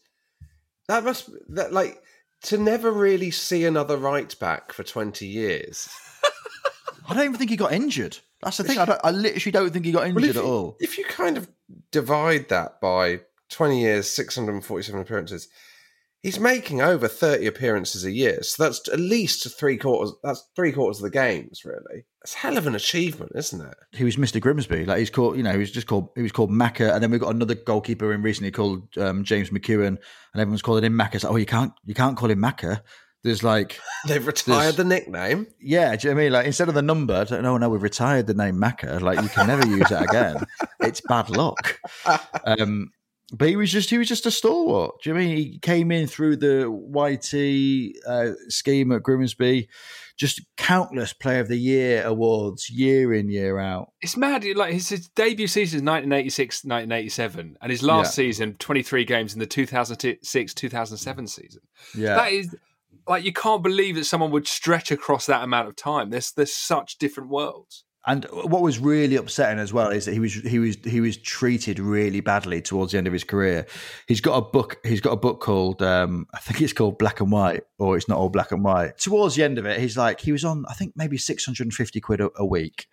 [0.88, 2.02] that must that like
[2.44, 5.90] to never really see another right back for 20 years
[7.08, 8.18] I don't even think he got injured.
[8.46, 8.78] That's the thing.
[8.78, 10.78] I, don't, I literally don't think he got injured if at you, all.
[10.80, 11.50] if you kind of
[11.92, 13.20] divide that by
[13.50, 15.48] 20 years 647 appearances
[16.22, 20.72] he's making over 30 appearances a year so that's at least three quarters that's three
[20.72, 24.18] quarters of the games really it's a hell of an achievement isn't it he was
[24.18, 24.42] Mr.
[24.42, 24.86] Grimsby.
[24.86, 26.94] Like he's called, you know, he was just called, he was called Macca.
[26.94, 30.00] And then we've got another goalkeeper in recently called um, James McKeown, and
[30.36, 31.16] everyone's calling him Macca.
[31.16, 32.82] It's like, oh, you can't, you can't call him Macca.
[33.26, 36.34] There's like, they've retired the nickname yeah, do you know what I mean?
[36.34, 39.02] Like instead of the number, I don't know, no, we've retired the name Macca.
[39.02, 40.46] Like you can never use that again.
[40.80, 41.80] It's bad luck.
[42.46, 42.92] Um,
[43.34, 45.02] but he was just, he was just a stalwart.
[45.02, 45.38] Do you know what I mean?
[45.38, 49.68] He came in through the YT uh, scheme at Grimsby,
[50.16, 53.92] just countless Player of the Year awards, year in, year out.
[54.02, 54.46] It's mad.
[54.56, 58.26] Like his, his debut season is 1986, 1987, and his last Yeah.
[58.26, 61.62] season, 23 games in the 2006, 2007 season.
[61.98, 62.16] Yeah.
[62.16, 62.56] That is
[63.08, 66.10] like you can't believe that someone would stretch across that amount of time.
[66.10, 67.86] There's there's such different worlds.
[68.08, 71.18] And what was really upsetting as well is that he was he was he was
[71.18, 73.66] treated really badly towards the end of his career.
[74.08, 74.78] He's got a book.
[74.84, 78.08] He's got a book called um, I think it's called Black and White, or it's
[78.08, 79.00] not all black and white.
[79.00, 81.64] Towards the end of it, he's like he was on I think maybe six hundred
[81.64, 82.86] and fifty quid a, a week,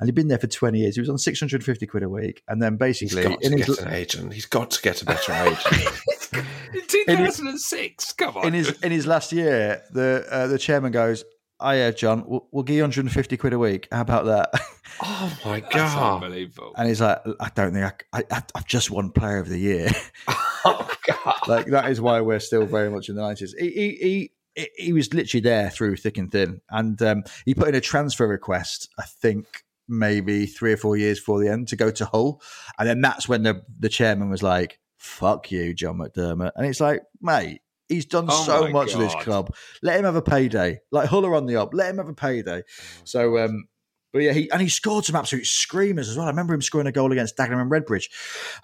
[0.00, 0.94] and he'd been there for twenty years.
[0.94, 3.42] He was on six hundred and fifty quid a week, and then he's basically got
[3.42, 6.00] to in get his an agent he's got to get a better agent
[6.74, 8.46] In 2006, come on.
[8.46, 11.24] in his in his last year, the uh, the chairman goes,
[11.60, 13.88] oh yeah, John, we'll, we'll give you 150 quid a week.
[13.90, 14.60] How about that?
[15.02, 16.72] Oh my god, That's unbelievable.
[16.76, 19.88] And he's like, I don't think I, I, I've just won Player of the Year.
[20.28, 23.50] oh god, like that is why we're still very much in the 90s.
[23.58, 27.70] He, he, he, he was literally there through thick and thin, and um, he put
[27.70, 28.88] in a transfer request.
[28.96, 32.40] I think maybe three or four years before the end to go to Hull,
[32.78, 36.80] and then that's when the the chairman was like, "Fuck you, John McDermott," and it's
[36.80, 37.60] like, mate.
[37.86, 39.54] He's done Oh so much for this club.
[39.82, 40.80] Let him have a payday.
[40.90, 41.74] Like Hull are on the up.
[41.74, 42.62] Let him have a payday.
[43.04, 43.68] So, um,
[44.10, 46.24] but yeah, he and he scored some absolute screamers as well.
[46.24, 48.06] I remember him scoring a goal against Dagenham and Redbridge,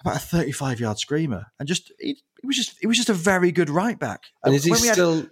[0.01, 3.13] about a thirty-five yard screamer, and just he, he was just he was just a
[3.13, 4.21] very good right back.
[4.43, 5.27] and is he we had- still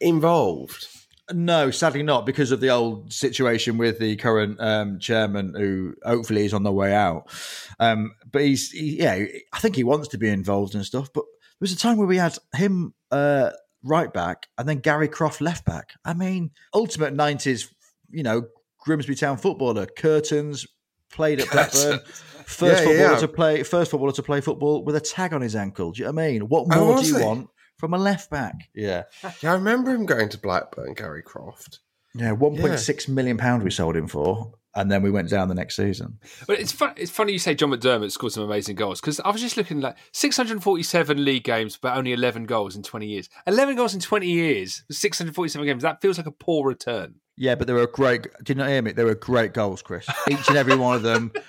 [0.00, 0.86] involved?
[1.32, 6.44] No, sadly not, because of the old situation with the current um, chairman, who hopefully
[6.44, 7.30] is on the way out.
[7.78, 11.12] Um, but he's, he, yeah, I think he wants to be involved and stuff.
[11.12, 13.50] But there was a time where we had him uh,
[13.82, 15.92] right back and then Gary Croft left back.
[16.04, 17.72] I mean, ultimate nineties,
[18.10, 18.44] you know,
[18.78, 20.66] Grimsby Town footballer, curtains,
[21.10, 22.00] played at Blackburn.
[22.46, 23.18] First Yeah, footballer yeah.
[23.18, 25.92] to play, first footballer to play football with a tag on his ankle.
[25.92, 26.48] Do you know what I mean?
[26.48, 27.50] What Oh, more do you want
[27.80, 28.68] from a left back?
[28.74, 29.04] Yeah.
[29.42, 31.80] Yeah, I remember him going to Blackburn, Gary Croft.
[32.14, 35.48] Yeah, one point six million pound we sold him for, and then we went down
[35.48, 36.18] the next season.
[36.46, 39.30] But it's fun, it's funny you say John McDermott scored some amazing goals because I
[39.30, 43.28] was just looking like 647 league games, but only 11 goals in 20 years.
[43.46, 45.82] 11 goals in 20 years, 647 games.
[45.82, 47.14] That feels like a poor return.
[47.36, 48.26] Yeah, but they were great.
[48.38, 48.92] Did you not hear me?
[48.92, 50.06] They were great goals, Chris.
[50.28, 51.32] Each and every one of them.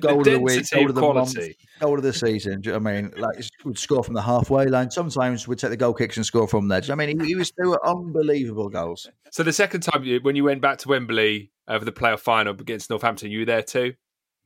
[0.00, 1.38] Goal of the week, goal of of the month,
[1.80, 2.60] goal of the season.
[2.60, 3.12] Do you know what I mean?
[3.16, 4.90] Like would score from the halfway line.
[4.90, 6.80] Sometimes we'd take the goal kicks and score from there.
[6.80, 7.20] Do you know what I mean?
[7.20, 9.08] He, he was doing unbelievable goals.
[9.30, 12.20] So the second time you, when you went back to Wembley uh, for the playoff
[12.20, 13.94] final against Northampton, you were there too.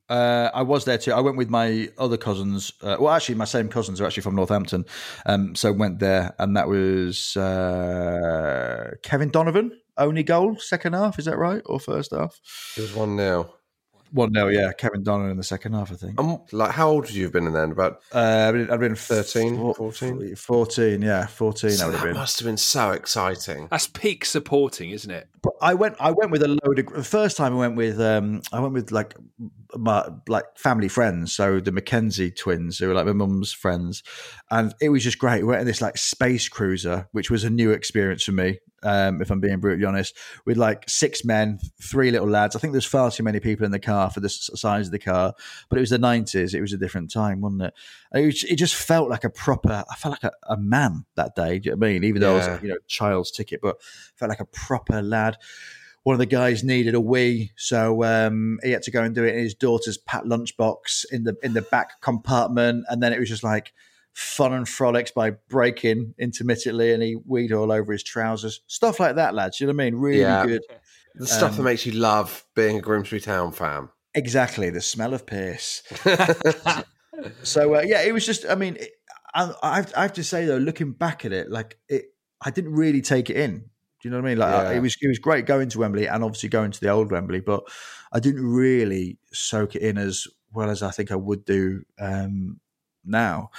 [0.09, 1.13] Uh, I was there too.
[1.13, 2.73] I went with my other cousins.
[2.81, 4.85] Uh, well, actually, my same cousins are actually from Northampton.
[5.27, 9.79] Um, so went there, and that was uh, Kevin Donovan.
[9.97, 11.19] Only goal, second half.
[11.19, 12.39] Is that right, or first half?
[12.75, 13.53] It was one now.
[14.11, 14.51] One nil.
[14.51, 15.91] Yeah, Kevin Donovan in the second half.
[15.91, 16.19] I think.
[16.19, 17.71] Um, like, how old would you have been then?
[17.71, 20.35] About Uh, I'd been, I'd been 13, four- 14?
[20.35, 22.13] 14, yeah, 14 I So would have been.
[22.15, 23.67] must have been so exciting.
[23.69, 25.27] That's peak supporting, isn't it?
[25.41, 27.99] But I went I went with a load of the first time I went with
[28.01, 29.15] um I went with like
[29.77, 34.03] my like family friends, so the Mackenzie twins who were like my mum's friends.
[34.51, 35.43] And it was just great.
[35.43, 39.21] We went in this like space cruiser, which was a new experience for me, um,
[39.21, 40.15] if I'm being brutally honest,
[40.45, 42.55] with like six men, three little lads.
[42.55, 44.99] I think there's far too many people in the car for the size of the
[44.99, 45.33] car,
[45.69, 46.53] but it was the 90s.
[46.53, 47.73] It was a different time, wasn't it?
[48.13, 51.35] It, was, it just felt like a proper, I felt like a, a man that
[51.35, 51.59] day.
[51.59, 52.03] Do you know what I mean?
[52.03, 53.81] Even though I was, you know, child's ticket, but
[54.15, 55.37] felt like a proper lad.
[56.03, 59.25] One of the guys needed a wee, so um, he had to go and do
[59.25, 63.19] it in his daughter's pat lunchbox in the in the back compartment, and then it
[63.19, 63.73] was just like
[64.13, 69.15] fun and frolics by breaking intermittently, and he weed all over his trousers, stuff like
[69.15, 69.59] that, lads.
[69.59, 69.95] You know what I mean?
[69.99, 70.45] Really Yeah.
[70.45, 70.61] good.
[71.15, 73.89] The stuff Um, that makes you love being a Grimsby Town fan.
[74.13, 75.83] Exactly, the smell of piss.
[77.43, 78.45] so uh, yeah, it was just.
[78.47, 78.91] I mean, it,
[79.33, 82.05] I, I, have, I have to say though, looking back at it, like it,
[82.41, 83.59] I didn't really take it in.
[83.59, 84.37] Do you know what I mean?
[84.37, 86.89] Like I- it was, it was great going to Wembley and obviously going to the
[86.89, 87.63] old Wembley, but
[88.13, 92.59] I didn't really soak it in as well as I think I would do um,
[93.03, 93.51] now.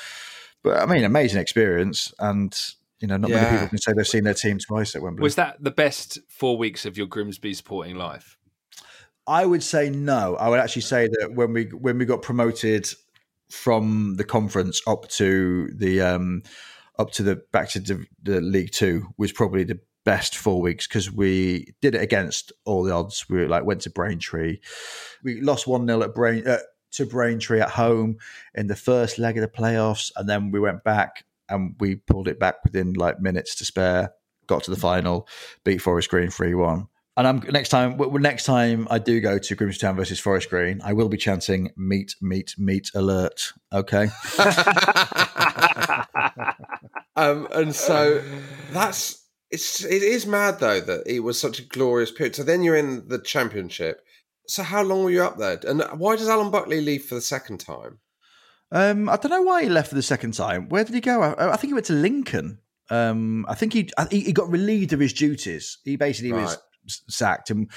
[0.63, 2.57] But I mean, amazing experience, and
[3.01, 5.23] you know, not many people can say they've seen their team twice at Wembley.
[5.23, 8.37] Was that the best four weeks of your Grimsby supporting life?
[9.27, 10.37] I would say no.
[10.37, 12.89] I would actually say that when we when we got promoted
[13.51, 16.43] from the conference up to the um
[16.99, 20.87] up to the back to the, the League Two was probably the best four weeks
[20.87, 23.29] because we did it against all the odds.
[23.29, 24.59] We like went to Braintree,
[25.23, 26.59] we lost one 0 at Brain uh,
[26.93, 28.19] to Braintree at home
[28.55, 32.29] in the first leg of the playoffs, and then we went back and we pulled
[32.29, 34.13] it back within like minutes to spare.
[34.47, 35.29] Got to the final,
[35.65, 36.89] beat Forest Green three one.
[37.17, 37.99] And I'm next time.
[38.21, 41.71] Next time I do go to Grimsby Town versus Forest Green, I will be chanting
[41.77, 44.09] "Meat, meat, meat alert." Okay.
[47.17, 48.23] um, and so
[48.73, 52.37] that's it's it is mad though that it was such a glorious period.
[52.37, 54.03] So then you're in the championship.
[54.47, 55.59] So how long were you up there?
[55.67, 57.99] And why does Alan Buckley leave for the second time?
[58.73, 60.69] Um, I don't know why he left for the second time.
[60.69, 61.23] Where did he go?
[61.23, 62.59] I, I think he went to Lincoln.
[62.89, 65.79] Um, I think he, I, he got relieved of his duties.
[65.85, 66.59] He basically was Right.
[66.89, 67.71] s- sacked, and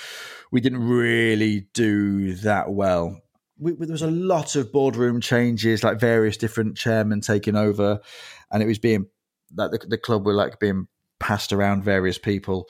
[0.52, 3.20] we didn't really do that well.
[3.60, 8.00] We, there was a lot of boardroom changes, like various different chairmen taking over,
[8.52, 9.06] and it was being
[9.56, 10.88] like the, the club were like being
[11.20, 12.68] passed around various people,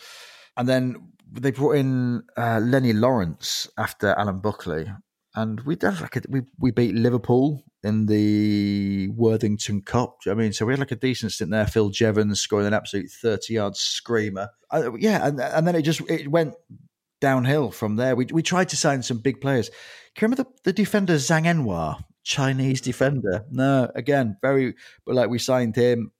[0.57, 4.91] and then they brought in uh, Lennie Lawrence after Alan Buckley,
[5.35, 10.19] and we did like a, we we beat Liverpool in the Worthington Cup.
[10.27, 11.67] I mean, so we had like a decent stint there.
[11.67, 14.49] Phil Jevons scoring an absolute thirty-yard screamer.
[14.97, 16.55] Yeah, and and then it just it went
[17.19, 18.15] downhill from there.
[18.15, 19.69] We we tried to sign some big players.
[20.15, 23.45] Can you remember the, the defender Zhang Enhua, Chinese defender?
[23.49, 26.11] No, again, very but like we signed him.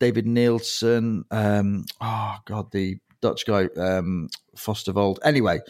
[0.00, 5.18] David Nielsen, um, oh god, the Dutch guy, um, Fostervold.
[5.24, 5.60] Anyway,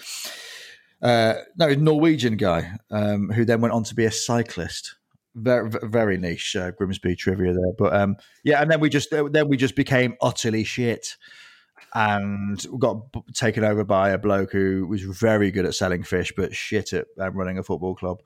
[1.00, 4.96] uh, no, Norwegian guy um, who then went on to be a cyclist.
[5.34, 9.48] Very, very niche uh, Grimsby trivia there, but um, yeah, and then we just then
[9.48, 11.16] we just became utterly shit,
[11.94, 16.54] and got taken over by a bloke who was very good at selling fish, but
[16.54, 18.18] shit at um, running a football club.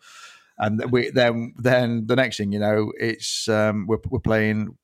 [0.58, 4.76] And we then then the next thing you know, it's um, we're we're playing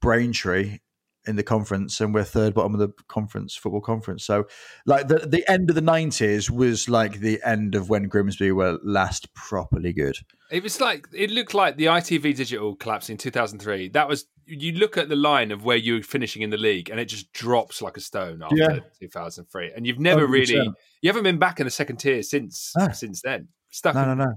[0.00, 0.78] Braintree
[1.26, 4.24] in the conference and we're third bottom of the conference football conference.
[4.24, 4.46] So
[4.86, 8.78] like the the end of the 90s was like the end of when grimsby were
[8.82, 10.16] last properly good.
[10.50, 14.72] It was like it looked like the itv digital collapse in 2003 that was you
[14.72, 17.32] look at the line of where you were finishing in the league and it just
[17.32, 18.78] drops like a stone after Yeah.
[19.00, 20.30] 2003 and you've never 100%.
[20.30, 20.70] really
[21.02, 22.88] you haven't been back in the second tier since No.
[22.92, 23.48] since then.
[23.70, 24.32] Stuck no in- no no.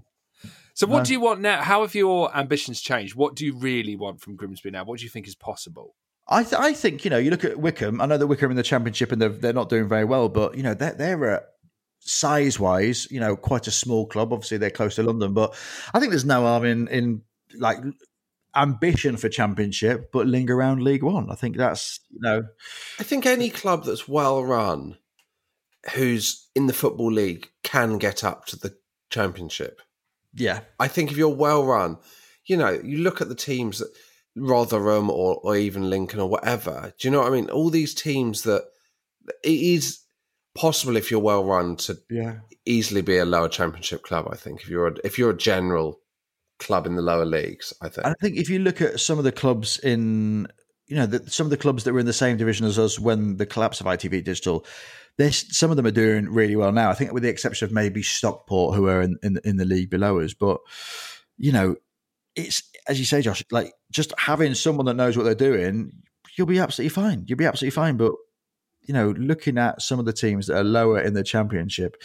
[0.75, 1.03] So what No.
[1.05, 1.61] do you want now?
[1.61, 3.15] How have your ambitions changed?
[3.15, 4.83] What do you really want from grimsby now?
[4.83, 5.95] What do you think is possible
[6.27, 7.99] I, th- I think you know you look at Wycombe.
[8.01, 10.55] I know that Wycombe in the Championship and they're, they're not doing very well, but
[10.55, 11.39] you know they're they're uh,
[11.99, 14.33] size wise, you know, quite a small club.
[14.33, 15.55] Obviously, they're close to London, but
[15.93, 17.21] I think there's no harm in in
[17.57, 17.79] like
[18.55, 21.29] ambition for Championship, but linger around League One.
[21.29, 22.43] I think that's you know
[22.99, 24.97] I think any club that's well run,
[25.93, 28.75] who's in the football league, can get up to the
[29.09, 29.79] championship.
[30.33, 31.97] yeah I think if you're well run,
[32.45, 33.93] you know, you look at the teams that
[34.35, 36.93] Rotherham or, or even Lincoln or whatever.
[36.97, 37.49] Do you know what I mean?
[37.49, 38.63] All these teams that
[39.43, 39.99] it is
[40.55, 42.35] possible if you're well run to yeah
[42.65, 44.27] easily be a lower championship club.
[44.31, 45.99] I think if you're a, if you're a general
[46.59, 48.05] club in the lower leagues, I think.
[48.05, 50.47] And I think if you look at some of the clubs in,
[50.87, 52.99] you know, the, some of the clubs that were in the same division as us
[52.99, 54.65] when the collapse of ITV Digital,
[55.17, 56.89] there's some of them are doing really well now.
[56.89, 59.89] I think with the exception of maybe Stockport, who are in in, in the league
[59.89, 60.59] below us, but
[61.37, 61.75] you know,
[62.35, 65.91] it's as you say, Josh, like just having someone that knows what they're doing,
[66.37, 67.25] you'll be absolutely fine.
[67.27, 68.13] You'll be absolutely fine, but.
[68.85, 71.95] You know, looking at some of the teams that are lower in the championship,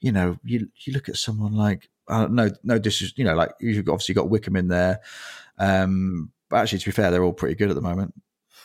[0.00, 3.24] you know, you you look at someone like I don't know, no, this is you
[3.24, 5.00] know, like you've obviously got Wycombe in there,
[5.58, 8.14] um, but actually, to be fair, they're all pretty good at the moment.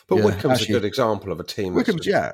[0.06, 1.74] But Yeah, Wycombe's actually- a good example of a team.
[1.74, 2.30] Wycombe's, yeah,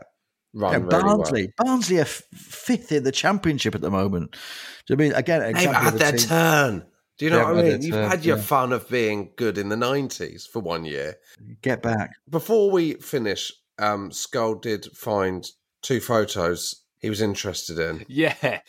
[0.53, 1.01] yeah, really well.
[1.17, 4.33] Barnsley, Barnsley are f- fifth in the championship at the moment.
[4.33, 5.41] Do you know I mean again?
[5.55, 6.87] They've had their team- turn.
[7.21, 7.83] Do you know They what I mean?
[7.83, 8.43] You've had your yeah.
[8.43, 11.17] fun of being good in the nineties for one year.
[11.61, 12.13] Get back.
[12.31, 15.47] Before we finish, um, Scull did find
[15.83, 18.07] two photos he was interested in.
[18.09, 18.61] Yeah.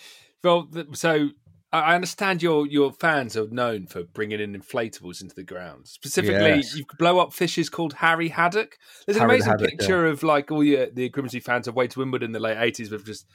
[0.44, 1.30] Well, so
[1.72, 5.88] I I understand your your fans are known for bringing in inflatables into the ground.
[5.88, 6.76] Specifically, Yes.
[6.76, 8.76] you blow up fishes called Harry Haddock.
[9.06, 11.99] There's an Harry amazing Haddock, picture of like all your, the Grimsby fans away to
[11.99, 13.26] Wimbledon in the late eighties with just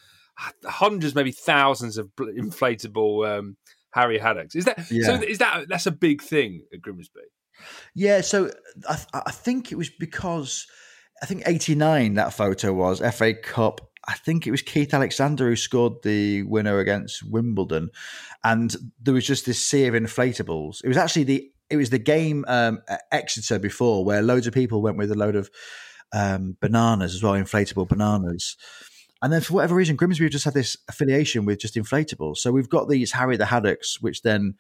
[0.66, 3.56] hundreds, maybe thousands of inflatable um,
[3.96, 4.54] Harry Haddocks.
[4.54, 5.14] Is that so?
[5.14, 7.20] Is that that's a big thing at Grimsby?
[7.94, 8.50] Yeah, so
[8.88, 10.66] I, I think it was because
[11.22, 13.80] I think '89 that photo was FA Cup.
[14.06, 17.88] I think it was Keith Alexander who scored the winner against Wimbledon,
[18.44, 20.84] and there was just this sea of inflatables.
[20.84, 24.52] It was actually the it was the game um, at Exeter before where loads of
[24.52, 25.50] people went with a load of
[26.12, 28.56] um, bananas as well, inflatable bananas.
[29.26, 32.36] And then for whatever reason, Grimsby have just had this affiliation with just inflatables.
[32.36, 34.54] So we've got these Harry the Haddocks, which then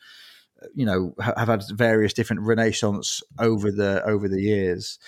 [0.74, 4.98] you know have had various different renaissance over the over the years.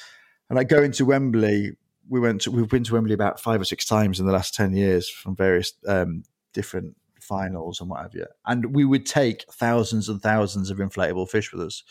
[0.48, 1.72] And like going to wembley
[2.08, 4.54] we went to, we've been to wembley about five or six times in the last
[4.54, 6.22] 10 years from various um,
[6.52, 8.26] different finals and what have you.
[8.46, 11.82] And we would take thousands and thousands of inflatable fish with us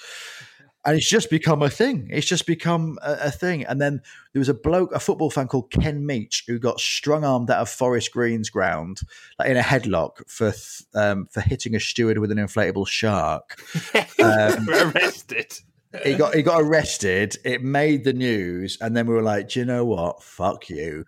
[0.88, 2.08] and it's just become a thing.
[2.10, 3.66] It's just become a, a thing.
[3.66, 4.02] And then
[4.32, 7.60] there was a bloke, a football fan called Ken Meach, who got strung armed out
[7.60, 9.02] of Forest Green's ground,
[9.38, 13.62] like in a headlock for th- um, for hitting a steward with an inflatable shark.
[14.20, 15.54] Um, arrested.
[16.04, 17.38] He got he got arrested.
[17.44, 20.24] It made the news, and then we were like, "Do you know what?
[20.24, 21.06] Fuck you."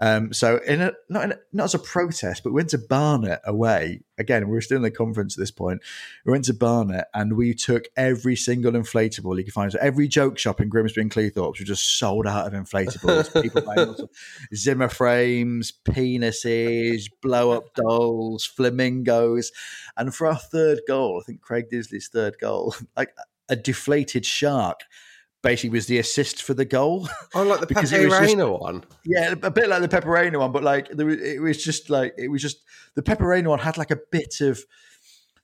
[0.00, 2.78] Um, so in a not in a, not as a protest, but we went to
[2.78, 4.00] Barnet away.
[4.18, 5.82] Again, we were still in the conference at this point.
[6.24, 9.72] We went to Barnet, and we took every single inflatable you could find.
[9.72, 13.42] So every joke shop in Grimsby and Cleethorpes were just sold out of inflatables.
[13.42, 13.96] People buying
[14.54, 19.52] Zimmer frames, penises, blow up dolls, flamingos,
[19.96, 23.14] and for our third goal, I think Craig Disley's third goal, like
[23.48, 24.80] a deflated shark
[25.42, 27.08] basically was the assist for the goal.
[27.34, 28.84] Oh, like the Because Pepe it was just- Reina one.
[29.04, 32.14] Yeah, a bit like the Pepperoni one, but like there was, it was just like
[32.16, 32.58] it was just
[32.94, 34.62] the Pepperoni one had like a bit of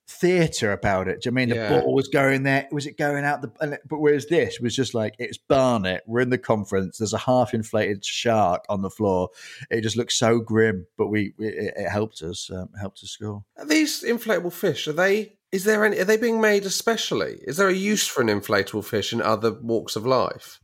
[0.07, 1.21] theatre about it.
[1.21, 1.81] Do you mean the Yeah.
[1.81, 2.67] ball was going there?
[2.71, 3.51] Was it going out the?
[3.73, 6.03] it- But whereas this was just like it's Barnet.
[6.07, 6.97] We're in the conference.
[6.97, 9.29] There's a half inflated shark on the floor.
[9.69, 12.49] It just looks so grim, but we it, it helped us.
[12.49, 13.43] Um, it helped us score.
[13.57, 14.87] Are these inflatable fish?
[14.87, 15.35] Are they?
[15.51, 15.99] Is there any?
[15.99, 17.39] Are they being made especially?
[17.43, 20.59] Is there a use for an inflatable fish in other walks of life?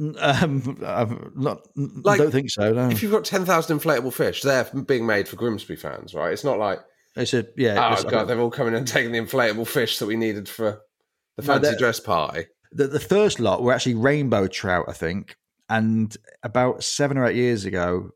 [0.00, 1.62] Um, I'm not.
[1.74, 2.72] Like, don't think so.
[2.72, 2.88] No.
[2.88, 6.32] If you've got ten thousand inflatable fish, they're being made for Grimsby fans, right?
[6.32, 6.78] It's not like
[7.16, 7.96] It's a yeah.
[7.98, 10.80] oh god, they've all come in and taken the inflatable fish that we needed for
[11.36, 12.46] the fancy they're- dress party.
[12.70, 15.36] the, the first lot were actually rainbow trout, I think.
[15.68, 18.10] And about seven or eight years ago,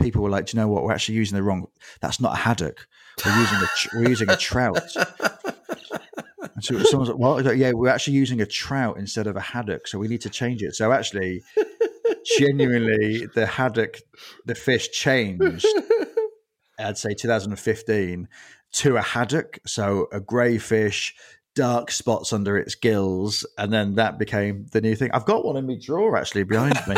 [0.00, 0.82] people were like, "Do you know what?
[0.82, 1.66] We're actually using the wrong.
[2.00, 2.86] That's not a haddock.
[3.24, 7.88] We're using a we're using a trout." And so someone's like, "Well, like, yeah, we're
[7.88, 10.92] actually using a trout instead of a haddock, so we need to change it." So
[10.92, 11.42] actually,
[12.38, 14.00] genuinely, the haddock,
[14.44, 15.66] the fish changed.
[16.78, 18.28] I'd say 2015
[18.72, 21.14] to a haddock, so a grey fish,
[21.54, 25.10] dark spots under its gills, and then that became the new thing.
[25.12, 26.96] I've got one in my drawer actually behind me.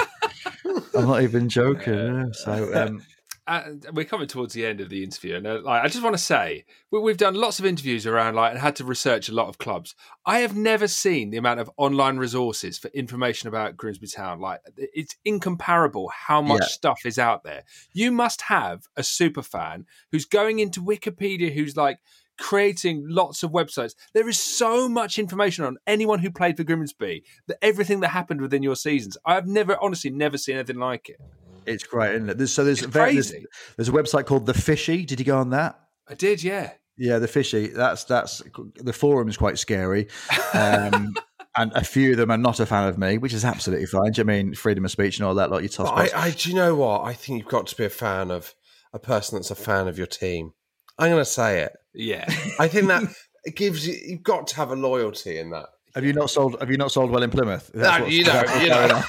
[0.97, 1.95] I'm not even joking.
[1.95, 2.25] yeah.
[2.33, 3.03] So um,
[3.49, 3.63] uh,
[3.93, 6.23] we're coming towards the end of the interview, and uh, like, I just want to
[6.23, 9.49] say we, we've done lots of interviews around like and had to research a lot
[9.49, 9.95] of clubs.
[10.27, 14.41] I have never seen the amount of online resources for information about Grimsby Town.
[14.41, 16.67] Like it's incomparable how much Yeah.
[16.67, 17.65] stuff is out there.
[17.93, 21.99] You must have a super fan who's going into Wikipedia, who's like
[22.39, 23.95] creating lots of websites.
[24.15, 28.41] There is so much information on anyone who played for Grimsby, that everything that happened
[28.41, 29.17] within your seasons.
[29.25, 31.21] I've never, honestly, never seen anything like it.
[31.69, 32.39] It's great, isn't it?
[32.39, 33.47] There's, so there's, It's very- there's crazy.
[33.77, 35.05] there's a website called the Fishy.
[35.05, 35.79] Did you go on that?
[36.09, 36.73] I did, yeah.
[36.97, 37.69] Yeah, the Fishy.
[37.69, 38.43] That's that's
[38.77, 40.09] the forum is quite scary.
[40.55, 41.15] Um,
[41.57, 44.13] And a few of them are not a fan of me, which is absolutely fine.
[44.13, 45.51] Do you mean freedom of speech and all that?
[45.51, 45.91] Like you toss.
[45.91, 47.03] But I, I, do you know what?
[47.03, 48.55] I think you've got to be a fan of
[48.93, 50.53] a person that's a fan of your team.
[51.01, 51.73] I'm going to say it.
[51.95, 52.27] Yeah.
[52.61, 53.03] I think that
[53.45, 53.97] it gives you.
[54.07, 55.67] You've got to have a loyalty in that.
[55.97, 56.61] Have you not sold?
[56.61, 57.73] Have you not sold well in Plymouth?
[57.75, 59.03] No, what's you know, you know.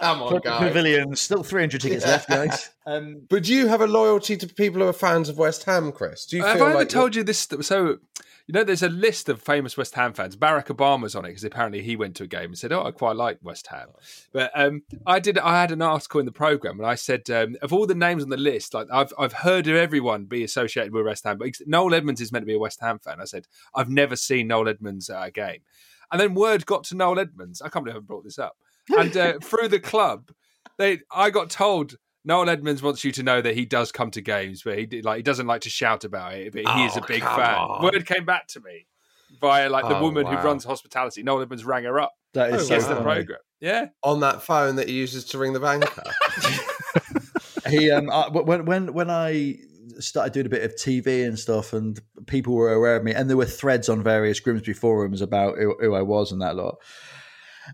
[0.00, 0.18] On.
[0.18, 0.60] Come on, guys.
[0.60, 2.70] Pavilion, still 300 tickets left, guys.
[2.88, 5.92] Um, But do you have a loyalty to people who are fans of West Ham,
[5.92, 6.24] Chris?
[6.24, 7.46] Do you Have feel I ever like told you this?
[7.60, 7.98] So,
[8.46, 10.36] you know, there's a list of famous West Ham fans.
[10.36, 12.92] Barack Obama's on it because apparently he went to a game and said, "Oh, I
[12.92, 13.88] quite like West Ham."
[14.32, 15.36] But um, I did.
[15.36, 18.22] I had an article in the program and I said, um, of all the names
[18.22, 21.50] on the list, like I've I've heard of everyone be associated with West Ham, but
[21.66, 23.20] Noel Edmonds is meant to be a West Ham fan.
[23.20, 25.60] I said, I've never seen Noel Edmonds at a game,
[26.10, 27.60] and then word got to Noel Edmonds.
[27.60, 28.56] I can't believe I haven't brought this up.
[28.96, 30.30] And uh, through the club,
[30.78, 31.96] they I got told.
[32.24, 35.04] Noel Edmonds wants you to know that he does come to games, but he did,
[35.04, 36.52] like he doesn't like to shout about it.
[36.52, 37.54] But he is a Oh, big fan.
[37.56, 37.82] on.
[37.82, 38.86] Word came back to me
[39.40, 41.22] via like the Oh, woman who runs hospitality.
[41.22, 42.12] Noel Edmonds rang her up.
[42.34, 43.14] That is against so the funny.
[43.20, 43.38] program.
[43.60, 45.88] Yeah, on that phone that he uses to ring the banker?
[47.68, 49.56] he um I, when when when I
[49.98, 53.28] started doing a bit of TV and stuff, and people were aware of me, and
[53.28, 56.76] there were threads on various Grimsby forums about who, who I was and that lot.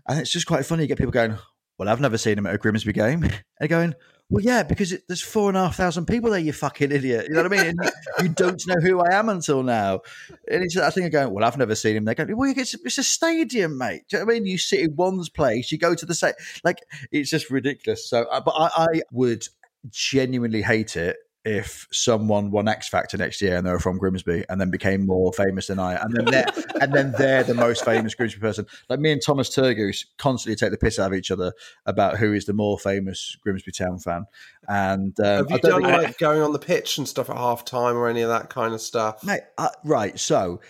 [0.07, 0.83] And it's just quite funny.
[0.83, 1.37] You get people going,
[1.77, 3.93] "Well, I've never seen him at a Grimsby game," and going,
[4.29, 6.39] "Well, yeah, because it, there's four and a half thousand people there.
[6.39, 7.27] You fucking idiot.
[7.27, 7.75] You know what I mean?
[8.21, 10.01] You, don't know who I am until now."
[10.49, 12.73] And it's, I think I'm going, "Well, I've never seen him." They're going, "Well, it's,
[12.73, 14.03] it's a stadium, mate.
[14.09, 14.45] Do you know what I mean?
[14.45, 16.33] You sit in one's place, you go to the same.
[16.63, 16.79] Like
[17.11, 19.47] it's just ridiculous." So, uh, but I, I would
[19.89, 24.43] genuinely hate it if someone won X Factor next year and they were from Grimsby
[24.49, 26.45] and then became more famous than I, and then they're
[26.81, 28.65] and then they're the most famous Grimsby person.
[28.89, 31.53] Like me and Thomas Turgoose constantly take the piss out of each other
[31.85, 34.25] about who is the more famous Grimsby Town fan.
[34.67, 37.29] And um, Have I you don't done think- like going on the pitch and stuff
[37.29, 39.23] at half time or any of that kind of stuff?
[39.23, 40.19] Mate, uh, right.
[40.19, 40.61] So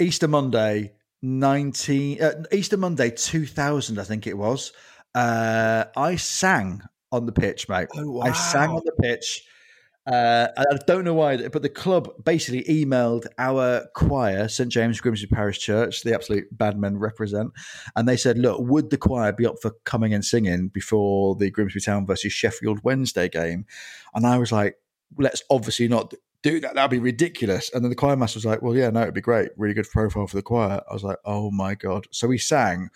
[0.00, 0.92] Easter Monday,
[1.22, 4.72] 19, uh, Easter Monday 2000, I think it was.
[5.14, 6.82] Uh, I sang
[7.12, 7.88] on the pitch, mate.
[7.96, 9.44] Oh, I sang on the pitch.
[10.06, 15.26] Uh, I don't know why, but the club basically emailed our choir, St James Grimsby
[15.26, 17.50] Parish Church, the absolute bad men represent,
[17.96, 21.50] and they said, "Look, would the choir be up for coming and singing before the
[21.50, 23.66] Grimsby Town versus Sheffield Wednesday game?"
[24.14, 24.76] And I was like,
[25.18, 26.76] "Let's obviously not do that.
[26.76, 29.20] That'd be ridiculous." And then the choir master was like, "Well, yeah, no, it'd be
[29.20, 29.50] great.
[29.56, 32.90] Really good profile for the choir." I was like, "Oh my god!" So we sang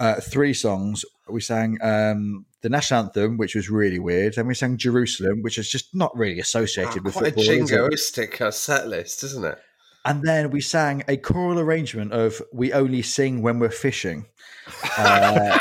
[0.00, 1.04] uh, three songs.
[1.28, 4.34] We sang um, the national anthem, which was really weird.
[4.34, 7.44] Then we sang Jerusalem, which is just not really associated with Quite a football.
[7.44, 7.74] is it?
[7.74, 9.58] jingoistic uh, set list, isn't it?
[10.04, 14.26] And then we sang a choral arrangement of "We Only Sing When We're Fishing."
[14.98, 15.58] Uh,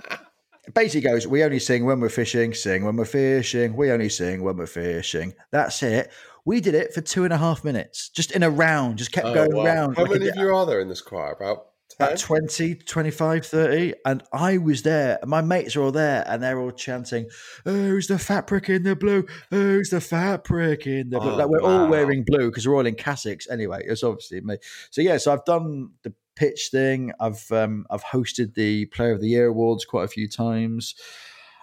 [0.74, 3.76] basically goes, "We only sing when we're fishing, sing when we're fishing.
[3.76, 6.10] We only sing when we're fishing." That's it.
[6.44, 9.26] We did it for two and a half minutes, just in a round, just kept
[9.26, 9.64] Oh, going wow.
[9.64, 9.96] round.
[9.96, 11.32] How like many of you are there in this choir?
[11.32, 11.66] About
[12.00, 13.94] at 20, 25, 30.
[14.04, 15.18] And I was there.
[15.24, 17.28] My mates are all there and they're all chanting,
[17.64, 19.26] Who's the fat prick in the blue?
[19.50, 21.32] Who's the fat prick in the blue?
[21.32, 23.82] Oh, like we're all wearing blue because we're all in cassocks anyway.
[23.84, 24.56] It's obviously me.
[24.90, 27.12] So yeah, so I've done the pitch thing.
[27.20, 30.94] I've um, I've hosted the Player of the Year awards quite a few times.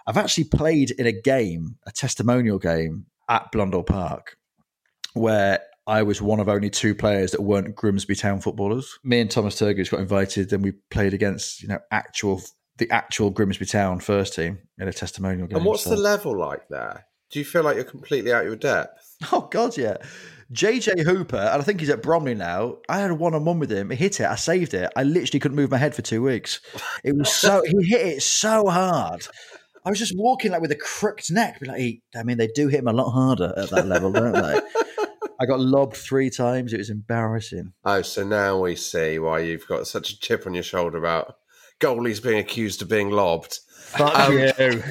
[0.06, 4.38] I've actually played in a game, a testimonial game at Blundell Park,
[5.12, 8.98] where I was one of only two players that weren't Grimsby Town footballers.
[9.02, 12.42] Me and Thomas Turgoose got invited, and we played against you know actual
[12.76, 15.56] the actual Grimsby Town first team in a testimonial game.
[15.56, 17.06] And what's So- the level like there?
[17.30, 19.16] Do you feel like you're completely out of your depth?
[19.32, 19.96] Oh God, yeah.
[20.52, 22.76] JJ Hooper, and I think he's at Bromley now.
[22.88, 23.90] I had a one-on-one with him.
[23.90, 24.26] He hit it.
[24.26, 24.90] I saved it.
[24.96, 26.60] I literally couldn't move my head for two weeks.
[27.02, 29.26] It was so he hit it so hard.
[29.84, 31.60] I was just walking like with a crooked neck.
[31.60, 34.32] Be Like, I mean, they do hit him a lot harder at that level, don't
[34.32, 34.60] they?
[35.40, 36.72] I got lobbed three times.
[36.72, 37.72] It was embarrassing.
[37.84, 41.36] Oh, so now we see why you've got such a chip on your shoulder about
[41.80, 43.60] goalies being accused of being lobbed.
[43.76, 44.82] Fuck Um, you.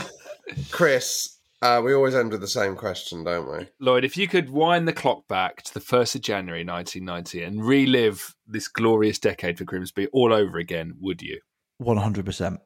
[0.70, 3.66] Chris, uh, we always end with the same question, don't we?
[3.80, 7.64] Lloyd, if you could wind the clock back to the 1st of January 1990 and
[7.64, 11.40] relive this glorious decade for Grimsby all over again, would you?
[11.78, 12.60] One hundred percent.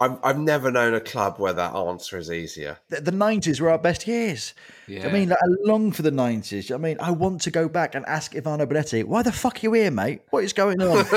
[0.00, 2.78] I've, I've never known a club where that answer is easier.
[2.88, 4.54] The- The nineties were our best years.
[4.88, 5.06] Yeah.
[5.06, 6.70] I mean, like, I long for the nineties.
[6.72, 9.60] I mean, I want to go back and ask Ivano Bonetti, why the fuck are
[9.62, 10.22] you here, mate?
[10.30, 10.98] What is going on?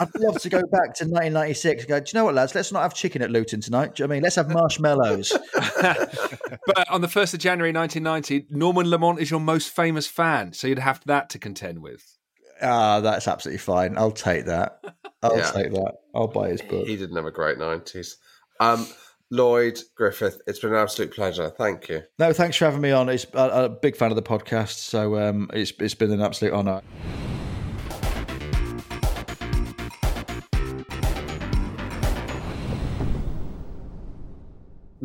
[0.00, 2.54] I'd love to go back to 1996 and go, do you know what, lads?
[2.54, 3.96] Let's not have chicken at Luton tonight.
[3.96, 4.22] Do you know what I mean?
[4.22, 5.36] Let's have marshmallows.
[6.66, 10.52] But uh, on the 1st of January 1990, Norman Lamont is your most famous fan,
[10.52, 12.15] so you'd have that to contend with.
[12.62, 13.96] Ah, that's absolutely fine.
[13.98, 14.80] I'll take that.
[15.22, 15.50] I'll Yeah.
[15.50, 15.94] take that.
[16.14, 16.86] I'll buy his book.
[16.86, 18.16] He didn't have a great 90s.
[18.60, 18.86] Um,
[19.30, 21.50] Lloyd Griffith, it's been an absolute pleasure.
[21.50, 22.02] Thank you.
[22.18, 23.08] No, thanks for having me on.
[23.08, 26.52] It's I'm a big fan of the podcast, so um, it's it's been an absolute
[26.54, 26.80] honour.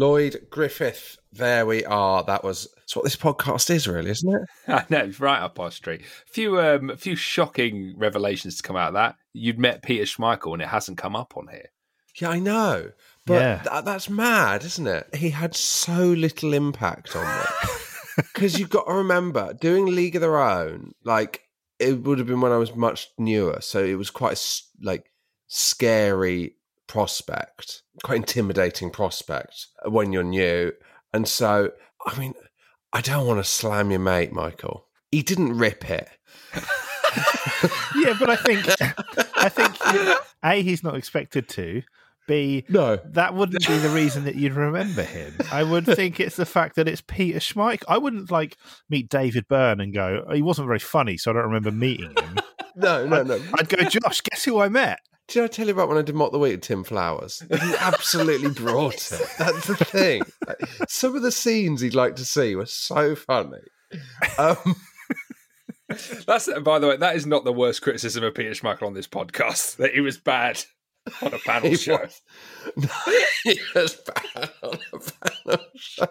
[0.01, 2.23] Lloyd Griffith, there we are.
[2.23, 4.41] That was that's what this podcast is, really, isn't it?
[4.67, 6.01] I know, right up our street.
[6.01, 9.15] A few, um, a few shocking revelations to come out of that.
[9.33, 11.67] You'd met Peter Schmeichel, and it hasn't come up on here.
[12.19, 12.91] Yeah, I know.
[13.27, 13.61] But Yeah.
[13.63, 15.13] tha- that's mad, isn't it?
[15.15, 17.43] He had so little impact on me.
[18.17, 21.43] Because you've got to remember, doing League of Their Own, like,
[21.79, 23.59] it would have been when I was much newer.
[23.61, 25.05] So it was quite a, s- like,
[25.47, 26.55] scary
[26.91, 30.73] prospect, quite intimidating prospect uh, when you're new.
[31.13, 31.71] And so,
[32.05, 32.33] I mean,
[32.91, 34.87] I don't want to slam your mate, Michael.
[35.09, 36.09] He didn't rip it.
[37.95, 38.65] yeah, but I think
[39.37, 39.77] I think
[40.43, 41.81] a he's not expected to.
[42.27, 45.33] B no, that wouldn't be the reason that you'd remember him.
[45.49, 47.83] I would think it's the fact that it's Peter Schmeichel.
[47.87, 48.57] I wouldn't like
[48.89, 52.37] meet David Byrne and go, he wasn't very funny, so I don't remember meeting him.
[52.73, 53.37] No, no, no.
[53.59, 54.99] I'd go, Josh, guess who I met?
[55.31, 57.41] Did I tell you about when I did Mock the Week with Tim Flowers?
[57.49, 59.27] He absolutely brought it.
[59.39, 60.23] That's the thing.
[60.45, 60.59] Like,
[60.89, 63.59] Some of the scenes he'd like to see were so funny.
[64.37, 64.57] Um,
[66.27, 69.07] That's by the way, that is not the worst criticism of Peter Schmeichel on this
[69.07, 69.75] podcast.
[69.77, 70.61] That he was bad
[71.21, 71.97] on a panel He show.
[71.97, 72.21] was.
[73.43, 74.99] he was bad on a
[75.49, 76.07] panel show.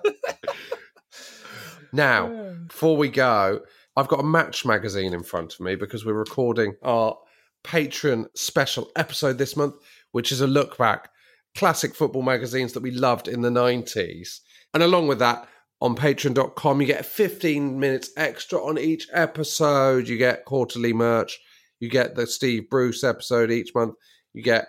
[1.93, 3.61] Now, before we go,
[3.97, 7.19] I've got a Match magazine in front of me because we're recording our
[7.65, 9.75] Patreon special episode this month,
[10.13, 11.11] which is a look back
[11.57, 14.41] classic football magazines that we loved in the 90s.
[14.75, 15.49] And along with that,
[15.81, 20.09] on patreon.com, you get 15 minutes extra on each episode.
[20.09, 21.39] You get quarterly merch.
[21.81, 23.95] You get the Steve Bruce episode each month.
[24.35, 24.69] You get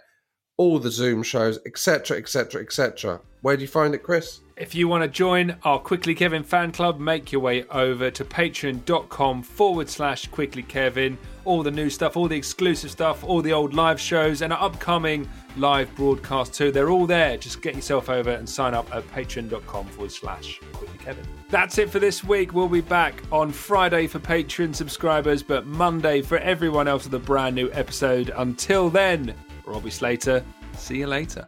[0.58, 3.22] all the Zoom shows, etc., etc., etc.
[3.42, 4.40] Where do you find it, Chris?
[4.62, 8.24] If you want to join our Quickly Kevin fan club, make your way over to
[8.24, 11.18] patreon.com forward slash Quickly Kevin.
[11.46, 14.62] All the new stuff, all the exclusive stuff, all the old live shows, and our
[14.62, 15.28] upcoming
[15.58, 16.72] live broadcast too.
[16.72, 17.38] They're all there.
[17.38, 21.26] Just get yourself over and sign up at patreon.com forward slash Quickly Kevin.
[21.50, 22.54] That's it for this week.
[22.54, 27.26] We'll be back on Friday for Patreon subscribers, but Monday for everyone else with a
[27.26, 28.32] brand new episode.
[28.36, 29.34] Until then,
[29.66, 30.46] Robbie Slater,
[30.78, 31.48] see you later.